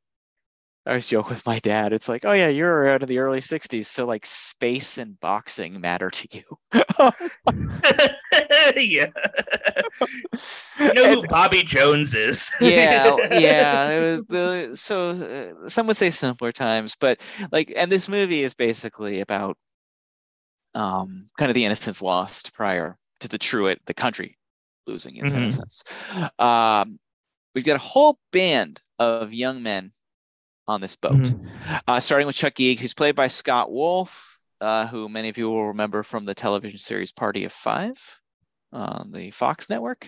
[0.86, 1.92] I always joke with my dad.
[1.92, 5.82] It's like, oh yeah, you're out of the early '60s, so like space and boxing
[5.82, 6.44] matter to you.
[8.78, 9.08] yeah.
[10.80, 12.50] you know who Bobby Jones is?
[12.62, 13.90] yeah, yeah.
[13.90, 17.20] It was the so uh, some would say simpler times, but
[17.52, 19.58] like, and this movie is basically about
[20.74, 24.38] um kind of the innocence lost prior to the Truett, the country
[24.88, 25.38] losing its Mhm.
[25.38, 25.84] innocence.
[26.40, 27.00] Um,
[27.56, 29.92] we've got a whole band of young men
[30.68, 31.76] on this boat, Mm-hmm.
[31.88, 35.50] uh, starting with Chuck Gieg, who's played by Scott Wolf, uh, who many of you
[35.50, 37.98] will remember from the television series Party of Five
[38.74, 40.08] on the Fox network.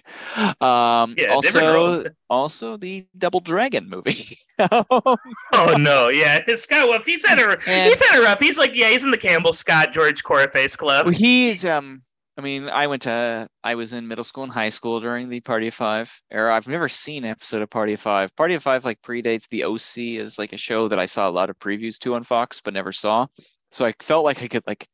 [0.62, 4.38] Um, Yeah, also, also the Double Dragon movie.
[4.60, 7.06] Oh no, yeah, Scott Wolf.
[7.06, 8.40] He's had a And- he's had a rough.
[8.40, 11.12] He's like, yeah, he's in the Campbell Scott George Corraface Club.
[11.12, 12.04] He's um
[12.36, 15.40] I mean, I went to I was in middle school and high school during the
[15.42, 16.56] Party of Five era.
[16.56, 18.36] I've never seen an episode of Party of Five.
[18.36, 21.32] Party of Five like predates the OC is like a show that I saw a
[21.32, 23.28] lot of previews to on Fox but never saw.
[23.70, 24.88] So I felt like I could like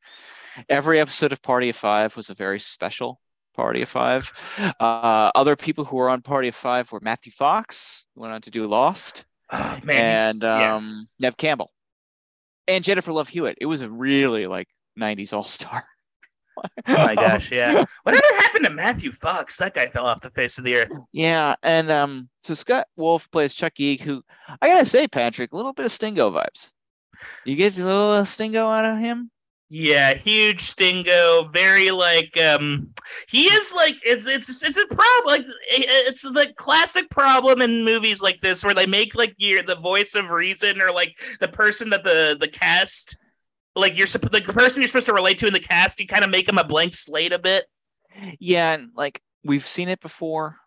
[0.68, 3.22] every episode of Party of Five was a very special
[3.56, 4.32] Party of Five.
[4.80, 8.42] Uh, other people who were on Party of Five were Matthew Fox, who went on
[8.42, 10.76] to do Lost, Oh, man, and yeah.
[10.76, 11.72] um, Neve Campbell,
[12.68, 13.58] and Jennifer Love Hewitt.
[13.62, 14.68] It was a really like
[15.00, 15.86] '90s all star.
[16.88, 17.86] Oh my gosh, yeah.
[18.04, 19.58] Whatever happened to Matthew Fox?
[19.58, 20.92] That guy fell off the face of the earth.
[21.12, 24.24] Yeah, and um, so Scott Wolf plays Chuck Gieg, who
[24.62, 26.72] I gotta say, Patrick, a little bit of Stingo vibes.
[27.46, 29.32] You get a little Stingo out of him.
[29.72, 32.92] Yeah, huge Stingo, very like um
[33.28, 38.20] he is like it's it's it's a problem like it's the classic problem in movies
[38.20, 41.92] like this where they make like you're the voice of reason or like the person
[41.92, 43.16] that the the cast
[43.80, 46.24] like you're like the person you're supposed to relate to in the cast you kind
[46.24, 47.66] of make him a blank slate a bit.
[48.40, 50.58] Yeah, and like we've seen it before.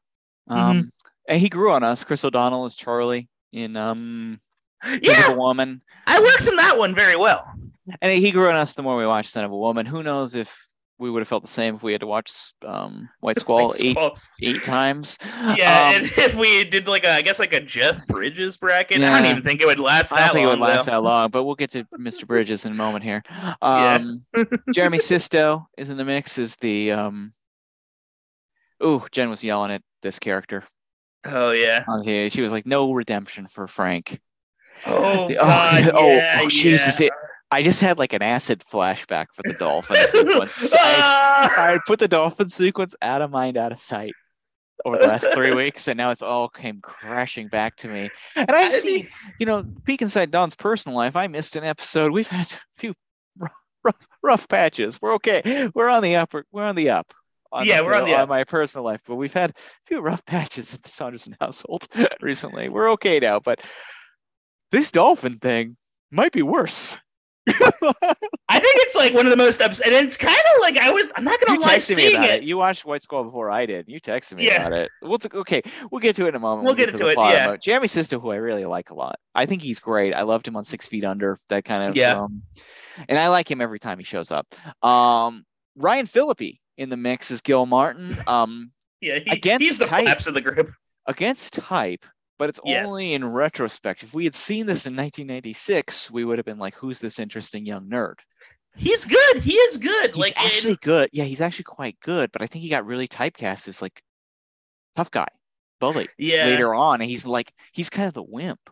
[0.48, 0.92] Um,
[1.28, 2.04] and he grew on us.
[2.04, 4.40] Chris O'Donnell is Charlie in um,
[4.82, 7.46] Son of Yeah, a Woman, I works in that one very well.
[8.00, 9.86] and he grew on us the more we watched Son of a Woman.
[9.86, 10.68] Who knows if
[11.02, 12.32] we would have felt the same if we had to watch
[12.66, 15.18] um, White Squall Like, eight so- eight times.
[15.24, 19.02] yeah, Um, and if we did like a I guess like a Jeff Bridges bracket,
[19.02, 20.56] I don't even think it would last I that don't think long.
[20.56, 20.92] it would last though.
[20.92, 22.26] that long, but we'll get to Mr.
[22.26, 23.22] Bridges in a moment here.
[23.30, 23.54] Yeah.
[23.60, 24.24] Um,
[24.72, 26.92] Jeremy Sisto is in the mix Is the.
[26.92, 27.32] Um,
[28.84, 30.64] ooh, Jen was yelling at this character.
[31.26, 31.84] Oh yeah.
[32.28, 34.20] She was like, "No redemption for Frank."
[34.86, 35.90] Oh The- god.
[35.94, 36.98] oh, yeah, oh, Jesus!
[36.98, 37.06] yeah.
[37.08, 37.12] It,
[37.52, 40.72] I just had like an acid flashback for the dolphin sequence.
[40.76, 41.74] I!
[41.74, 44.14] I put the dolphin sequence out of mind, out of sight
[44.84, 48.08] over the last three weeks, and now it's all came crashing back to me.
[48.34, 49.08] And I see,
[49.38, 51.14] you know, peek inside Don's personal life.
[51.14, 52.10] I missed an episode.
[52.10, 52.94] We've had a few
[53.38, 53.52] rough,
[53.84, 55.00] rough, rough patches.
[55.00, 55.68] We're okay.
[55.74, 56.34] We're on the up.
[56.50, 57.12] We're on the up.
[57.52, 58.28] on Yeah, the- we're on the up.
[58.28, 59.54] my personal life, but we've had a
[59.86, 61.86] few rough patches in the Saunderson household
[62.20, 62.68] recently.
[62.70, 63.60] We're okay now, but
[64.72, 65.76] this dolphin thing
[66.10, 66.98] might be worse.
[67.48, 70.90] I think it's like one of the most ups- and it's kind of like I
[70.90, 71.12] was.
[71.16, 72.30] I'm not gonna lie, me seeing it.
[72.30, 72.42] it.
[72.44, 73.86] You watched White Squall before I did.
[73.88, 74.66] You texted me Yeah.
[74.66, 74.90] about it.
[75.02, 75.62] We'll t- okay.
[75.90, 76.64] We'll get to it in a moment.
[76.66, 77.46] We'll get to it, yeah.
[77.46, 79.16] about Jeremy Sisto, who I really like a lot.
[79.34, 80.14] I think he's great.
[80.14, 81.38] I loved him on Six Feet Under.
[81.48, 82.20] That kind of Yeah.
[82.20, 82.42] Um,
[83.08, 84.46] and I like him every time he shows up.
[84.84, 85.44] Um,
[85.76, 88.16] Ryan Phillippe in the mix is Gil Martin.
[88.26, 88.70] Um,
[89.00, 90.06] Yeah, he, Against he's the type.
[90.28, 90.70] of the group.
[91.08, 92.04] against type,
[92.42, 92.90] but it's Yes.
[92.90, 94.02] only in retrospect.
[94.02, 97.64] If we had seen this in 1996, we would have been like, "Who's this interesting
[97.64, 98.16] young nerd?"
[98.74, 99.36] He's good.
[99.44, 100.08] He is good.
[100.08, 101.08] He's like actually good.
[101.12, 104.02] Yeah, he's actually quite good, but I think he got really typecast as like
[104.96, 105.28] tough guy,
[105.78, 106.46] bully yeah.
[106.46, 108.68] later on, and he's like he's kind of the wimp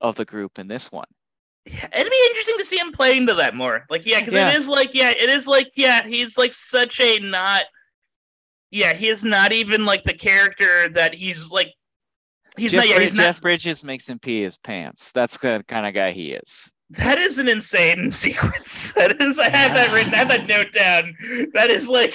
[0.00, 1.06] of the group in this one.
[1.66, 3.86] Yeah, It'd be interesting to see him play into that more.
[3.88, 4.50] Like, yeah, because Yeah.
[4.50, 7.64] it is like, yeah, it is like, yeah, he's like such a not.
[8.72, 11.72] Yeah, he is not even like the character that he's like.
[12.56, 12.88] He's Jeff, not.
[12.88, 13.22] Yeah, he's not.
[13.24, 15.12] Jeff Bridges makes him pee his pants.
[15.12, 16.70] That's the kind of guy he is.
[16.90, 18.92] That is an insane sequence.
[18.92, 19.38] That is.
[19.38, 20.14] I have that written.
[20.14, 21.14] I have that note down.
[21.54, 22.14] That is like.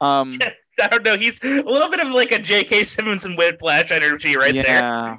[0.00, 0.38] Um,
[0.82, 1.16] I don't know.
[1.16, 2.84] He's a little bit of like a J.K.
[2.84, 4.64] Simmons and Whiplash energy right there.
[4.64, 5.16] yeah.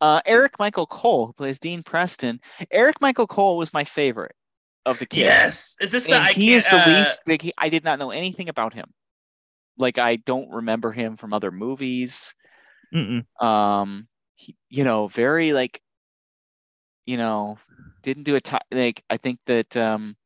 [0.00, 2.40] Uh, Eric Michael Cole, who plays Dean Preston.
[2.70, 4.36] Eric Michael Cole was my favorite
[4.86, 5.22] of the kids.
[5.22, 5.76] Yes.
[5.80, 6.14] Is this the?
[6.14, 8.86] and he is the uh, least like he, i did not know anything about him
[9.78, 12.34] like i don't remember him from other movies
[12.94, 13.24] mm-mm.
[13.44, 14.06] um
[14.36, 15.80] he, you know, very like,
[17.06, 17.58] you know,
[18.02, 20.16] didn't do a ti like I think that um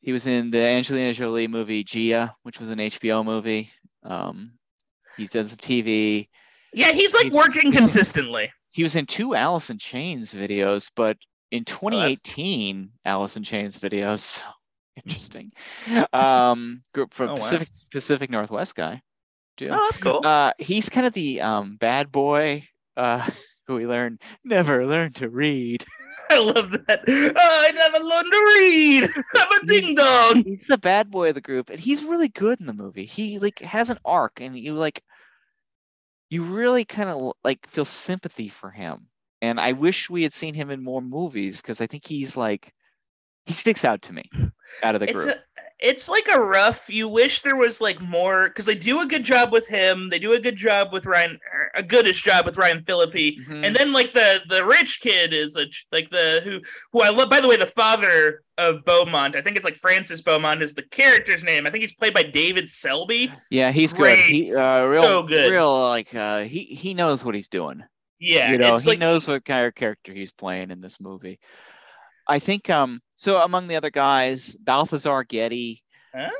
[0.00, 3.70] he was in the Angelina Jolie movie Gia, which was an HBO movie.
[4.02, 4.52] Um,
[5.16, 6.28] he's done some TV.
[6.74, 8.52] Yeah, he's like He's- working he's- consistently.
[8.70, 11.16] He was in two Alice in Chains videos, but
[11.52, 14.42] in 2018, Alice in Chains videos.
[14.96, 15.52] Interesting.
[16.12, 17.38] Um, group from Oh, wow.
[17.38, 19.00] Pacific Pacific Northwest guy.
[19.56, 19.68] Too.
[19.70, 20.20] Oh, that's cool.
[20.24, 22.66] Uh, he's kind of the um bad boy.
[22.96, 23.28] Uh,
[23.66, 25.84] who we learned never learned to read.
[26.30, 27.04] I love that.
[27.06, 29.24] Oh, I never learned to read.
[29.36, 30.44] I'm a ding dong.
[30.44, 33.38] he's the bad boy of the group and he's really good in the movie he
[33.38, 35.02] like has an arc and you like
[36.30, 39.06] you really kind of like feel sympathy for him
[39.42, 42.72] and i wish we had seen him in more movies because i think he's like
[43.46, 44.24] he sticks out to me
[44.82, 46.86] out of the It's group a, it's like a rough.
[46.88, 50.08] You wish there was like more because they do a good job with him.
[50.08, 53.38] They do a good job with Ryan, er, a goodish job with Ryan Phillippe.
[53.40, 53.64] Mhm.
[53.66, 56.60] And then like the the rich kid is a like the who
[56.92, 57.28] who I love.
[57.28, 60.82] By the way, the father of Beaumont, I think it's like Francis Beaumont is the
[60.84, 61.66] character's name.
[61.66, 63.32] I think he's played by David Selby.
[63.50, 64.18] yeah he's good great.
[64.20, 65.50] he uh real So good.
[65.50, 67.82] real like uh he he knows what he's doing
[68.20, 71.40] Yeah, you know he like knows what kind of character he's playing in this movie
[72.26, 75.82] i think um so among the other guys balthazar getty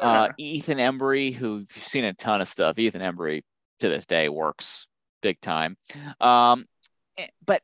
[0.00, 2.78] Ah, uh, Ethan Embry, who you've seen a ton of stuff.
[2.78, 3.42] Ethan Embry
[3.80, 4.86] to this day works
[5.20, 5.76] big time.
[6.20, 6.66] Um,
[7.18, 7.60] eh, but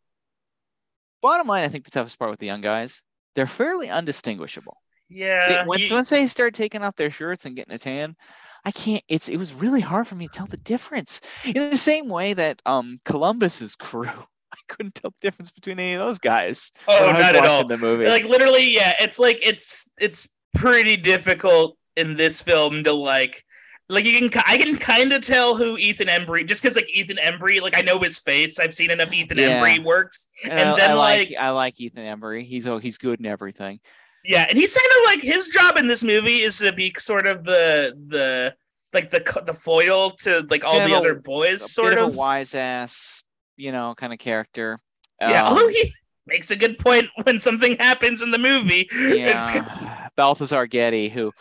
[1.22, 3.04] bottom line, I think the toughest part with the young guys,
[3.36, 4.76] they're fairly undistinguishable.
[5.08, 5.16] They-
[5.54, 5.64] yeah.
[5.64, 8.16] once, you- once they start taking off their shirts and getting a tan,
[8.64, 9.04] I can't.
[9.08, 11.20] It's it was really hard for me to tell the difference.
[11.44, 14.10] In the same way that um Columbus's crew,
[14.54, 16.72] I couldn't tell the difference between any of those guys.
[16.88, 17.66] oh, when I was not at all.
[17.66, 18.06] The movie.
[18.06, 23.44] like literally yeah it's like it's it's pretty difficult in this film to like
[23.88, 27.16] like you can i can kind of tell who ethan embry just because like ethan
[27.16, 29.60] embry like i know his face i've seen enough ethan Yeah.
[29.62, 32.44] embry works and and I, then, I like, like- I like Ethan Embry.
[32.46, 33.80] He's oh he's good in everything.
[34.24, 37.26] yeah and he's kind of like his job in this movie is to be sort
[37.26, 38.54] of the the
[38.92, 42.54] like the the foil to like all the other boys sort of of a wise
[42.54, 43.22] ass,
[43.60, 44.78] you know, kind of character.
[45.20, 45.92] yeah Um, although he
[46.26, 50.08] makes a good point when something happens in the movie It's- yeah.
[50.16, 51.32] Balthazar Getty, who,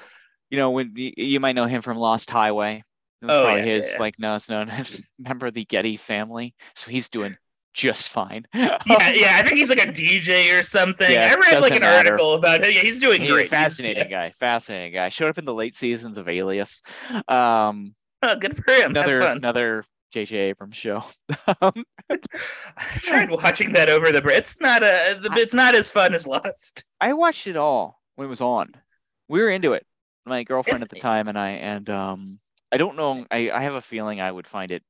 [0.49, 2.83] you know, when you, might know him from Lost Highway.
[3.21, 4.71] It was Oh, probably yeah, his yeah, like no, it's known
[5.19, 6.55] member of the Getty family.
[6.75, 7.35] So he's doing
[7.73, 8.45] just fine.
[8.53, 11.11] yeah, yeah, I think he's like a DJ or something.
[11.11, 12.11] Yeah, I read like an matter.
[12.13, 12.71] article about him.
[12.73, 13.49] Yeah, he's doing He's a great.
[13.49, 14.31] He's- fascinating guy.
[14.39, 15.09] Fascinating guy.
[15.09, 16.81] Showed up in the late seasons of Alias.
[17.27, 18.91] Um, Oh, good for him.
[18.91, 20.35] another another J.J.
[20.37, 21.03] Abrams show.
[21.61, 24.37] Um, I tried watching that over the break.
[24.37, 25.19] It's not a.
[25.33, 26.85] It's not as fun as Lost.
[27.01, 28.73] I watched it all when it was on.
[29.27, 29.85] We were into it.
[30.25, 32.39] My girlfriend at the time and I and um
[32.71, 34.83] I don't know I, I have a feeling I would find it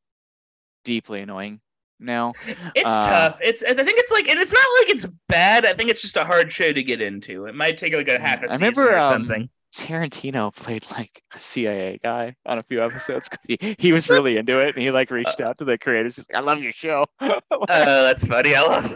[0.84, 1.62] deeply annoying
[2.00, 2.34] now.
[2.76, 3.40] It's Uh, tough.
[3.42, 3.64] It's.
[3.64, 5.66] I think it's like, and it's not like it's bad.
[5.66, 7.46] I think it's just a hard show to get into.
[7.46, 9.50] It might take like a half a I season remember, or um, something.
[9.76, 14.38] Tarantino played like a CIA guy on a few episodes because he, he was really
[14.38, 16.16] into it and he like reached uh, out to the creators.
[16.16, 17.06] He's like, I love your show.
[17.22, 18.56] Oh, that's funny.
[18.56, 18.94] I love.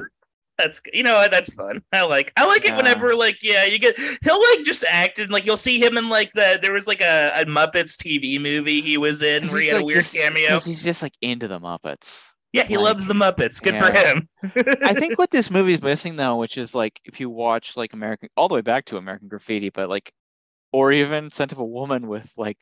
[0.57, 1.81] That's you know what that's fun.
[1.91, 5.29] I like I like it whenever like yeah you get he'll like just act in
[5.29, 8.79] like you'll see him in like the there was like a, a Muppets TV movie
[8.81, 10.59] he was in where he had a weird just- cameo.
[10.59, 12.27] he's just like into the Muppets.
[12.53, 13.61] Yeah, he like- loves the Muppets.
[13.61, 14.29] Good for him.
[14.83, 17.93] I think what this movie is missing though, which is like if you watch like
[17.93, 20.11] American all the way back to American Graffiti, but like
[20.73, 22.57] or even Scent of a Woman with like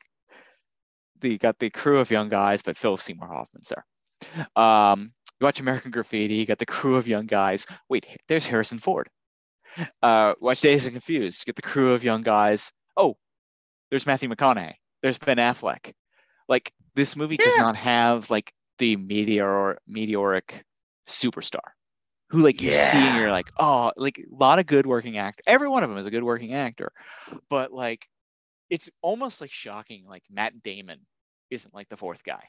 [1.20, 3.86] the got the crew of young guys, but Philip Seymour Hoffman's there.
[4.54, 7.66] Um, you watch American Graffiti, you got the crew of young guys.
[7.88, 9.08] Wait, there's Harrison Ford.
[10.02, 12.72] Uh, watch Dazed and Confused, you get the crew of young guys.
[12.96, 13.16] Oh,
[13.90, 14.74] there's Matthew McConaughey.
[15.02, 15.92] There's Ben Affleck.
[16.48, 20.64] Like this movie does not have like the meteor meteoric
[21.08, 21.60] superstar
[22.32, 25.42] who like you see and you're like, oh, like a lot of good working actor.
[25.46, 26.92] Every one of them is a good working actor,
[27.50, 28.08] but like
[28.70, 30.04] it's almost like shocking.
[30.06, 31.00] Like Matt Damon
[31.50, 32.44] isn't like the fourth guy.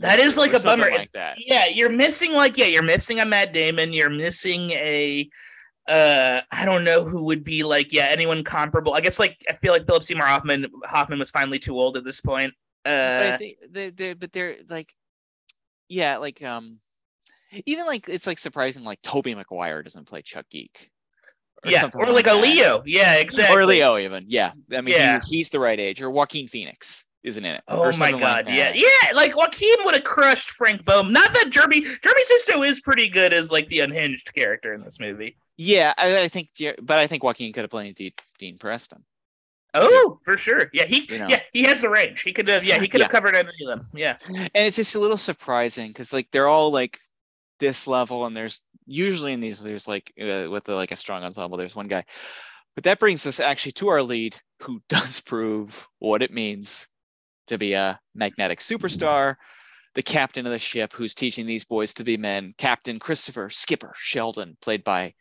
[0.00, 0.90] That is like a bummer.
[0.90, 1.36] Like that.
[1.46, 3.92] yeah, you're missing like yeah, you're missing a Matt Damon.
[3.92, 5.28] You're missing a
[5.88, 8.94] uh I don't know who would be like yeah anyone comparable.
[8.94, 12.04] I guess like I feel like Philip Seymour Hoffman Hoffman was finally too old at
[12.04, 12.54] this point.
[12.84, 14.94] but I Uh, think they, they, but they're like,
[15.88, 16.80] yeah, like um,
[17.66, 18.84] even like it's like surprising.
[18.84, 20.70] Like Tobey Maguire doesn't play Chuck Gieg.
[21.64, 22.42] yeah, or like a that.
[22.42, 22.82] Leo.
[22.86, 23.56] Yeah, exactly.
[23.56, 24.24] Or Leo, even.
[24.28, 25.20] Yeah, I mean, he- Yeah.
[25.28, 26.00] he's the right age.
[26.00, 27.64] Or Joaquin Phoenix isn't in it.
[27.66, 29.12] Oh or my something like god, yeah, yeah.
[29.12, 31.12] Like Joaquin would have crushed Frank Bohm.
[31.12, 35.00] Not that Jeremy Jeremy Sisto is pretty good as like the unhinged character in this
[35.00, 35.36] movie.
[35.56, 36.50] Yeah, I, I think,
[36.80, 39.04] but I think Joaquin could have played Dean, Dean Preston.
[39.74, 40.70] Oh, for sure.
[40.72, 41.26] Yeah, he You know.
[41.28, 42.22] yeah he has the range.
[42.22, 43.12] He could have yeah he could have Yeah.
[43.20, 43.88] covered any of them.
[43.92, 44.16] Yeah.
[44.28, 46.98] And it's just a little surprising because like they're all like
[47.58, 51.22] this level, and there's usually in these there's like uh, with the, like a strong
[51.22, 52.04] ensemble, there's one guy.
[52.74, 56.88] But that brings us actually to our lead, who does prove what it means
[57.48, 59.36] to be a magnetic superstar,
[59.94, 63.94] the captain of the ship who's teaching these boys to be men, Captain Christopher Skipper
[63.96, 65.14] Sheldon, played by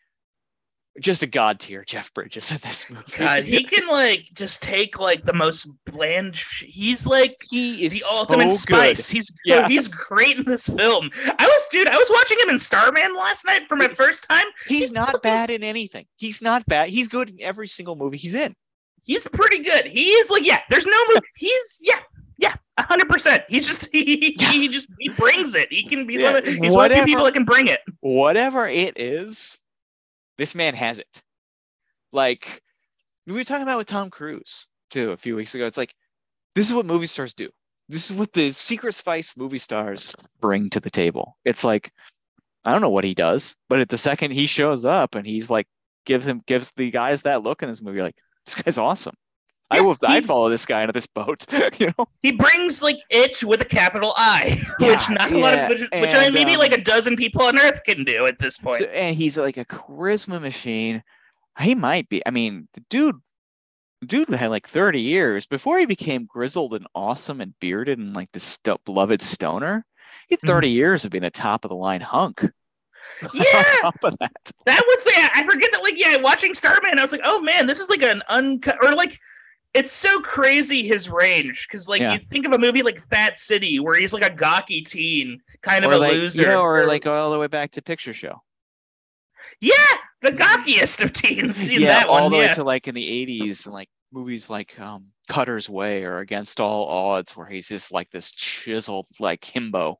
[1.00, 3.04] just a god tier Jeff Bridges in this movie.
[3.18, 6.36] God, he can like just take like the most bland.
[6.36, 8.56] Sh- he's like he is the ultimate good.
[8.58, 9.10] spice.
[9.10, 9.68] He's Yeah.
[9.68, 11.10] he's great in this film.
[11.26, 14.46] I was dude, I was watching him in Starman last night for my first time.
[14.68, 16.06] He's not bad in anything.
[16.16, 16.90] He's not bad.
[16.90, 18.56] He's good in every single movie he's in.
[19.04, 19.86] He's pretty good.
[19.86, 20.60] He is like yeah.
[20.70, 21.22] There's no movie.
[21.36, 22.00] He's yeah.
[22.40, 23.44] Yeah, hundred percent.
[23.50, 25.68] He's just he, he just he brings it.
[25.72, 27.80] He can be Yeah, one of, he's one of the people that can bring it.
[28.02, 29.60] Whatever it is,
[30.38, 31.24] this man has it.
[32.12, 32.62] Like
[33.26, 35.66] we were talking about with Tom Cruise too a few weeks ago.
[35.66, 35.94] It's like
[36.56, 37.50] this is what movie stars do.
[37.90, 41.38] This is what the secret spice movie stars bring to the table.
[41.46, 41.92] It's like
[42.66, 45.50] I don't know what he does, but at the second he shows up and he's
[45.50, 45.68] like
[46.06, 48.16] gives him gives the guys that look in this movie, like
[48.46, 49.16] this guy's awesome.
[49.70, 49.96] I Yeah, will.
[50.00, 51.46] he- I'd follow this guy into this boat.
[51.80, 52.08] you know.
[52.24, 55.82] He brings like it with a capital I, Yeah, which not a lot of which,
[55.82, 58.58] which I and, maybe um, like a dozen people on Earth can do at this
[58.58, 58.82] point.
[58.84, 61.04] So- and he's like a charisma machine.
[61.60, 62.22] He might be.
[62.26, 63.16] I mean, the dude,
[64.06, 68.32] dude had like 30 years before he became grizzled and awesome and bearded and like
[68.32, 69.84] this sto- beloved stoner.
[70.30, 70.54] He had Mhm.
[70.54, 72.42] 30 years of being a top of the line hunk.
[73.34, 73.44] Yeah.
[73.58, 75.30] On top of that, That was yeah.
[75.34, 78.04] I forget that like yeah, watching Starman, I was like, oh man, this is like
[78.04, 79.18] an uncut or like
[79.78, 82.14] it's so crazy his range because like Yeah.
[82.14, 85.86] you think of a movie like Fat City where he's like a gawky teen, kind
[85.86, 88.42] of a like, loser, you know, or like all the way back to Picture Show.
[89.62, 89.74] yeah,
[90.22, 91.70] the gawkiest of teens.
[91.70, 92.48] In yeah, that all one, the yeah.
[92.50, 96.60] way to like in the 80s and like movies like um, Cutter's Way or Against
[96.60, 99.96] All Odds, where he's just like this chiseled like himbo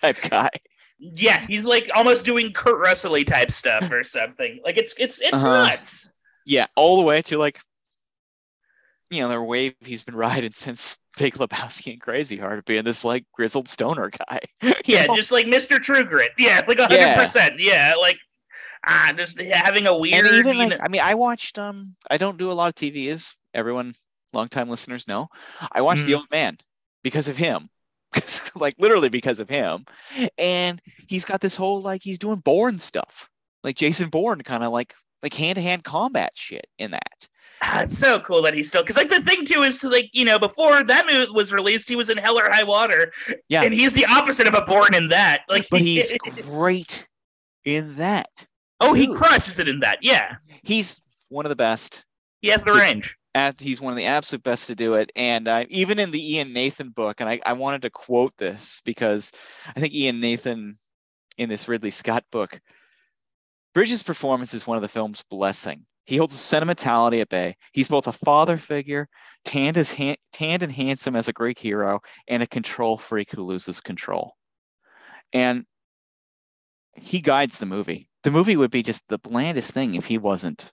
[0.00, 0.50] type guy.
[0.98, 4.58] yeah, he's like almost doing Kurt Russell type stuff or something.
[4.64, 5.66] Like it's it's it's Uh-huh.
[5.66, 6.12] nuts.
[6.46, 7.60] yeah, all the way to like,
[9.10, 13.04] you know, their wave he's been riding since Big Lebowski and Crazy Heart being this
[13.04, 14.38] like grizzled stoner guy.
[14.86, 15.16] Yeah, know?
[15.16, 15.80] just like Mr.
[15.80, 16.32] True Grit.
[16.38, 17.20] Yeah, like hundred Yeah.
[17.20, 17.54] percent.
[17.58, 18.18] Yeah, like
[18.86, 20.26] ah, just having a weird.
[20.26, 21.58] and even you like, I mean, I watched.
[21.58, 23.94] Um, I don't do a lot of TV, as everyone,
[24.32, 25.28] longtime listeners know.
[25.72, 26.16] I watched The Mhm.
[26.16, 26.56] Old Man
[27.02, 27.68] because of him,
[28.56, 29.84] like literally because of him,
[30.38, 33.28] and he's got this whole like he's doing Bourne stuff,
[33.64, 37.28] like Jason Bourne, kind of like like hand to hand combat shit in that.
[37.62, 40.08] Ah, it's so cool that he's still because like the thing too is to like
[40.12, 43.12] you know before that movie was released he was in Hell or High Water
[43.48, 43.62] Yeah.
[43.62, 46.12] and he's the opposite of a Bourne in that like But he's
[46.46, 47.06] great
[47.64, 48.46] in that.
[48.80, 49.14] oh he too.
[49.14, 52.04] crushes it in that yeah He's one of the best.
[52.42, 55.12] he has the He- range at he's one of the absolute best to do it
[55.14, 58.80] and uh, even in the ian nathan book and I, I wanted to quote this
[58.84, 59.30] because
[59.76, 60.76] i think ian nathan
[61.38, 62.60] in this ridley scott book
[63.72, 68.06] bridges performance is one of the film's blessing he holds sentimentality at bay he's both
[68.06, 69.08] a father figure
[69.44, 73.42] tanned, as ha- tanned and handsome as a greek hero and a control freak who
[73.42, 74.34] loses control
[75.32, 75.64] and
[76.94, 80.70] he guides the movie the movie would be just the blandest thing if he wasn't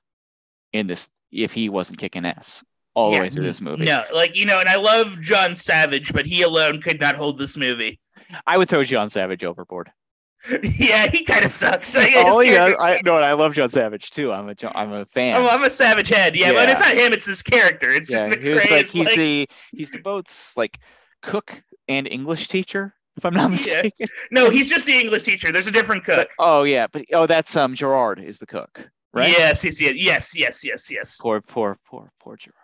[0.73, 3.85] in this if he wasn't kicking ass all Yeah, the way through this movie.
[3.85, 7.37] no like you know and I love John Savage but he alone could not hold
[7.37, 7.99] this movie
[8.45, 9.89] I would throw John Savage overboard.
[10.63, 14.31] yeah he kind of sucks I, oh yeah, I no, I love John Savage too.
[14.31, 15.35] I'm a I'm a fan.
[15.37, 18.29] Oh, I'm a savage head yeah, but it's not him it's this character it's yeah,
[18.29, 20.79] just the he like he's like, the he's the boat's like
[21.21, 23.51] cook and English teacher, if I'm not Yeah.
[23.51, 24.07] mistaken.
[24.31, 27.55] no he's just the English teacher there's a different cook Oh yeah, but oh that's
[27.55, 29.29] um Gerard is the cook, right?
[29.29, 32.55] yes yes yes yes yes yes yes Poor poor poor poor Gerard.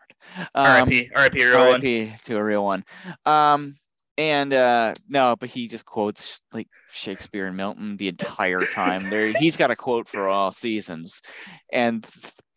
[0.55, 1.11] Um, R.I.P.
[1.13, 1.43] R.I.P.
[1.43, 1.81] real one.
[1.81, 2.85] RIP to a real one.
[3.25, 3.75] Um,
[4.17, 9.09] and uh, no, but he just quotes like Shakespeare and Milton the entire time.
[9.09, 11.21] There, he's got a quote for all seasons,
[11.71, 12.05] and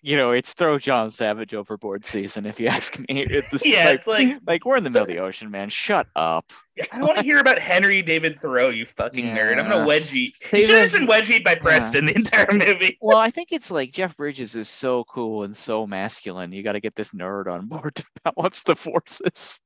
[0.02, 3.06] you know it's throw John Savage overboard season if you ask me.
[3.08, 5.68] It's Yeah, like, it's like- like we're in the middle of the ocean, man.
[5.70, 6.52] Shut up.
[6.76, 9.52] Yeah, I don't want to hear about Henry David Thoreau, you fucking nerd.
[9.58, 9.86] I'm gonna Yeah.
[9.86, 10.34] wedge eat.
[10.52, 12.98] You should have been wedge by Preston the entire movie.
[13.02, 16.52] Well, I think it's like Jeff Bridges is so cool and so masculine.
[16.52, 18.04] You got to get this nerd on board to
[18.36, 19.58] balance the forces.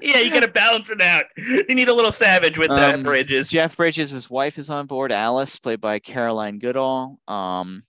[0.00, 1.24] Yeah, you gotta balance it out.
[1.36, 3.50] You need a little savage with that Um, bridges.
[3.50, 7.18] Jeff Bridges' his wife is on board, Alice, played by Caroline Goodall.
[7.28, 7.82] Um,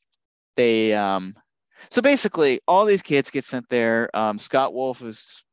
[0.55, 1.35] they um,
[1.89, 4.09] so basically all these kids get sent there.
[4.15, 5.43] Um, Scott Wolf is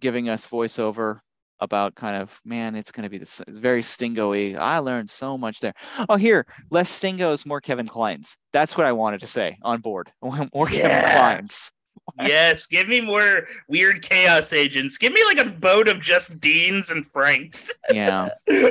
[0.00, 1.20] giving us voiceover
[1.60, 4.56] about kind of man, it's going to be this it's very stingo-y.
[4.58, 5.74] I learned so much there.
[6.08, 8.36] Oh, here, less stingos, more Kevin Kline's.
[8.52, 10.10] That's what I wanted to say on board.
[10.22, 11.70] More Kevin Kline's.
[12.20, 14.98] Yes, give me more weird chaos agents.
[14.98, 17.74] Give me like a boat of just Deans and Franks.
[17.90, 18.28] Yeah.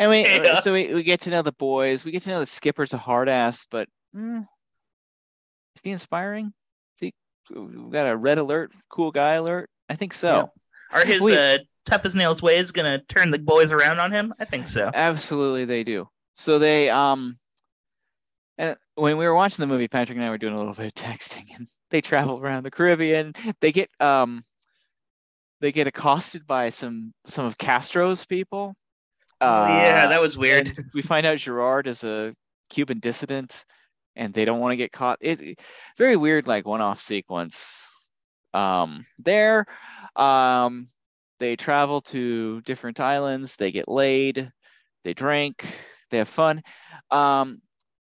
[0.00, 0.62] And we chaos.
[0.62, 2.04] so we, we get to know the boys.
[2.04, 6.52] We get to know the skipper's a hard ass, but mm, is he inspiring?
[7.00, 7.14] Is he
[7.54, 9.68] we got a red alert, cool guy alert?
[9.88, 10.50] I think so.
[10.92, 11.36] Are his Wait.
[11.36, 14.34] uh, tough as nails ways gonna turn the boys around on him?
[14.38, 14.90] I think so.
[14.92, 16.08] Absolutely, they do.
[16.34, 17.38] So they um,
[18.58, 20.86] and when we were watching the movie, Patrick and I were doing a little bit
[20.86, 23.34] of texting, and they travel around the Caribbean.
[23.60, 24.44] They get um,
[25.60, 28.74] they get accosted by some some of Castro's people.
[29.40, 30.72] Oh, yeah, Uh, that was weird.
[30.94, 32.34] we find out Gerard is a
[32.70, 33.64] Cuban dissident,
[34.16, 35.18] and they don't want to get caught.
[35.20, 35.60] It it-
[35.96, 37.88] very weird, like one-off sequence.
[38.54, 39.64] Um, there,
[40.16, 40.88] um,
[41.40, 43.56] they travel to different islands.
[43.56, 44.50] They get laid,
[45.04, 45.64] they drink,
[46.10, 46.62] they have fun.
[47.10, 47.61] Um,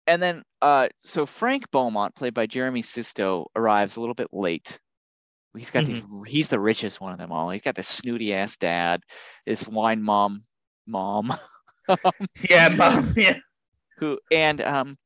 [0.07, 4.79] and then, uh, so Frank Beaumont, played by Jeremy Sisto, arrives a little bit late.
[5.57, 6.01] He's got these.
[6.27, 7.49] He's the richest one of them all.
[7.49, 9.01] He's got this snooty ass dad,
[9.45, 10.43] this wine mom,
[10.87, 11.33] mom.
[12.49, 13.13] yeah, mom.
[13.17, 13.35] Yeah.
[13.97, 14.97] who and um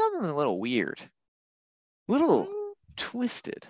[0.00, 0.98] something a little weird
[2.08, 2.48] a little
[2.96, 3.66] twisted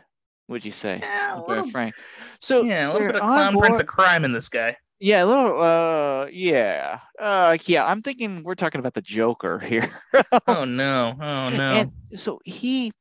[0.48, 1.94] would you say Yeah, a little- Frank.
[2.40, 4.76] so Yeah, a little bit of clown prince of crime in this guy.
[5.00, 9.90] Yeah a little uh yeah uh yeah i'm thinking we're talking about the joker here
[10.46, 11.16] Oh no!
[11.20, 11.58] Oh no!
[11.58, 12.92] and so he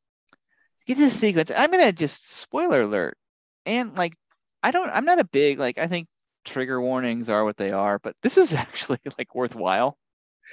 [0.88, 3.18] gets this sequence i'm gonna just spoiler alert
[3.66, 4.14] and like
[4.64, 6.08] i don't i'm not a big like i think
[6.46, 9.98] trigger warnings are what they are but this is actually like worthwhile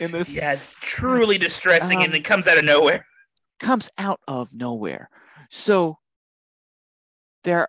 [0.00, 3.06] in this yeah, truly distressing, and Um, it comes out of nowhere.
[3.60, 5.08] comes out of nowhere.
[5.50, 5.98] So
[7.44, 7.68] they're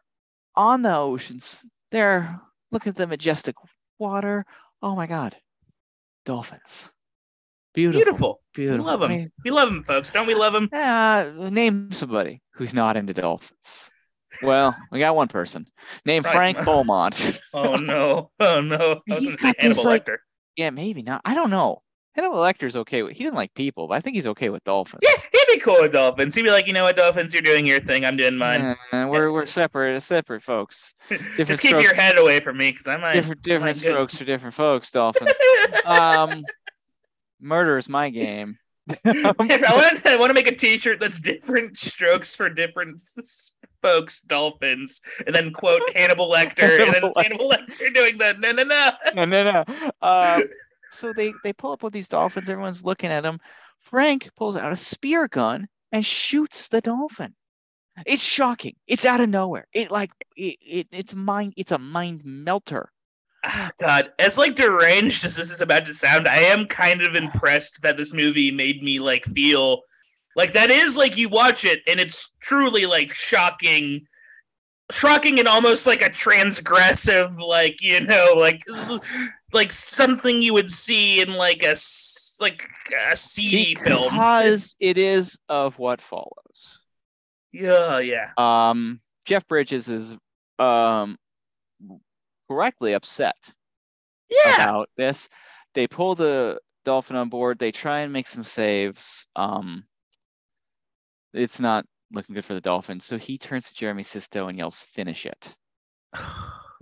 [0.55, 1.65] on the oceans.
[1.91, 2.41] They're
[2.71, 3.55] looking at the majestic
[3.99, 4.45] water.
[4.81, 5.35] Oh my God.
[6.25, 6.89] Dolphins.
[7.73, 8.01] Beautiful.
[8.03, 8.41] Beautiful.
[8.55, 8.85] We Beautiful.
[8.85, 10.11] love I mean, We love them, folks.
[10.11, 10.69] Don't we love them?
[10.73, 13.91] uh, name somebody who's not into dolphins.
[14.41, 15.65] Well, we got one person
[16.05, 16.33] named Right.
[16.33, 17.39] Frank Beaumont.
[17.53, 18.29] Oh no!
[18.39, 19.01] Oh no!
[19.09, 20.07] I was He's going to say got Hannibal like-
[20.55, 21.21] yeah, maybe not.
[21.25, 21.81] I don't know.
[22.17, 23.15] Hannibal Lecter's okay with.
[23.15, 25.01] He didn't like people, but I think he's okay with dolphins.
[25.03, 26.33] Yeah, he'd be cool with dolphins.
[26.33, 28.03] He'd be like, you know what, dolphins, you're doing your thing.
[28.05, 28.75] I'm doing mine.
[28.91, 30.95] Uh, we're we're separate, separate folks.
[31.09, 31.85] different Just keep strokes.
[31.85, 33.13] your head away from me, because I might.
[33.13, 35.31] different different my good- strokes for different folks, dolphins.
[35.85, 36.43] um,
[37.39, 38.57] murder is my game.
[39.05, 40.09] I want to.
[40.09, 42.99] I want to make a T-shirt that's different strokes for different
[43.83, 48.53] folks, dolphins, and then quote Hannibal Lecter, and then Hannibal Hannibal Lecter doing the no,
[48.53, 48.91] no, no.
[49.13, 49.91] no, no, no.
[50.01, 50.41] Uh,
[50.91, 52.49] so they they pull up with these dolphins.
[52.49, 53.39] Everyone's looking at them.
[53.79, 57.33] Frank pulls out a spear gun and shoots the dolphin.
[58.05, 58.75] It's shocking.
[58.85, 59.67] It's out of nowhere.
[59.73, 61.53] It like it, it it's mind.
[61.57, 62.91] It's a mind melter.
[63.45, 67.15] Ah, God, as like deranged as this is about to sound, I am kind of
[67.15, 69.81] impressed that this movie made me like feel
[70.35, 74.05] like that is like you watch it and it's truly like shocking,
[74.91, 78.61] shocking and almost like a transgressive, like you know, like
[79.53, 81.75] like something you would see in like a
[82.39, 82.67] like
[83.11, 84.11] a seedy film.
[84.11, 86.81] because it is of what follows.
[87.51, 88.31] Yeah, yeah.
[88.37, 90.15] um Jeff Bridges is
[90.59, 91.17] um
[92.49, 93.35] correctly upset
[94.29, 94.53] Yeah.
[94.55, 95.29] about this.
[95.73, 99.25] They pull the dolphin on board, they try and make some saves.
[99.35, 99.83] Um
[101.33, 102.99] it's not looking good for the dolphin.
[102.99, 105.55] So he turns to Jeremy Sisto and yells, finish it.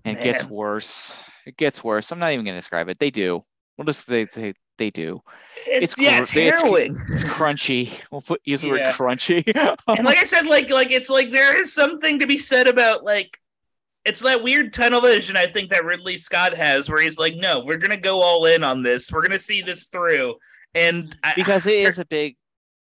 [0.07, 1.23] And it gets worse.
[1.45, 2.11] It gets worse.
[2.11, 2.99] I'm not even gonna describe it.
[2.99, 3.43] They do.
[3.77, 5.21] We'll just say they, they do.
[5.67, 6.97] It's, it's yeah, it's gr- it's- harrowing.
[7.09, 7.91] It's crunchy.
[8.11, 8.73] We'll put use the Yeah.
[8.73, 9.43] word crunchy.
[9.87, 13.03] and like I said, like like it's like there is something to be said about
[13.03, 13.39] like
[14.05, 17.63] it's that weird tunnel vision I think that Ridley Scott has, where he's like, no,
[17.65, 19.11] we're gonna go all in on this.
[19.11, 20.35] We're gonna see this through.
[20.73, 22.35] And I, because it is a big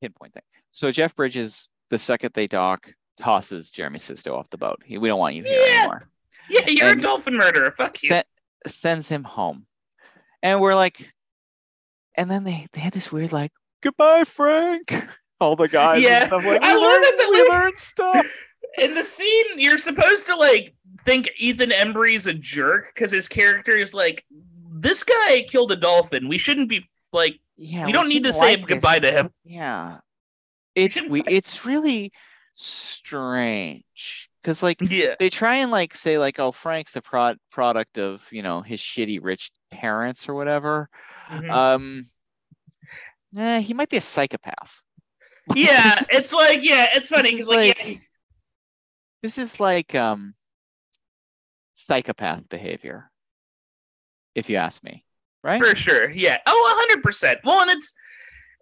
[0.01, 0.43] pinpoint thing.
[0.73, 4.83] So Jeff Bridges, the second they dock, tosses Jeremy Sisto off the boat.
[4.85, 5.79] He, we don't want you here Yeah.
[5.81, 6.09] anymore.
[6.51, 7.71] yeah, you're and- a dolphin murderer.
[7.71, 8.09] Fuck you.
[8.11, 8.25] Sen-
[8.67, 9.67] sends him home,
[10.43, 11.13] and we're like,
[12.15, 13.53] and then they they had this weird like
[13.83, 14.93] goodbye, Frank.
[15.41, 16.19] All the guys Yeah.
[16.21, 18.27] and stuff like I we love learned, it that, we like- learned stuff.
[18.83, 20.75] In the scene, you're supposed to like
[21.05, 24.25] think Ethan Embry's a jerk because his character is like,
[24.73, 26.29] this guy killed a dolphin.
[26.29, 28.69] We shouldn't be like, Yeah, we don't need to say like this.
[28.69, 29.31] goodbye to him.
[29.45, 29.99] Yeah,
[30.75, 31.23] it's we.
[31.23, 32.13] It's really
[32.55, 35.17] strange because like Yeah.
[35.19, 38.81] they try and like say like oh Frank's a prod product of you know his
[38.81, 40.89] shitty rich parents or whatever.
[41.29, 41.51] Mhm.
[41.51, 42.07] Um,
[43.37, 44.85] eh, he might be a psychopath.
[45.57, 47.99] yeah, it's like, yeah, it's funny because like, like- yeah,
[49.25, 50.35] this is like um
[51.75, 53.11] psychopath behavior,
[54.37, 55.05] if you ask me.
[55.43, 55.61] Right?
[55.61, 56.09] For sure.
[56.11, 56.39] Yeah.
[56.47, 57.93] oh 100% Well, and it's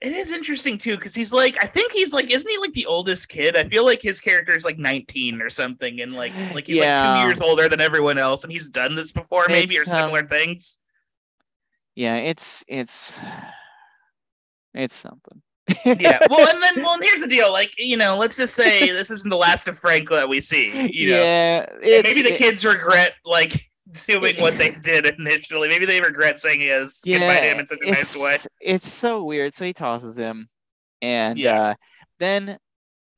[0.04, 2.86] It is interesting too, because he's like, I think he's like, isn't he like the
[2.86, 3.56] oldest kid?
[3.56, 7.00] I feel like his character is like 19 or something, and like, like he's Yeah.
[7.00, 9.90] like two years older than everyone else, and he's done this before, maybe, or It's,
[9.92, 10.76] um, similar things.
[11.96, 13.18] Yeah, it's it's
[14.74, 15.40] it's something.
[15.86, 16.18] yeah.
[16.28, 17.50] Well, and then, well, and here's the deal.
[17.52, 20.70] Like, you know, let's just say this isn't the last of frank that we see.
[20.92, 23.70] You know, yeah, maybe the it- kids regret like
[24.06, 25.68] doing what they did initially.
[25.68, 28.34] Maybe they regret saying yes goodbye to him in such a nice way.
[28.34, 29.54] it's- It's so weird.
[29.54, 30.48] So he tosses him,
[31.02, 31.62] and Yeah.
[31.70, 31.74] uh,
[32.18, 32.58] then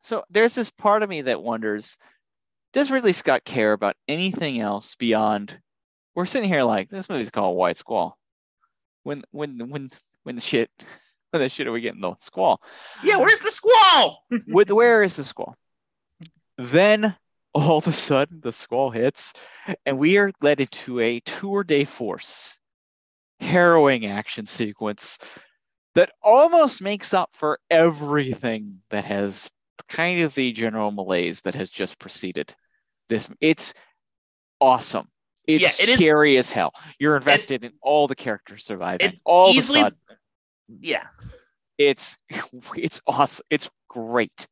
[0.01, 1.98] so there's this part of me that wonders:
[2.73, 5.59] Does Ridley Scott care about anything else beyond?
[6.15, 8.16] We're sitting here like this movie's called White Squall.
[9.03, 9.90] When when when
[10.23, 10.70] when the shit
[11.31, 12.61] when the shit are we getting the squall?
[13.03, 14.24] Yeah, where's the squall?
[14.48, 15.57] With where is the squall?
[16.59, 17.15] Then
[17.56, 19.32] all of a sudden the squall hits,
[19.86, 22.58] and we are led into a tour de force,
[23.40, 25.18] harrowing action sequence
[25.94, 29.48] that almost makes up for everything that has
[29.88, 32.54] kind of the general malaise that has just preceded
[33.08, 33.28] this.
[33.40, 33.72] It's
[34.60, 35.08] awesome.
[35.46, 36.72] It's Yeah, it is- scary as hell.
[36.98, 39.10] You're invested in all the characters surviving.
[39.10, 39.98] It's all of a sudden,
[40.68, 41.06] yeah,
[41.78, 42.18] it's
[42.76, 43.46] it's awesome.
[43.48, 44.46] It's great.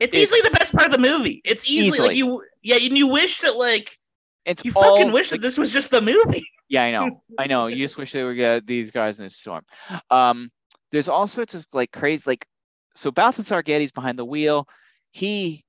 [0.00, 1.40] It's, It's- easily the best part of the movie.
[1.44, 2.08] It's easily, Easily.
[2.08, 3.98] like you, yeah, and you wish that like
[4.44, 6.46] It's you all fucking wish like, that this was just the movie.
[6.70, 7.22] Yeah, I know.
[7.38, 7.66] I know.
[7.68, 9.64] You just wish they were uh, these guys in this storm.
[10.10, 10.50] Um,
[10.92, 12.46] there's all sorts of like crazy, like
[12.94, 13.10] so.
[13.10, 14.68] Balthazar Getty's behind the wheel.
[15.10, 15.64] He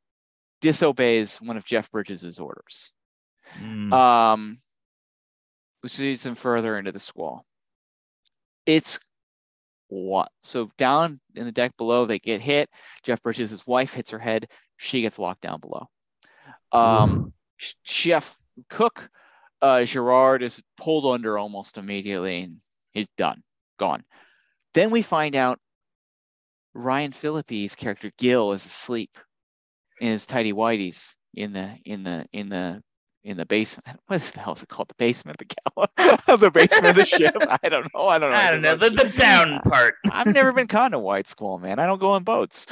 [0.59, 2.91] disobeys one of Jeff Bridges' orders,
[3.61, 3.93] Mm.
[3.93, 4.59] um,
[5.79, 7.45] which leads him further into the squall.
[8.65, 8.99] It's
[9.89, 10.31] what?
[10.41, 12.69] So down in the deck below, they get hit.
[13.03, 14.47] Jeff Bridges' wife hits her head.
[14.77, 15.87] She gets locked down below.
[16.71, 17.33] Um,
[17.83, 18.37] Chef
[18.69, 19.09] Cook
[19.61, 22.57] uh, Gerard is pulled under almost immediately and
[22.91, 23.43] he's done,
[23.77, 24.03] gone.
[24.73, 25.59] Then we find out
[26.73, 29.17] Ryan Phillippe's character Gil is asleep
[29.99, 32.81] in his tidy whities in the in the in the
[33.23, 33.99] in the basement.
[34.07, 34.89] What the hell is it called?
[34.89, 37.35] The basement, the gala, the basement of the ship.
[37.63, 38.07] I don't know.
[38.07, 38.37] I don't know.
[38.37, 39.95] I don't know the, the down part.
[40.11, 41.79] I've never been caught in a white squall, man.
[41.79, 42.65] I don't go on boats.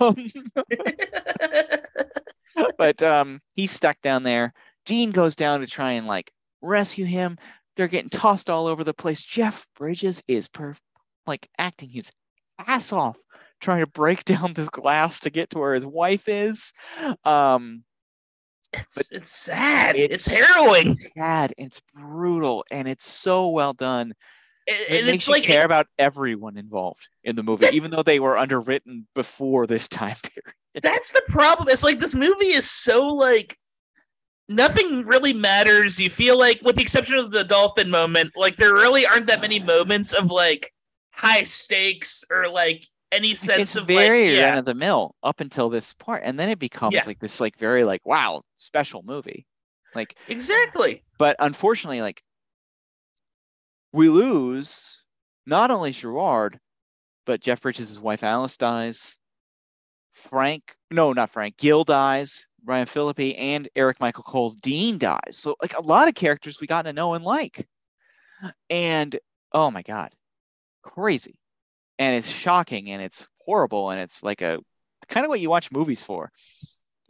[0.00, 0.30] Um,
[2.76, 4.52] but um, he's stuck down there.
[4.84, 7.38] Dean goes down to try and like rescue him.
[7.76, 9.22] They're getting tossed all over the place.
[9.22, 10.74] Jeff Bridges is per
[11.26, 12.10] like acting his
[12.58, 13.16] ass off
[13.60, 16.72] trying to break down this glass to get to where his wife is.
[17.24, 17.84] Um,
[18.72, 19.96] it's But it's sad.
[19.96, 20.98] it's- It's, harrowing.
[21.16, 24.12] sad, it's brutal, and it's so well done.
[24.68, 28.02] And, It and makes you like care about everyone involved in the movie, even though
[28.04, 30.54] they were underwritten before this time period.
[30.82, 31.68] that's the problem.
[31.68, 33.58] It's like this movie is so like
[34.48, 35.98] nothing really matters.
[35.98, 39.40] You feel like, with the exception of the dolphin moment, like there really aren't that
[39.40, 40.72] many moments of like
[41.10, 44.48] high stakes or like any sense it's of very like yeah.
[44.50, 47.04] run of the mill up until this part, and then it becomes Yeah.
[47.06, 49.46] like this like very like wow special movie.
[49.94, 51.04] Like, Exactly.
[51.18, 52.22] but unfortunately, like
[53.92, 55.02] we lose
[55.46, 56.58] not only Gerard,
[57.26, 59.16] but Jeff Bridges' wife Alice dies.
[60.12, 61.56] Frank, no, not Frank.
[61.58, 62.46] Gil dies.
[62.64, 65.18] Ryan Phillippe and Eric Michael Cole's Dean dies.
[65.32, 67.66] So like a lot of characters we got to know and like.
[68.70, 69.18] And
[69.52, 70.14] oh my god,
[70.82, 71.38] crazy.
[72.02, 74.58] And it's shocking and it's horrible and it's like a
[75.08, 76.30] kind of what you watch movies for.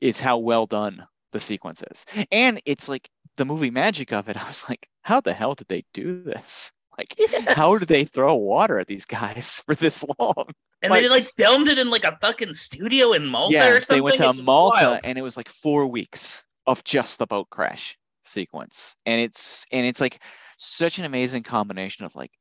[0.00, 2.04] Is how well done the sequence is.
[2.32, 4.36] And it's like the movie magic of it.
[4.42, 6.72] I was like, how the hell did they do this?
[6.98, 7.14] Like,
[7.56, 7.80] how Yes.
[7.80, 10.44] did they throw water at these guys for this long?
[10.82, 13.96] And they like filmed it in like a fucking studio in Malta or something.
[13.96, 15.00] they went to It's Malta wild.
[15.06, 18.94] and it was like four weeks of just the boat crash sequence.
[19.06, 20.22] And it's and it's like
[20.58, 22.32] such an amazing combination of like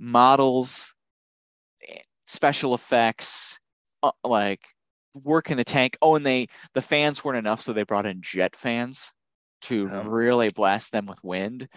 [0.00, 0.94] models,
[2.30, 3.58] special effects,
[4.02, 4.60] uh, like
[5.14, 5.96] work in the tank.
[6.00, 9.12] Oh, and they the fans weren't enough, so they brought in jet fans
[9.62, 10.02] to Oh.
[10.04, 11.68] really blast them with wind.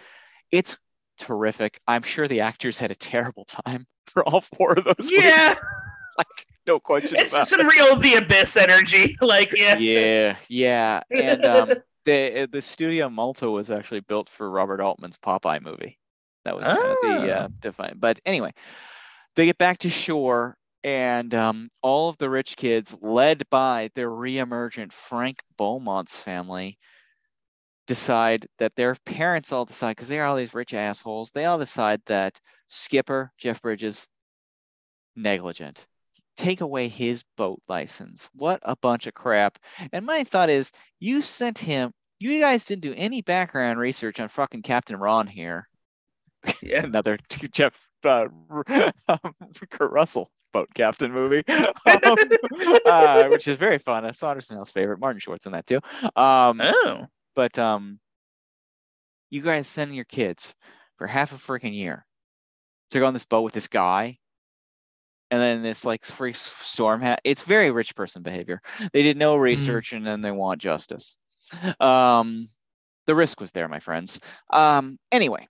[0.50, 0.76] It's
[1.18, 1.78] terrific.
[1.86, 5.10] I'm sure the actors had a terrible time for all four of those.
[5.10, 5.22] movies.
[5.24, 5.54] Yeah,
[6.18, 9.16] like no question it's about some real the abyss energy.
[9.20, 11.00] Like yeah, yeah, yeah.
[11.10, 11.70] And um,
[12.04, 15.98] the the studio Malta was actually built for Robert Altman's Popeye movie.
[16.44, 17.94] That was kind of the uh, define.
[17.98, 18.52] But anyway,
[19.36, 24.10] they get back to shore, and um, all of the rich kids, led by their
[24.10, 26.78] reemergent Frank Beaumont's family,
[27.86, 31.30] decide that their parents all decide because they're all these rich assholes.
[31.30, 34.08] They all decide that Skipper Jeff Bridges
[35.16, 35.86] negligent
[36.36, 38.28] take away his boat license.
[38.34, 39.58] What a bunch of crap.
[39.92, 44.28] And my thought is, you sent him, you guys didn't do any background research on
[44.28, 45.68] fucking Captain Ron here.
[46.62, 46.80] yeah.
[46.84, 47.18] Another
[47.52, 48.28] Jeff, uh,
[49.08, 49.34] um,
[49.70, 51.68] Kurt Russell boat captain movie, um,
[52.86, 54.04] uh, which is very fun.
[54.04, 55.00] That's Saunderson's favorite.
[55.00, 55.80] Martin Short's in that too.
[56.16, 57.06] Um, Oh.
[57.34, 57.98] but um,
[59.30, 60.54] you guys send your kids
[60.96, 62.06] for half a freaking year
[62.92, 64.18] to go on this boat with this guy,
[65.32, 67.02] and then this like freak storm.
[67.02, 68.60] Ha- it's very rich person behavior.
[68.92, 71.16] They did no research, and then they want justice.
[71.80, 72.48] Um,
[73.06, 74.20] the risk was there, my friends.
[74.50, 75.48] Um, anyway,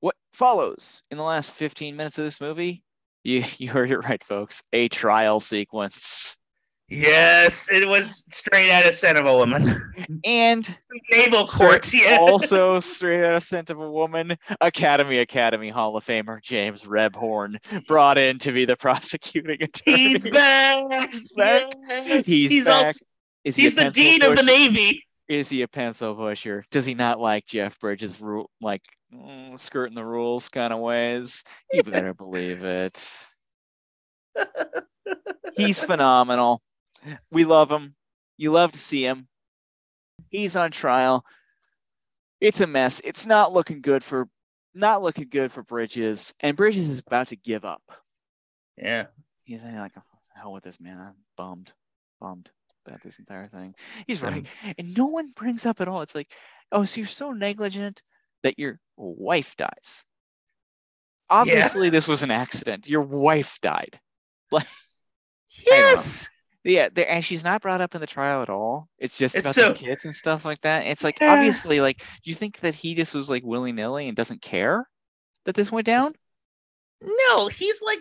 [0.00, 2.82] what follows in the last 15 minutes of this movie?
[3.24, 4.62] You you heard it right, folks.
[4.72, 6.38] A trial sequence.
[6.92, 9.86] Yes, it was straight out of Scent of a Woman.
[10.24, 10.76] And
[11.12, 12.18] Naval Court, yeah.
[12.20, 17.56] also straight out of Scent of a Woman, Academy Academy Hall of Famer James Rebhorn
[17.86, 19.96] brought in to be the prosecuting attorney.
[19.96, 21.12] He's back.
[21.12, 21.72] He's back.
[21.88, 22.26] Yes.
[22.26, 22.86] He's, back.
[22.86, 23.04] also-
[23.44, 24.42] is he he's the dean of the?
[24.42, 25.06] Navy.
[25.30, 26.64] Is he a pencil pusher?
[26.72, 28.82] Does he not like Jeff Bridges' rule, like
[29.14, 31.44] mm, skirting the rules kind of ways?
[31.72, 33.16] You better believe it.
[35.54, 36.60] He's phenomenal.
[37.30, 37.94] We love him.
[38.38, 39.28] You love to see him.
[40.30, 41.24] He's on trial.
[42.40, 43.00] It's a mess.
[43.04, 44.28] It's not looking good for
[44.74, 47.82] not looking good for Bridges, and Bridges is about to give up.
[48.76, 49.06] Yeah.
[49.44, 49.92] He's like,
[50.34, 50.98] hell with this man.
[50.98, 51.72] I'm bummed,
[52.20, 52.50] bummed
[52.86, 53.74] about this entire thing.
[54.06, 54.46] He's right,
[54.78, 56.02] and no one brings up at all.
[56.02, 56.30] It's like,
[56.72, 58.02] oh, so you're so negligent
[58.42, 60.04] that your wife dies.
[61.28, 62.88] Obviously, this was an accident.
[62.88, 63.98] Your wife died.
[65.66, 66.28] Yes.
[66.62, 68.88] Yeah, and she's not brought up in the trial at all.
[68.98, 70.86] It's just It's about so- these kids and stuff like that.
[70.86, 71.32] It's like Yeah.
[71.32, 74.86] obviously, like, do you think that he just was like willy nilly and doesn't care
[75.46, 76.14] that this went down?
[77.02, 78.00] No, he's like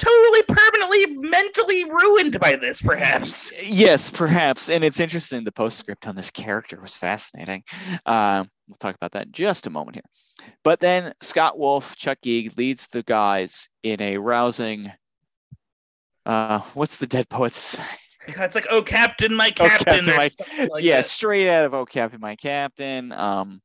[0.00, 3.52] totally permanently mentally ruined by this, perhaps.
[3.62, 4.70] Yes, perhaps.
[4.70, 5.44] And it's interesting.
[5.44, 7.62] The postscript on this character was fascinating.
[8.06, 10.48] Um, we'll talk about that in just a moment here.
[10.64, 14.90] But then Scott Wolf, Chuck Gieg leads the guys in a rousing.
[16.24, 17.78] Uh, what's the Dead Poets?
[18.26, 20.04] It's like, oh, Captain, my Oh, Captain.
[20.04, 21.06] Captain, my- like yeah, that.
[21.06, 23.12] straight out of Oh Captain, My Captain.
[23.12, 23.60] Um,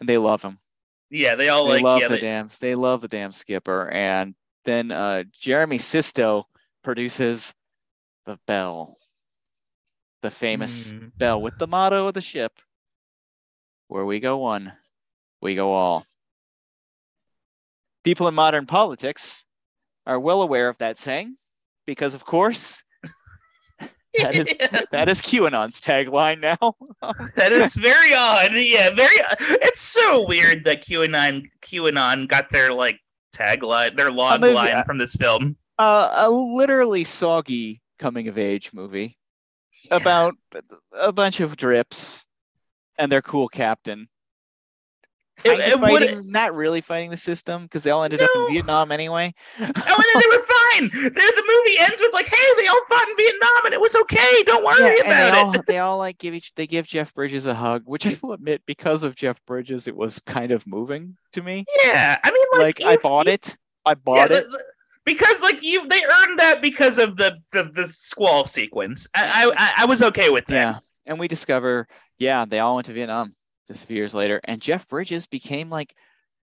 [0.00, 0.58] and they love him.
[1.10, 2.50] Yeah, they all they like, love yeah, the they, damn.
[2.60, 3.88] They love the damn skipper.
[3.88, 4.34] And
[4.64, 6.46] then uh, Jeremy Sisto
[6.82, 7.54] produces
[8.26, 8.98] the bell,
[10.22, 11.12] the famous Mm.
[11.16, 12.52] bell with the motto of the ship
[13.88, 14.72] where we go one
[15.40, 16.04] we go all
[18.04, 19.44] people in modern politics
[20.06, 21.36] are well aware of that saying
[21.86, 22.82] because of course
[24.20, 24.52] that is
[24.90, 26.74] that is QAnon's tagline now
[27.36, 28.50] that is very odd.
[28.52, 29.14] Yeah, very.
[29.62, 32.98] It's so weird that QAnon QAnon got their like
[33.38, 35.56] tagline, their log maybe- line from this film.
[35.78, 39.16] uh, a literally soggy coming of age movie
[39.90, 40.34] about
[40.92, 42.24] a bunch of drips
[42.98, 44.08] and their cool captain
[45.44, 48.90] It- it fighting, not really fighting the system because they all ended up in Vietnam
[48.92, 49.32] anyway.
[49.60, 50.90] Oh, and then they were fine.
[50.92, 53.94] They, the movie ends with like, "Hey, they all fought in Vietnam, and it was
[53.96, 54.42] okay.
[54.44, 57.14] Don't worry Yeah, about they it." all they all like give each they give Jeff
[57.14, 60.66] Bridges a hug, which I will admit because of Jeff Bridges, it was kind of
[60.66, 61.64] moving to me.
[61.84, 63.56] Yeah, I mean, Like, like, I bought it.
[63.86, 64.50] I bought the- it.
[64.50, 64.64] the-
[65.04, 69.06] because like you, they earned that because of the the, the squall sequence.
[69.14, 70.54] I, I I- I was okay with that.
[70.54, 71.86] Yeah, and we discover
[72.18, 73.34] yeah they all went to Vietnam
[73.68, 75.94] just a few years later, and Jeff Bridges became like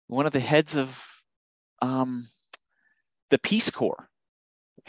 [0.08, 1.04] one of the heads of
[1.82, 2.28] um
[3.30, 4.10] the Peace Corps.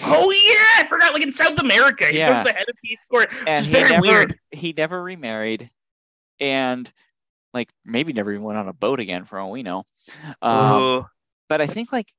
[0.05, 1.15] Oh yeah, I forgot.
[1.15, 2.33] Like in South America, he Yeah.
[2.35, 3.27] was the head of Peace Corps.
[3.47, 4.39] and he very never weird.
[4.51, 5.71] he never remarried
[6.39, 6.93] and
[7.55, 9.85] like maybe never even went on a boat again for all we know
[10.43, 11.07] um,
[11.49, 12.13] but i think like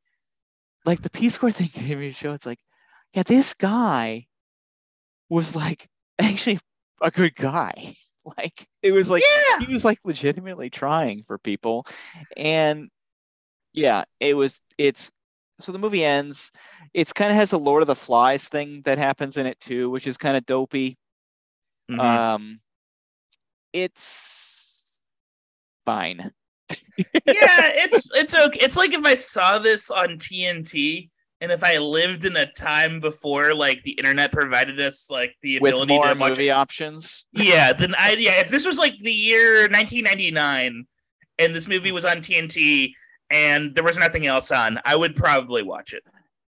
[0.85, 2.59] like the peace corps thing gave me a show it's like
[3.13, 4.25] yeah this guy
[5.29, 5.87] was like
[6.19, 6.59] actually
[7.01, 7.95] a good guy
[8.37, 11.85] like it was like yeah, he was like legitimately trying for people
[12.35, 12.89] and
[13.73, 15.11] yeah it was it's
[15.59, 16.51] so the movie ends
[16.93, 19.89] it's kind of has a lord of the flies thing that happens in it too
[19.89, 20.97] which is kind of dopey
[21.89, 21.99] Mhm.
[21.99, 22.59] um
[23.73, 24.99] it's
[25.85, 26.31] fine
[27.25, 28.59] yeah, it's it's okay.
[28.61, 31.09] It's like if I saw this on TNT,
[31.41, 35.59] and if I lived in a time before like the internet provided us like the
[35.59, 36.29] with ability to watch.
[36.31, 38.39] movie options Yeah, then I yeah.
[38.39, 40.85] If this was like the year 1999,
[41.39, 42.91] and this movie was on TNT,
[43.29, 46.03] and there was nothing else on, I would probably watch it.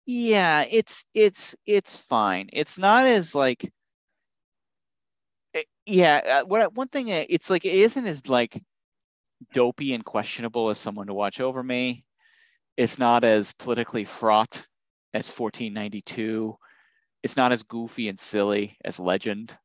[0.06, 3.70] yeah it's it's it's fine it's not as like
[5.54, 8.64] eh, yeah uh, what one thing uh, it's like it isn't as like
[9.54, 12.06] dopey and questionable as someone to watch over me
[12.78, 14.66] it's not as politically fraught
[15.14, 16.56] as 1492
[17.24, 19.58] it's not as goofy and silly as legend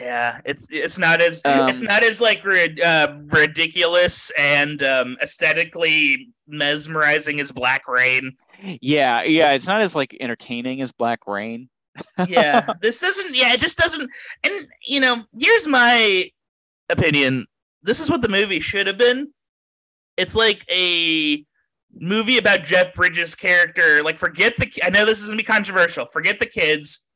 [0.00, 6.30] Yeah, it's it's not as it's Um, not as like uh, ridiculous and um, aesthetically
[6.46, 8.36] mesmerizing as Black Rain.
[8.80, 11.68] Yeah, yeah, it's not as like entertaining as Black Rain.
[12.28, 13.34] yeah, this doesn't.
[13.34, 14.08] Yeah, it just doesn't.
[14.42, 14.54] And
[14.86, 16.30] you know, here's my
[16.88, 17.46] opinion.
[17.82, 19.32] This is what the movie should have been.
[20.16, 21.44] It's like a
[21.94, 24.02] movie about Jeff Bridges' character.
[24.02, 24.70] Like, forget the.
[24.82, 26.06] I know this is gonna be controversial.
[26.12, 27.06] Forget the kids.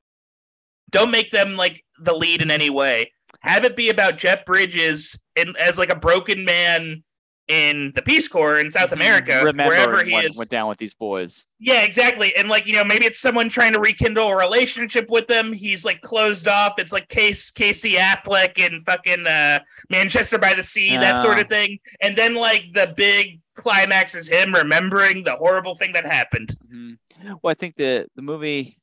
[0.91, 3.13] Don't make them like the lead in any way.
[3.41, 7.03] Have it be about Jeff Bridges and as like a broken man
[7.49, 10.39] in the Peace Corps in South America, wherever he is.
[10.39, 11.47] went down with these boys.
[11.59, 12.35] Yeah, exactly.
[12.37, 15.53] And like, you know, maybe it's someone trying to rekindle a relationship with them.
[15.53, 16.79] He's like closed off.
[16.79, 19.59] It's like Case Casey Affleck in fucking uh,
[19.91, 21.79] Manchester by the Sea, that sort of thing.
[22.01, 26.57] And then like the big climax is him remembering the horrible thing that happened.
[26.73, 26.99] Mhm.
[27.43, 28.79] Well, I think the the movie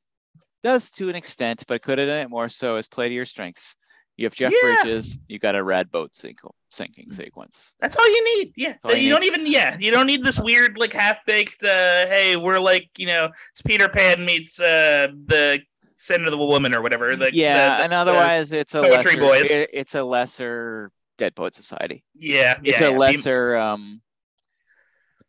[0.64, 3.26] does to an extent, but could have done it more so as play to your
[3.26, 3.76] strengths.
[4.18, 4.84] You have Jeff Yeah.
[4.84, 6.39] Bridges, you got a rad boat sink,
[6.69, 7.73] sinking sequence.
[7.80, 8.53] That's all you need.
[8.56, 8.76] Yeah.
[8.89, 12.60] you you don't even yeah, you don't need this weird like half-baked uh hey, we're
[12.60, 15.61] like, you know, it's Peter Pan meets uh the
[15.98, 17.15] Sin of the Woman or whatever.
[17.15, 19.52] The, yeah, the- the- and otherwise it's a Poetry lesser, Boys.
[19.52, 22.03] it- it's a lesser Dead Poet Society.
[22.15, 22.98] yeah, It's yeah, a yeah.
[22.98, 24.02] lesser um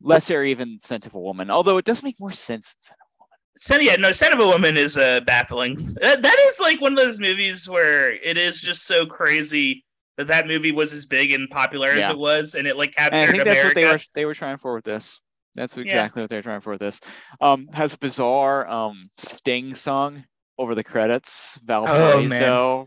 [0.02, 1.50] lesser even scent of a woman.
[1.50, 3.38] Although it does make more sense in Scent of a Woman.
[3.56, 5.76] Son, yeah, no, Son of a Woman is uh, baffling.
[6.00, 9.84] That, that is like one of those movies where it is just so crazy
[10.18, 12.04] that that movie was as big and popular Yeah.
[12.08, 13.68] as it was, and it like captured And I think that's America.
[13.68, 15.20] what they were they were trying for with this.
[15.54, 15.82] That's Yeah.
[15.82, 17.00] exactly what they're trying for with this.
[17.40, 20.24] Um, has a bizarre um Sting song
[20.58, 21.58] over the credits.
[21.64, 22.86] Valparaiso,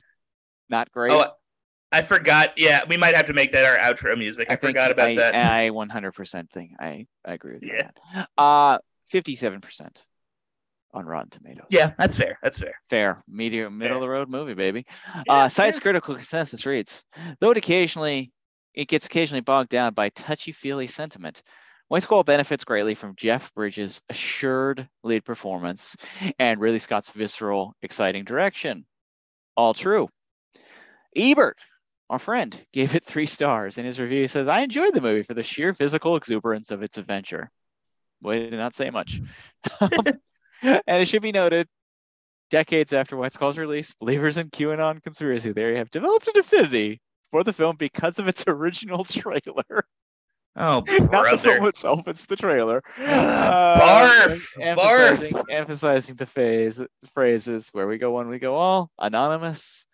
[0.70, 1.12] not great.
[1.14, 1.26] Oh,
[1.92, 2.54] I forgot.
[2.58, 4.48] Yeah, we might have to make that our outro music.
[4.50, 5.36] I, think forgot about I, that.
[5.36, 7.74] I 100% think I, I agree with you.
[7.74, 7.92] Yeah.
[8.14, 8.30] that.
[8.38, 8.80] Uh,
[9.14, 10.04] 57%
[10.94, 11.68] on Rotten Tomatoes.
[11.70, 12.40] yeah, that's fair.
[12.42, 12.76] That's fair.
[12.90, 13.98] Fair, medium, middle Fair.
[13.98, 14.86] of the road movie, baby.
[15.28, 15.82] Yeah, uh, site's yeah.
[15.82, 17.04] critical consensus reads,
[17.40, 18.32] though it occasionally
[18.74, 21.42] it gets occasionally bogged down by touchy-feely sentiment.
[21.88, 25.96] White Squall benefits greatly from Jeff Bridges' assured lead performance
[26.40, 28.86] and Ridley Scott's visceral, exciting direction.
[29.56, 30.10] All true.
[31.16, 31.58] Ebert,
[32.10, 33.78] our friend, gave it three stars.
[33.78, 36.84] In his review, he says, I enjoyed the movie for the sheer physical exuberance of
[36.84, 37.50] its adventure.
[38.22, 39.22] Boy, did not say much.
[39.82, 39.92] Um,
[40.62, 41.68] and it should be noted,
[42.50, 47.02] decades after White Squall's release, believers in QAnon conspiracy theory have developed an affinity
[47.32, 49.86] for the film because of its original trailer.
[50.58, 52.82] Oh, Not the film itself, it's the trailer.
[52.98, 56.82] Barf, um, Emphasizing, emphasizing the phase,
[57.14, 59.86] phrases where we go one, we go all, anonymous,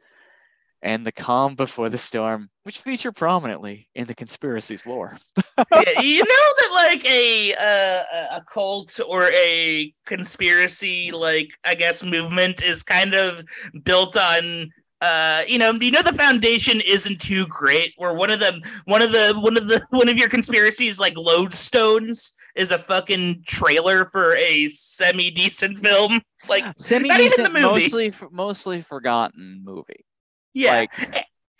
[0.83, 5.15] and the calm before the storm, which feature prominently in the conspiracy's lore.
[5.57, 6.25] yeah, you know
[6.57, 13.13] that like a uh, a cult or a conspiracy like I guess movement is kind
[13.13, 13.43] of
[13.83, 14.69] built on
[15.01, 19.01] uh you know you know the foundation isn't too great where one of them one
[19.01, 24.05] of the one of the one of your conspiracies like lodestones is a fucking trailer
[24.11, 27.61] for a semi decent film like Semi Not even the movie.
[27.61, 30.05] mostly mostly forgotten movie.
[30.53, 30.97] Yeah Like-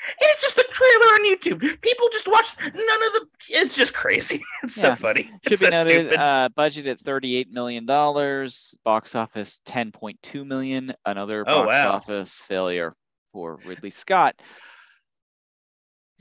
[0.04, 1.80] and it's just a trailer on YouTube.
[1.82, 2.74] People just watch none of
[3.14, 3.28] the.
[3.50, 4.42] It's just crazy.
[4.64, 4.96] It's Yeah.
[4.96, 5.26] so funny.
[5.44, 6.20] Should It's be so noted, stupid.
[6.20, 11.92] uh, budget at $38 million, box office 10.2 million, another Oh, box wow.
[11.92, 12.96] office failure
[13.32, 14.42] for Ridley Scott.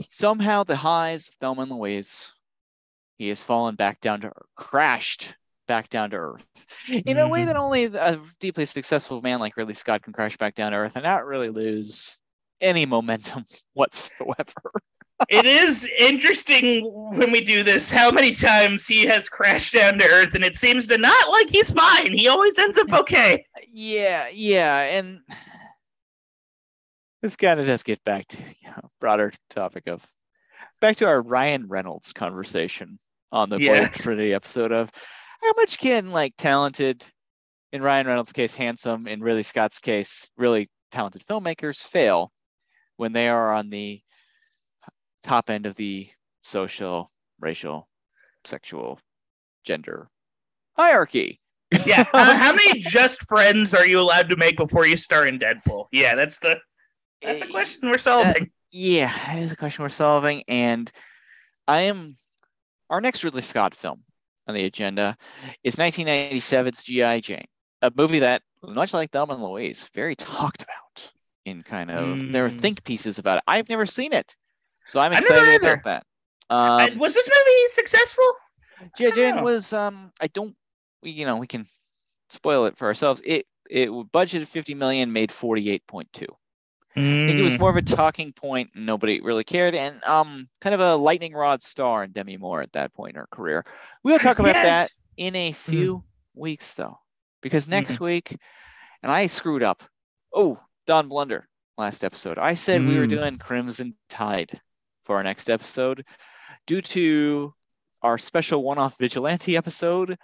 [0.09, 2.31] Somehow the highs of Thelma and Louise,
[3.19, 5.37] he has fallen back down to earth, crashed
[5.69, 6.47] back down to earth
[6.89, 7.47] in a way Mhm.
[7.47, 10.93] that only a deeply successful man like Ridley Scott can crash back down to earth
[10.97, 12.19] and not really lose
[12.61, 14.73] any momentum whatsoever.
[15.29, 16.85] it is interesting
[17.15, 20.55] when we do this how many times he has crashed down to earth and it
[20.55, 25.21] seems to not like he's fine he always ends up okay Yeah, yeah, and
[27.23, 30.05] this kind of does get back to you know, broader topic of
[30.81, 32.99] back to our Ryan Reynolds conversation
[33.33, 33.81] on the Yeah.
[33.81, 34.91] Blade Trinity episode of
[35.43, 37.05] how much can like talented,
[37.73, 42.33] in Ryan Reynolds' case, handsome, in Ridley Scott's case, really talented filmmakers fail
[43.01, 43.99] when they are on the
[45.23, 46.07] top end of the
[46.43, 47.11] social,
[47.41, 47.89] racial,
[48.45, 49.01] sexual,
[49.65, 50.11] gender
[50.77, 51.41] hierarchy.
[51.87, 55.27] yeah how, uh, how many just friends are you allowed to make before you star
[55.27, 56.59] in deadpool yeah that's the
[57.23, 60.91] that's a eh, question we're solving uh, Yeah, it is a question we're solving, and
[61.69, 62.17] I am
[62.89, 64.03] our next Ridley Scott film
[64.47, 65.17] on the agenda
[65.65, 67.21] is 1997's G.I.
[67.21, 67.47] Jane,
[67.83, 71.11] a movie that, much like Thelma and Louise, very talked about
[71.51, 72.61] in kind of there are Mm.
[72.61, 73.45] think pieces about it.
[73.47, 74.35] I've never seen it,
[74.87, 76.07] so I'm excited about that.
[76.49, 78.25] Um, was this movie successful
[78.97, 80.57] Jane was um, I don't,
[81.03, 81.67] we, you know, we can
[82.29, 83.21] spoil it for ourselves.
[83.25, 86.27] It it budgeted 50 million, made 48.2.
[86.97, 87.61] I think it was Mm.
[87.61, 91.63] more of a talking point nobody really cared and um kind of a lightning rod
[91.63, 93.65] star in Demi Moore at that point in her career.
[94.03, 94.65] We'll talk about Yeah.
[94.65, 96.03] that in a few
[96.35, 96.99] weeks though,
[97.43, 98.05] because next mm-hmm.
[98.05, 98.37] week,
[99.05, 99.85] and I screwed up.
[100.35, 100.59] Oh,
[100.91, 101.47] Don Blunder
[101.79, 102.37] last episode.
[102.37, 102.89] I said mm.
[102.89, 103.11] we were mm.
[103.11, 104.61] doing Crimson Tide
[105.05, 106.05] for our next episode.
[106.67, 107.55] Due to
[108.03, 110.19] our special one-off vigilante episode,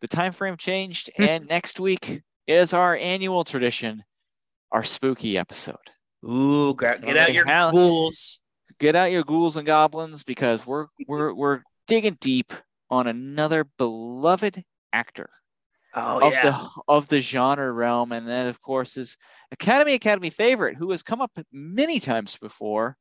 [0.00, 1.22] the time frame changed, hmm.
[1.28, 4.02] and next week is our annual tradition,
[4.72, 5.76] our spooky episode.
[6.26, 8.40] Ooh, get, so get out your ghouls.
[8.80, 12.54] Get out your ghouls and goblins because we're we're we're digging deep
[12.88, 14.64] on another beloved
[14.94, 15.28] actor
[15.96, 16.42] oh, of yeah.
[16.42, 19.16] the of the genre realm, and then of course is
[19.50, 22.96] Academy Academy favorite who has come up many times before,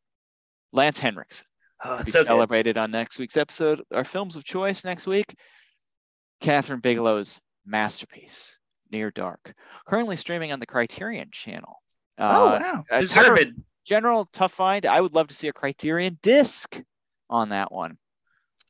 [0.72, 1.45] Lance Henriksen.
[1.84, 2.81] Oh, so celebrated good.
[2.81, 3.84] on next week's episode.
[3.93, 5.35] Our films of choice next week:
[6.41, 8.57] Kathryn Bigelow's masterpiece,
[8.91, 9.53] Near Dark,
[9.85, 11.76] currently streaming on the Criterion Channel.
[12.17, 13.38] Oh uh, wow, deserved.
[13.38, 13.53] General,
[13.85, 14.85] general tough find.
[14.85, 16.81] I would love to see a Criterion disc
[17.30, 17.97] on that one.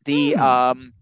[0.05, 0.41] The hmm.
[0.41, 0.93] um,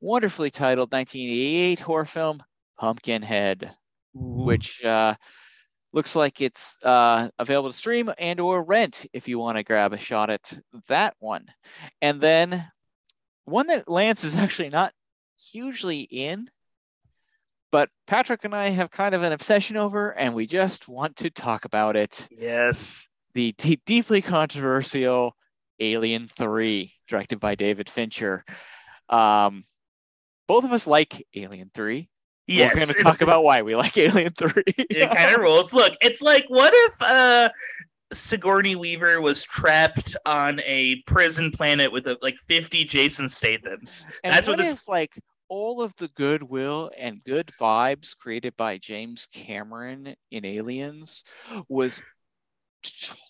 [0.00, 2.42] wonderfully titled 1988 horror film
[2.78, 3.70] Pumpkinhead,
[4.16, 4.44] Ooh.
[4.44, 5.14] which uh,
[5.92, 9.92] looks like it's uh, available to stream and or rent if you want to grab
[9.92, 10.58] a shot at
[10.88, 11.46] that one.
[12.00, 12.66] And then
[13.44, 14.92] one that Lance is actually not
[15.52, 16.48] hugely in,
[17.72, 21.30] but Patrick and I have kind of an obsession over, and we just want to
[21.30, 22.26] talk about it.
[22.30, 23.08] Yes.
[23.34, 25.36] The d- deeply controversial
[25.78, 28.44] Alien 3, directed by David Fincher.
[29.08, 29.64] Um,
[30.50, 32.08] both of us like Alien 3.
[32.48, 32.74] Yes.
[32.74, 34.50] We're going to talk about why we like Alien 3.
[34.66, 35.72] it kind of rules.
[35.72, 37.50] Look, it's like, what if uh,
[38.12, 44.08] Sigourney Weaver was trapped on a prison planet with uh, like 50 Jason Statham's?
[44.24, 44.72] And That's what, what this...
[44.72, 45.12] if, like,
[45.48, 51.22] all of the goodwill and good vibes created by James Cameron in Aliens
[51.68, 52.02] was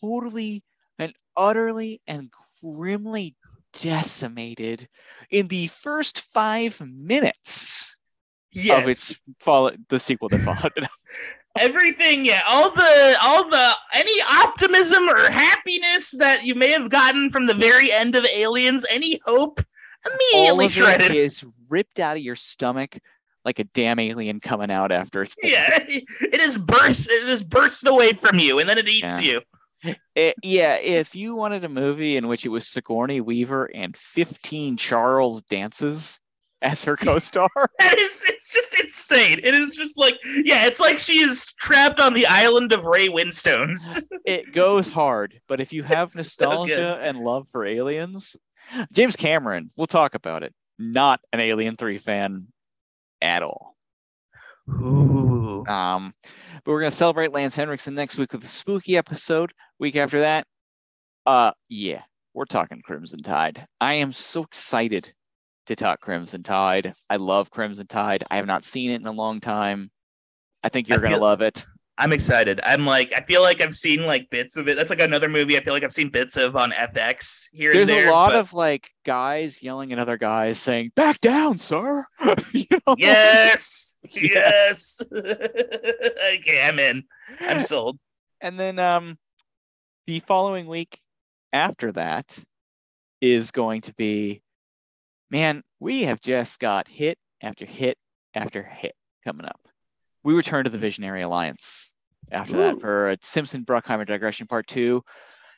[0.00, 0.64] totally
[0.98, 2.30] and utterly and
[2.62, 3.36] grimly
[3.72, 4.88] decimated
[5.30, 7.96] in the first five minutes
[8.52, 8.82] yes.
[8.82, 10.88] of its follow the sequel that followed it.
[11.58, 17.30] Everything, yeah, all the all the any optimism or happiness that you may have gotten
[17.30, 19.60] from the very end of Aliens, any hope,
[20.06, 21.10] immediately shredded.
[21.10, 22.96] It is ripped out of your stomach
[23.44, 25.28] like a damn alien coming out after born.
[25.42, 27.10] Yeah, it is burst.
[27.10, 29.32] It is burst away from you, and then it eats yeah.
[29.32, 29.40] you.
[30.14, 34.76] It, yeah, if you wanted a movie in which it was Sigourney Weaver and 15
[34.76, 36.20] Charles Dances
[36.62, 37.48] as her co-star,
[37.78, 39.40] that is it's just insane.
[39.42, 43.08] It is just like yeah, it's like she is trapped on the island of Ray
[43.08, 44.02] Winstones.
[44.26, 48.36] it goes hard, but if you have nostalgia so and love for aliens,
[48.92, 50.54] James Cameron, we'll talk about it.
[50.78, 52.46] Not an Alien 3 fan
[53.20, 53.76] at all.
[54.68, 55.64] Ooh.
[55.66, 56.14] Um,
[56.64, 59.52] but we're gonna celebrate Lance Henriksen next week with a spooky episode.
[59.78, 60.46] Week after that,
[61.26, 62.02] uh, yeah,
[62.34, 63.66] we're talking Crimson Tide.
[63.80, 65.12] I am so excited
[65.66, 66.94] to talk Crimson Tide.
[67.08, 68.24] I love Crimson Tide.
[68.30, 69.90] I have not seen it in a long time.
[70.62, 71.64] I think you're I gonna love it.
[72.00, 72.60] I'm excited.
[72.64, 74.76] I'm like, I feel like I've seen like bits of it.
[74.76, 77.88] That's like another movie I feel like I've seen bits of on FX here There's
[77.88, 78.38] there, There's a lot but...
[78.40, 82.06] of like guys yelling at other guys saying, back down, sir.
[82.52, 82.96] you know?
[82.96, 83.96] Yes.
[84.12, 85.00] Yes.
[85.14, 87.04] okay, I'm in.
[87.38, 87.98] I'm sold.
[88.40, 89.18] And then um
[90.06, 90.98] the following week
[91.52, 92.42] after that
[93.20, 94.42] is going to be
[95.30, 97.98] man, we have just got hit after hit
[98.34, 98.94] after hit
[99.24, 99.60] coming up
[100.22, 101.92] we return to the Visionary Alliance
[102.30, 102.58] after Ooh.
[102.58, 105.02] that for a Simpson Bruckheimer digression part two.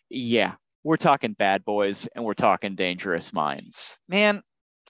[0.08, 3.98] Yeah, we're talking bad boys and we're talking dangerous minds.
[4.08, 4.42] Man,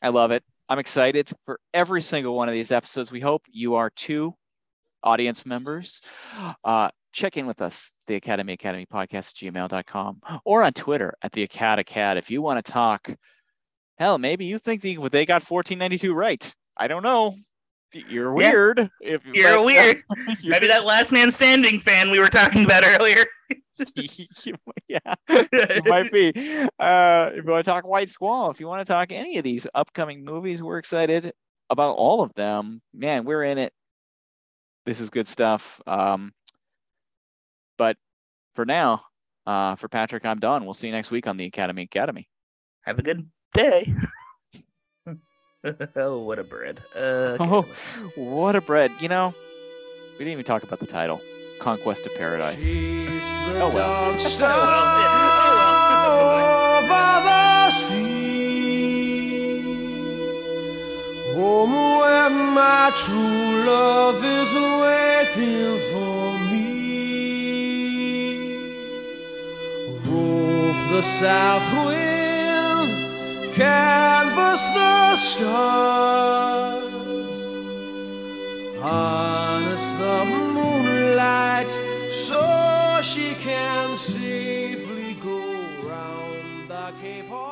[0.02, 0.42] I love it.
[0.68, 3.12] I'm excited for every single one of these episodes.
[3.12, 4.34] We hope you are too,
[5.02, 6.00] audience members.
[6.64, 11.32] Uh, check in with us, the Academy Academy podcast at gmail.com or on Twitter at
[11.32, 13.10] the Acad if you want to talk.
[13.98, 16.54] Hell, maybe you think the, they got 1492 right.
[16.76, 17.36] I don't know.
[17.92, 18.78] You're weird.
[18.78, 19.14] Yeah.
[19.14, 20.04] If you're but, weird.
[20.40, 20.50] You're...
[20.50, 23.24] Maybe that last man standing fan we were talking about earlier.
[24.88, 26.32] yeah, it might be.
[26.78, 29.44] Uh, if you want to talk White Squall, if you want to talk any of
[29.44, 31.32] these upcoming movies, we're excited
[31.70, 32.80] about all of them.
[32.94, 33.72] Man, we're in it.
[34.84, 35.80] This is good stuff.
[35.86, 36.32] Um,
[37.78, 37.96] but
[38.54, 39.02] for now,
[39.46, 40.64] uh, for Patrick, I'm done.
[40.64, 42.28] We'll see you next week on the Academy Academy.
[42.82, 43.92] Have a good day.
[45.96, 46.82] Oh, what a bread.
[46.94, 46.98] Uh,
[47.40, 47.46] okay.
[47.50, 47.66] Oh,
[48.16, 48.92] what a bread.
[49.00, 49.34] You know,
[50.12, 51.20] we didn't even talk about the title
[51.58, 52.64] Conquest of Paradise.
[53.56, 54.16] Oh, well.
[54.40, 55.02] oh, well.
[61.34, 66.62] Home where my true love is waiting for me.
[70.06, 72.11] Rope the south wind
[73.54, 76.82] canvas the stars,
[78.80, 81.70] harness the moonlight
[82.10, 85.38] so she can safely go
[85.86, 87.51] round the Cape Horn.